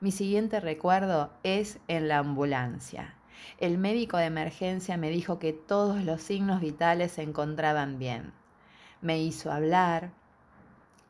Mi 0.01 0.13
siguiente 0.13 0.61
recuerdo 0.61 1.29
es 1.43 1.79
en 1.89 2.09
la 2.09 2.21
ambulancia. 2.21 3.13
El 3.59 3.77
médico 3.77 4.17
de 4.17 4.25
emergencia 4.25 4.97
me 4.97 5.11
dijo 5.11 5.39
que 5.39 5.53
todos 5.53 6.03
los 6.05 6.23
signos 6.23 6.63
vitales 6.63 7.13
se 7.13 7.23
encontraban 7.23 7.99
bien 7.99 8.33
me 9.03 9.21
hizo 9.21 9.53
hablar 9.53 10.11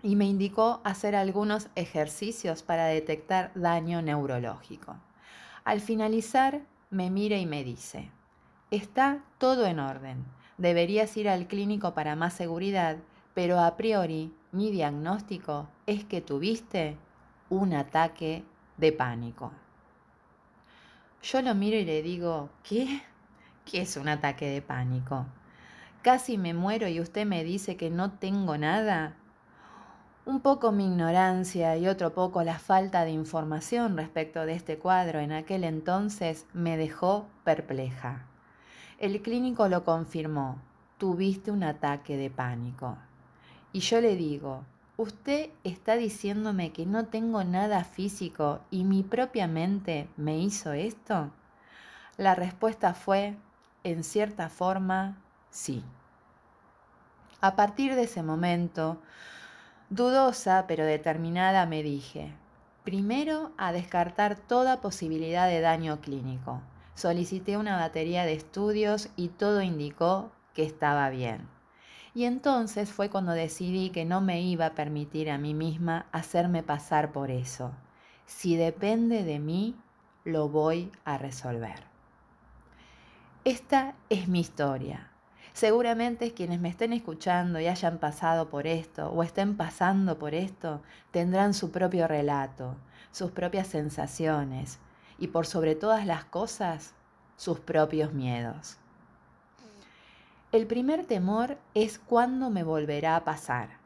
y 0.03 0.17
me 0.17 0.25
indicó 0.25 0.81
hacer 0.83 1.15
algunos 1.15 1.69
ejercicios 1.77 2.65
para 2.65 2.87
detectar 2.87 3.53
daño 3.55 4.03
neurológico. 4.03 4.97
Al 5.67 5.81
finalizar, 5.81 6.63
me 6.91 7.11
mira 7.11 7.39
y 7.39 7.45
me 7.45 7.65
dice, 7.65 8.13
está 8.71 9.25
todo 9.39 9.67
en 9.67 9.81
orden, 9.81 10.25
deberías 10.59 11.17
ir 11.17 11.29
al 11.29 11.49
clínico 11.49 11.93
para 11.93 12.15
más 12.15 12.35
seguridad, 12.35 12.99
pero 13.35 13.59
a 13.59 13.77
priori 13.77 14.33
mi 14.53 14.71
diagnóstico 14.71 15.69
es 15.87 16.05
que 16.05 16.21
tuviste 16.21 16.97
un 17.51 17.75
ataque 17.75 18.45
de 18.77 18.93
pánico. 18.93 19.51
Yo 21.21 21.43
lo 21.43 21.53
miro 21.57 21.77
y 21.77 21.85
le 21.85 22.01
digo, 22.01 22.49
¿qué? 22.63 23.03
¿Qué 23.65 23.81
es 23.81 23.97
un 23.97 24.07
ataque 24.07 24.49
de 24.49 24.63
pánico? 24.63 25.27
Casi 26.03 26.39
me 26.39 26.55
muero 26.55 26.87
y 26.87 27.01
usted 27.01 27.27
me 27.27 27.43
dice 27.43 27.77
que 27.77 27.91
no 27.91 28.13
tengo 28.13 28.57
nada. 28.57 29.17
Un 30.27 30.41
poco 30.41 30.73
mi 30.73 30.87
ignorancia 30.87 31.77
y 31.77 31.87
otro 31.87 32.13
poco 32.13 32.43
la 32.43 32.59
falta 32.59 33.05
de 33.05 33.13
información 33.13 33.97
respecto 33.97 34.45
de 34.45 34.55
este 34.55 34.77
cuadro 34.77 35.21
en 35.21 35.31
aquel 35.31 35.63
entonces 35.63 36.47
me 36.53 36.77
dejó 36.77 37.29
perpleja. 37.45 38.27
El 38.99 39.23
clínico 39.23 39.69
lo 39.69 39.85
confirmó, 39.85 40.61
tuviste 40.99 41.53
un 41.53 41.63
ataque 41.63 42.17
de 42.17 42.29
pánico. 42.29 42.99
Y 43.73 43.79
yo 43.79 44.01
le 44.01 44.17
digo, 44.17 44.65
usted 44.97 45.51
está 45.63 45.95
diciéndome 45.95 46.73
que 46.73 46.87
no 46.87 47.07
tengo 47.07 47.45
nada 47.45 47.85
físico 47.85 48.63
y 48.69 48.83
mi 48.83 49.05
propia 49.05 49.47
mente 49.47 50.09
me 50.17 50.41
hizo 50.41 50.73
esto. 50.73 51.31
La 52.17 52.35
respuesta 52.35 52.95
fue, 52.95 53.37
en 53.85 54.03
cierta 54.03 54.49
forma, 54.49 55.19
sí. 55.51 55.85
A 57.41 57.55
partir 57.55 57.95
de 57.95 58.03
ese 58.03 58.25
momento, 58.25 58.99
Dudosa 59.89 60.65
pero 60.67 60.85
determinada 60.85 61.65
me 61.65 61.85
dije, 61.85 62.33
primero 62.83 63.53
a 63.57 63.73
descartar 63.73 64.37
toda 64.37 64.81
posibilidad 64.81 65.49
de 65.49 65.61
daño 65.61 66.01
clínico. 66.01 66.61
Solicité 66.95 67.57
una 67.57 67.77
batería 67.77 68.25
de 68.25 68.33
estudios 68.33 69.11
y 69.15 69.29
todo 69.29 69.63
indicó 69.63 70.33
que 70.55 70.65
estaba 70.65 71.09
bien. 71.11 71.49
Y 72.15 72.25
entonces 72.25 72.91
fue 72.91 73.11
cuando 73.11 73.33
decidí 73.33 73.91
que 73.91 74.05
no 74.05 74.21
me 74.21 74.41
iba 74.41 74.67
a 74.67 74.75
permitir 74.75 75.31
a 75.31 75.39
mí 75.39 75.55
misma 75.55 76.07
hacerme 76.11 76.63
pasar 76.63 77.13
por 77.13 77.31
eso. 77.31 77.71
Si 78.25 78.57
depende 78.57 79.23
de 79.23 79.39
mí, 79.39 79.77
lo 80.25 80.49
voy 80.49 80.91
a 81.05 81.19
resolver. 81.19 81.85
Esta 83.45 83.95
es 84.09 84.27
mi 84.27 84.41
historia. 84.41 85.11
Seguramente 85.57 86.35
quienes 86.35 86.61
me 86.61 86.69
estén 86.69 86.93
escuchando 86.93 87.59
y 87.59 87.67
hayan 87.67 87.97
pasado 87.97 88.51
por 88.51 88.67
esto 88.67 89.09
o 89.09 89.23
estén 89.23 89.57
pasando 89.57 90.19
por 90.19 90.35
esto 90.35 90.83
tendrán 91.13 91.55
su 91.55 91.71
propio 91.71 92.07
relato, 92.07 92.77
sus 93.11 93.31
propias 93.31 93.67
sensaciones 93.67 94.79
y 95.19 95.29
por 95.29 95.47
sobre 95.47 95.75
todas 95.75 96.05
las 96.05 96.27
cosas 96.27 96.93
sus 97.39 97.59
propios 97.59 98.13
miedos. 98.13 98.77
El 100.53 100.67
primer 100.67 101.07
temor 101.07 101.57
es 101.73 101.99
cuándo 101.99 102.51
me 102.51 102.63
volverá 102.63 103.17
a 103.17 103.25
pasar, 103.25 103.79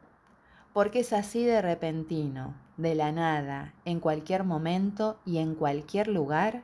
porque 0.73 0.99
es 0.99 1.13
así 1.13 1.45
de 1.45 1.61
repentino, 1.61 2.53
de 2.75 2.95
la 2.95 3.13
nada, 3.13 3.73
en 3.85 4.01
cualquier 4.01 4.43
momento 4.43 5.21
y 5.25 5.37
en 5.37 5.55
cualquier 5.55 6.09
lugar, 6.09 6.63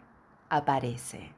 aparece. 0.49 1.36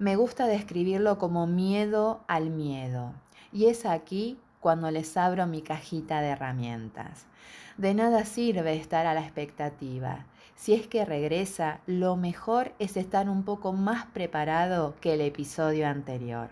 Me 0.00 0.16
gusta 0.16 0.48
describirlo 0.48 1.18
como 1.18 1.46
miedo 1.46 2.24
al 2.26 2.50
miedo. 2.50 3.12
Y 3.52 3.66
es 3.66 3.86
aquí 3.86 4.38
cuando 4.58 4.90
les 4.90 5.16
abro 5.16 5.46
mi 5.46 5.62
cajita 5.62 6.20
de 6.20 6.30
herramientas. 6.30 7.26
De 7.76 7.94
nada 7.94 8.24
sirve 8.24 8.74
estar 8.74 9.06
a 9.06 9.14
la 9.14 9.20
expectativa. 9.20 10.26
Si 10.56 10.74
es 10.74 10.88
que 10.88 11.04
regresa, 11.04 11.78
lo 11.86 12.16
mejor 12.16 12.72
es 12.80 12.96
estar 12.96 13.28
un 13.28 13.44
poco 13.44 13.72
más 13.72 14.06
preparado 14.06 14.96
que 15.00 15.14
el 15.14 15.20
episodio 15.20 15.86
anterior. 15.86 16.48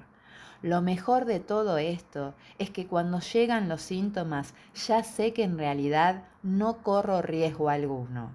Lo 0.62 0.80
mejor 0.80 1.24
de 1.24 1.40
todo 1.40 1.78
esto 1.78 2.34
es 2.59 2.70
que 2.70 2.86
cuando 2.86 3.18
llegan 3.18 3.68
los 3.68 3.82
síntomas 3.82 4.55
ya 4.86 5.03
sé 5.03 5.32
que 5.32 5.43
en 5.43 5.59
realidad 5.59 6.22
no 6.45 6.78
corro 6.78 7.22
riesgo 7.22 7.70
alguno 7.70 8.30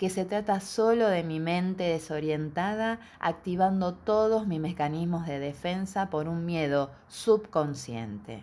que 0.00 0.08
se 0.08 0.24
trata 0.24 0.60
solo 0.60 1.08
de 1.08 1.22
mi 1.22 1.40
mente 1.40 1.84
desorientada 1.84 3.00
activando 3.18 3.92
todos 3.92 4.46
mis 4.46 4.58
mecanismos 4.58 5.26
de 5.26 5.38
defensa 5.38 6.08
por 6.08 6.26
un 6.26 6.46
miedo 6.46 6.90
subconsciente. 7.08 8.42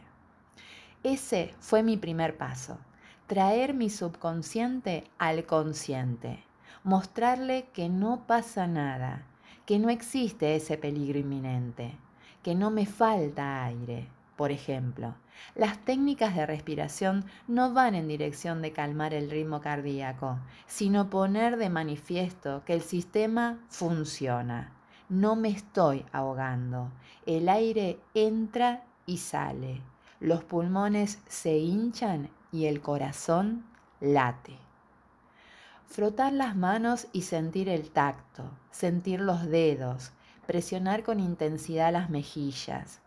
Ese 1.01 1.55
fue 1.59 1.81
mi 1.81 1.97
primer 1.97 2.37
paso, 2.37 2.77
traer 3.25 3.73
mi 3.73 3.89
subconsciente 3.89 5.05
al 5.17 5.47
consciente, 5.47 6.43
mostrarle 6.83 7.65
que 7.73 7.89
no 7.89 8.27
pasa 8.27 8.67
nada, 8.67 9.23
que 9.65 9.79
no 9.79 9.89
existe 9.89 10.55
ese 10.55 10.77
peligro 10.77 11.17
inminente, 11.17 11.97
que 12.43 12.53
no 12.53 12.69
me 12.69 12.85
falta 12.85 13.65
aire, 13.65 14.07
por 14.35 14.51
ejemplo, 14.51 15.15
las 15.55 15.79
técnicas 15.79 16.35
de 16.35 16.45
respiración 16.45 17.25
no 17.47 17.73
van 17.73 17.95
en 17.95 18.07
dirección 18.07 18.61
de 18.61 18.71
calmar 18.71 19.13
el 19.13 19.29
ritmo 19.29 19.61
cardíaco, 19.61 20.39
sino 20.67 21.09
poner 21.09 21.57
de 21.57 21.69
manifiesto 21.69 22.63
que 22.65 22.73
el 22.73 22.81
sistema 22.81 23.59
funciona. 23.69 24.73
No 25.09 25.35
me 25.35 25.49
estoy 25.49 26.05
ahogando. 26.11 26.91
El 27.25 27.49
aire 27.49 27.99
entra 28.13 28.83
y 29.05 29.17
sale. 29.17 29.81
Los 30.19 30.43
pulmones 30.43 31.19
se 31.27 31.57
hinchan 31.57 32.29
y 32.51 32.65
el 32.65 32.81
corazón 32.81 33.65
late. 33.99 34.57
Frotar 35.85 36.33
las 36.33 36.55
manos 36.55 37.07
y 37.13 37.21
sentir 37.21 37.69
el 37.69 37.89
tacto, 37.91 38.51
sentir 38.71 39.21
los 39.21 39.45
dedos, 39.45 40.11
presionar 40.45 41.03
con 41.03 41.19
intensidad 41.19 41.93
las 41.93 42.09
mejillas, 42.09 42.99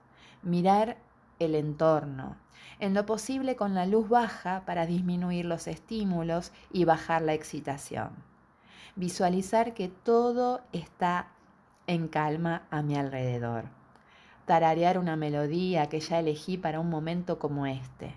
mirar 0.42 0.96
el 1.40 1.56
entorno, 1.56 2.36
en 2.78 2.94
lo 2.94 3.04
posible 3.04 3.56
con 3.56 3.74
la 3.74 3.86
luz 3.86 4.08
baja 4.08 4.62
para 4.64 4.86
disminuir 4.86 5.44
los 5.44 5.66
estímulos 5.66 6.52
y 6.72 6.84
bajar 6.84 7.22
la 7.22 7.34
excitación. 7.34 8.10
Visualizar 8.94 9.74
que 9.74 9.88
todo 9.88 10.60
está 10.72 11.28
en 11.86 12.06
calma 12.06 12.62
a 12.70 12.82
mi 12.82 12.96
alrededor. 12.96 13.64
Tararear 14.46 14.98
una 14.98 15.16
melodía 15.16 15.88
que 15.88 16.00
ya 16.00 16.20
elegí 16.20 16.56
para 16.56 16.80
un 16.80 16.88
momento 16.88 17.38
como 17.38 17.66
este. 17.66 18.14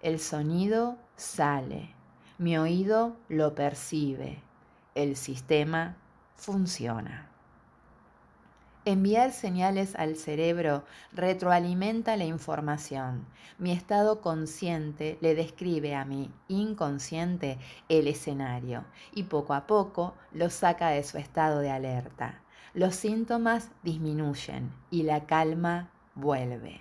El 0.00 0.20
sonido 0.20 0.96
sale, 1.16 1.94
mi 2.38 2.56
oído 2.56 3.16
lo 3.28 3.54
percibe, 3.54 4.42
el 4.94 5.16
sistema 5.16 5.96
funciona. 6.34 7.27
Enviar 8.88 9.32
señales 9.32 9.94
al 9.96 10.16
cerebro 10.16 10.82
retroalimenta 11.12 12.16
la 12.16 12.24
información. 12.24 13.26
Mi 13.58 13.70
estado 13.70 14.22
consciente 14.22 15.18
le 15.20 15.34
describe 15.34 15.94
a 15.94 16.06
mi 16.06 16.30
inconsciente 16.48 17.58
el 17.90 18.08
escenario 18.08 18.86
y 19.12 19.24
poco 19.24 19.52
a 19.52 19.66
poco 19.66 20.14
lo 20.32 20.48
saca 20.48 20.88
de 20.88 21.04
su 21.04 21.18
estado 21.18 21.58
de 21.60 21.68
alerta. 21.68 22.40
Los 22.72 22.94
síntomas 22.94 23.68
disminuyen 23.82 24.72
y 24.90 25.02
la 25.02 25.26
calma 25.26 25.90
vuelve. 26.14 26.80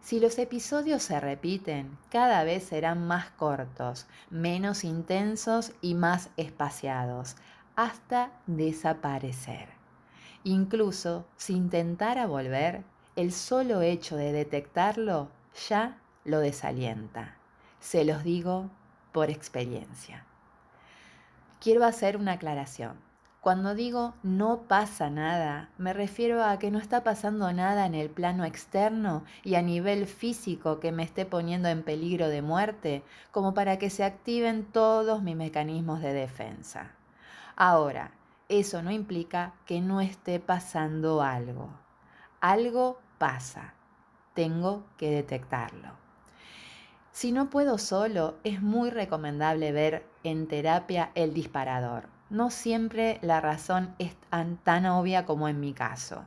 Si 0.00 0.18
los 0.18 0.40
episodios 0.40 1.04
se 1.04 1.20
repiten, 1.20 1.96
cada 2.10 2.42
vez 2.42 2.64
serán 2.64 3.06
más 3.06 3.30
cortos, 3.30 4.08
menos 4.28 4.82
intensos 4.82 5.70
y 5.80 5.94
más 5.94 6.30
espaciados, 6.36 7.36
hasta 7.76 8.32
desaparecer. 8.48 9.75
Incluso 10.46 11.26
si 11.36 11.54
intentara 11.54 12.28
volver, 12.28 12.84
el 13.16 13.32
solo 13.32 13.82
hecho 13.82 14.14
de 14.14 14.30
detectarlo 14.30 15.28
ya 15.68 15.98
lo 16.24 16.38
desalienta. 16.38 17.34
Se 17.80 18.04
los 18.04 18.22
digo 18.22 18.70
por 19.10 19.28
experiencia. 19.28 20.24
Quiero 21.58 21.84
hacer 21.84 22.16
una 22.16 22.34
aclaración. 22.34 22.92
Cuando 23.40 23.74
digo 23.74 24.14
no 24.22 24.68
pasa 24.68 25.10
nada, 25.10 25.70
me 25.78 25.92
refiero 25.92 26.44
a 26.44 26.60
que 26.60 26.70
no 26.70 26.78
está 26.78 27.02
pasando 27.02 27.52
nada 27.52 27.84
en 27.84 27.96
el 27.96 28.08
plano 28.08 28.44
externo 28.44 29.24
y 29.42 29.56
a 29.56 29.62
nivel 29.62 30.06
físico 30.06 30.78
que 30.78 30.92
me 30.92 31.02
esté 31.02 31.26
poniendo 31.26 31.66
en 31.66 31.82
peligro 31.82 32.28
de 32.28 32.42
muerte, 32.42 33.02
como 33.32 33.52
para 33.52 33.80
que 33.80 33.90
se 33.90 34.04
activen 34.04 34.62
todos 34.62 35.24
mis 35.24 35.34
mecanismos 35.34 36.00
de 36.02 36.12
defensa. 36.12 36.92
Ahora, 37.56 38.12
eso 38.48 38.82
no 38.82 38.90
implica 38.90 39.54
que 39.64 39.80
no 39.80 40.00
esté 40.00 40.38
pasando 40.40 41.22
algo. 41.22 41.70
Algo 42.40 43.00
pasa. 43.18 43.74
Tengo 44.34 44.84
que 44.96 45.10
detectarlo. 45.10 45.88
Si 47.10 47.32
no 47.32 47.48
puedo 47.48 47.78
solo, 47.78 48.36
es 48.44 48.60
muy 48.60 48.90
recomendable 48.90 49.72
ver 49.72 50.06
en 50.22 50.46
terapia 50.46 51.10
el 51.14 51.32
disparador. 51.32 52.08
No 52.28 52.50
siempre 52.50 53.18
la 53.22 53.40
razón 53.40 53.94
es 53.98 54.14
tan, 54.62 54.86
obvia 54.86 55.24
como 55.24 55.48
en 55.48 55.58
mi 55.58 55.72
caso. 55.72 56.24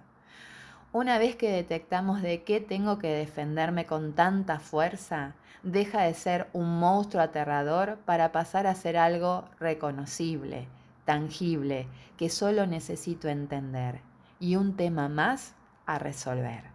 Una 0.91 1.19
vez 1.19 1.35
que 1.35 1.51
detectamos 1.51 2.23
de 2.23 2.43
qué 2.43 2.59
tengo 2.59 2.97
que 2.97 3.13
defenderme 3.13 3.85
con 3.85 4.13
tanta 4.13 4.59
fuerza, 4.59 5.35
deja 5.61 6.01
de 6.01 6.15
ser 6.15 6.49
un 6.53 6.79
monstruo 6.79 7.21
aterrador 7.21 7.99
para 8.05 8.31
pasar 8.31 8.65
a 8.65 8.73
ser 8.73 8.97
algo 8.97 9.45
reconocible, 9.59 10.67
tangible, 11.09 11.87
que 12.17 12.29
solo 12.29 12.67
necesito 12.67 13.29
entender 13.29 14.01
y 14.39 14.57
un 14.57 14.75
tema 14.75 15.09
más 15.09 15.55
a 15.87 15.97
resolver. 15.97 16.65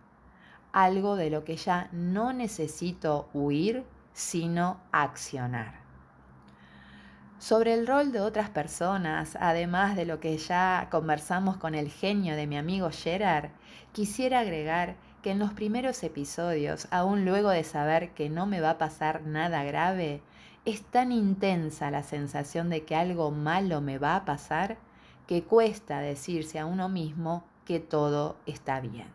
Algo 0.72 1.14
de 1.14 1.30
lo 1.30 1.44
que 1.44 1.54
ya 1.54 1.88
no 1.92 2.32
necesito 2.32 3.28
huir, 3.32 3.84
sino 4.12 4.80
accionar. 4.90 5.74
Sobre 7.38 7.74
el 7.74 7.86
rol 7.86 8.10
de 8.10 8.22
otras 8.22 8.50
personas, 8.50 9.38
además 9.40 9.94
de 9.94 10.04
lo 10.04 10.18
que 10.18 10.36
ya 10.36 10.88
conversamos 10.90 11.56
con 11.56 11.76
el 11.76 11.88
genio 11.88 12.34
de 12.34 12.48
mi 12.48 12.56
amigo 12.56 12.90
Gerard, 12.90 13.50
quisiera 13.92 14.40
agregar 14.40 14.96
que 15.22 15.30
en 15.30 15.38
los 15.38 15.52
primeros 15.52 16.02
episodios, 16.02 16.88
aún 16.90 17.24
luego 17.24 17.50
de 17.50 17.62
saber 17.62 18.14
que 18.14 18.28
no 18.30 18.46
me 18.46 18.60
va 18.60 18.70
a 18.70 18.78
pasar 18.78 19.22
nada 19.22 19.62
grave, 19.62 20.22
es 20.64 20.82
tan 20.82 21.12
intensa 21.12 21.90
la 21.90 22.02
sensación 22.02 22.70
de 22.70 22.84
que 22.84 22.96
algo 22.96 23.30
malo 23.30 23.80
me 23.80 23.98
va 23.98 24.16
a 24.16 24.24
pasar 24.24 24.78
que 25.26 25.42
cuesta 25.42 26.00
decirse 26.00 26.58
a 26.58 26.66
uno 26.66 26.88
mismo 26.88 27.44
que 27.66 27.80
todo 27.80 28.36
está 28.46 28.80
bien. 28.80 29.08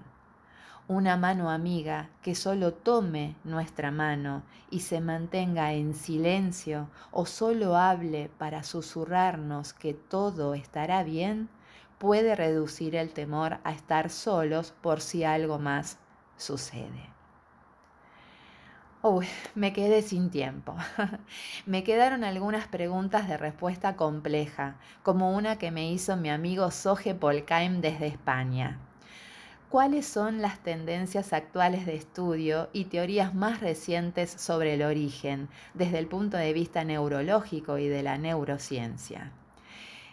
Una 0.88 1.18
mano 1.18 1.52
amiga 1.52 2.10
que 2.24 2.34
solo 2.34 2.74
tome 2.74 3.36
nuestra 3.44 3.92
mano 3.92 4.44
y 4.72 4.80
se 4.82 5.02
mantenga 5.02 5.74
en 5.74 5.94
silencio 5.94 6.88
o 7.12 7.26
solo 7.26 7.76
hable 7.76 8.30
para 8.38 8.64
susurrarnos 8.64 9.74
que 9.74 9.94
todo 9.94 10.56
estará 10.56 11.04
bien, 11.04 11.50
puede 12.00 12.36
reducir 12.36 12.96
el 12.96 13.12
temor 13.12 13.60
a 13.64 13.72
estar 13.72 14.10
solos 14.10 14.74
por 14.82 15.02
si 15.02 15.24
algo 15.24 15.60
más 15.60 16.00
sucede. 16.38 17.19
Uy, 19.02 19.28
me 19.56 19.72
quedé 19.72 20.02
sin 20.02 20.30
tiempo. 20.30 20.76
me 21.66 21.86
quedaron 21.86 22.26
algunas 22.26 22.68
preguntas 22.68 23.30
de 23.30 23.38
respuesta 23.38 23.96
compleja, 23.96 24.76
como 25.04 25.34
una 25.38 25.58
que 25.58 25.72
me 25.72 25.90
hizo 25.90 26.18
mi 26.18 26.30
amigo 26.30 26.70
Soje 26.70 27.16
Polkaim 27.16 27.80
desde 27.80 28.08
España. 28.08 28.78
¿Cuáles 29.70 30.06
son 30.06 30.42
las 30.42 30.60
tendencias 30.60 31.32
actuales 31.32 31.86
de 31.86 31.96
estudio 31.96 32.70
y 32.74 32.86
teorías 32.86 33.34
más 33.34 33.62
recientes 33.62 34.32
sobre 34.32 34.74
el 34.74 34.82
origen 34.82 35.48
desde 35.74 36.00
el 36.00 36.08
punto 36.08 36.36
de 36.36 36.52
vista 36.52 36.84
neurológico 36.84 37.78
y 37.78 37.88
de 37.88 38.04
la 38.04 38.18
neurociencia? 38.18 39.32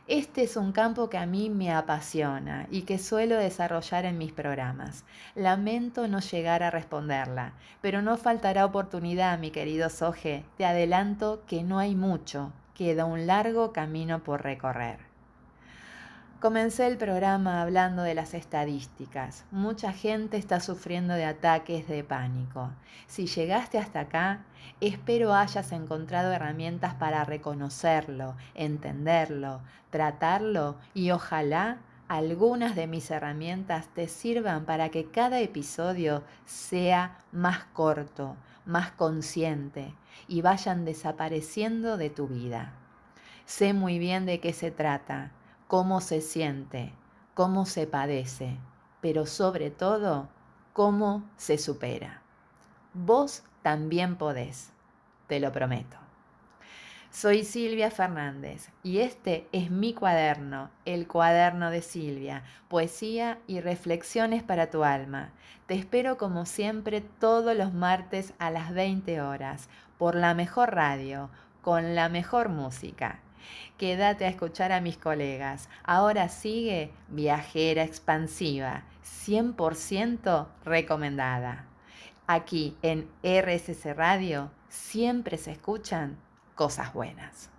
Este 0.09 0.45
es 0.45 0.57
un 0.57 0.71
campo 0.71 1.11
que 1.11 1.19
a 1.19 1.27
mí 1.27 1.51
me 1.51 1.73
apasiona 1.73 2.69
y 2.71 2.83
que 2.83 2.97
suelo 2.97 3.39
desarrollar 3.39 4.05
en 4.05 4.19
mis 4.19 4.33
programas. 4.33 5.05
Lamento 5.35 6.07
no 6.07 6.21
llegar 6.21 6.63
a 6.63 6.71
responderla, 6.71 7.55
pero 7.83 8.03
no 8.03 8.17
faltará 8.17 8.65
oportunidad, 8.65 9.37
mi 9.41 9.51
querido 9.51 9.91
Soje. 9.91 10.45
Te 10.59 10.65
adelanto 10.65 11.43
que 11.49 11.65
no 11.65 11.81
hay 11.81 11.97
mucho, 11.97 12.53
queda 12.75 13.05
un 13.05 13.27
largo 13.27 13.73
camino 13.73 14.23
por 14.23 14.45
recorrer. 14.45 15.06
Comencé 16.39 16.87
el 16.87 16.99
programa 16.99 17.62
hablando 17.62 18.03
de 18.03 18.14
las 18.14 18.34
estadísticas. 18.34 19.47
Mucha 19.51 19.95
gente 19.95 20.37
está 20.37 20.61
sufriendo 20.61 21.14
de 21.14 21.24
ataques 21.24 21.89
de 21.89 22.05
pánico. 22.05 22.72
Si 23.07 23.26
llegaste 23.26 23.78
hasta 23.78 24.01
acá, 24.01 24.45
espero 24.82 25.32
hayas 25.32 25.72
encontrado 25.72 26.30
herramientas 26.32 26.93
para 26.93 27.24
reconocerlo, 27.24 28.37
entenderlo, 28.55 29.62
tratarlo 29.89 30.76
y 30.93 31.11
ojalá 31.11 31.78
algunas 32.07 32.76
de 32.76 32.87
mis 32.87 33.11
herramientas 33.11 33.89
te 33.95 34.07
sirvan 34.07 34.66
para 34.66 34.91
que 34.91 35.07
cada 35.07 35.41
episodio 35.41 36.22
sea 36.45 37.16
más 37.32 37.64
corto, 37.72 38.37
más 38.66 38.91
consciente 38.91 39.95
y 40.28 40.43
vayan 40.43 40.84
desapareciendo 40.84 41.97
de 41.97 42.11
tu 42.11 42.28
vida. 42.28 42.74
Sé 43.47 43.72
muy 43.72 43.99
bien 43.99 44.26
de 44.26 44.39
qué 44.39 44.53
se 44.53 44.70
trata 44.70 45.30
cómo 45.67 46.01
se 46.01 46.21
siente, 46.21 46.93
cómo 47.35 47.67
se 47.67 47.87
padece, 47.87 48.57
pero 49.01 49.27
sobre 49.27 49.71
todo, 49.71 50.29
cómo 50.73 51.25
se 51.37 51.59
supera. 51.59 52.23
Vos 52.95 53.43
también 53.62 54.17
podés, 54.17 54.71
te 55.27 55.41
lo 55.41 55.53
prometo. 55.53 55.97
Soy 57.11 57.45
Silvia 57.45 57.91
Fernández 57.91 58.69
y 58.83 58.99
este 58.99 59.49
es 59.51 59.71
mi 59.71 59.95
cuaderno, 59.95 60.71
el 60.85 61.09
cuaderno 61.09 61.71
de 61.71 61.81
Silvia, 61.81 62.45
poesía 62.69 63.39
y 63.47 63.61
reflexiones 63.61 64.43
para 64.43 64.71
tu 64.71 64.85
alma. 64.85 65.31
Te 65.67 65.75
espero 65.75 66.19
como 66.19 66.45
siempre 66.45 67.01
todos 67.01 67.57
los 67.57 67.73
martes 67.73 68.35
a 68.39 68.51
las 68.51 68.73
20 68.73 69.21
horas 69.23 69.69
por 69.99 70.14
la 70.14 70.35
mejor 70.35 70.75
radio, 70.75 71.31
con 71.62 71.95
la 71.95 72.09
mejor 72.09 72.51
música. 72.51 73.21
Quédate 73.79 74.25
a 74.25 74.29
escuchar 74.29 74.73
a 74.73 74.81
mis 74.81 74.97
colegas. 74.97 75.69
Ahora 75.85 76.29
sigue 76.29 76.91
Viajera 77.09 77.83
Expansiva, 77.83 78.85
100% 79.05 80.47
recomendada. 80.65 81.67
Aquí 82.27 82.77
en 82.83 83.09
RSC 83.23 83.95
Radio 83.95 84.51
siempre 84.69 85.39
se 85.39 85.53
escuchan 85.53 86.19
cosas 86.55 86.93
buenas. 86.93 87.51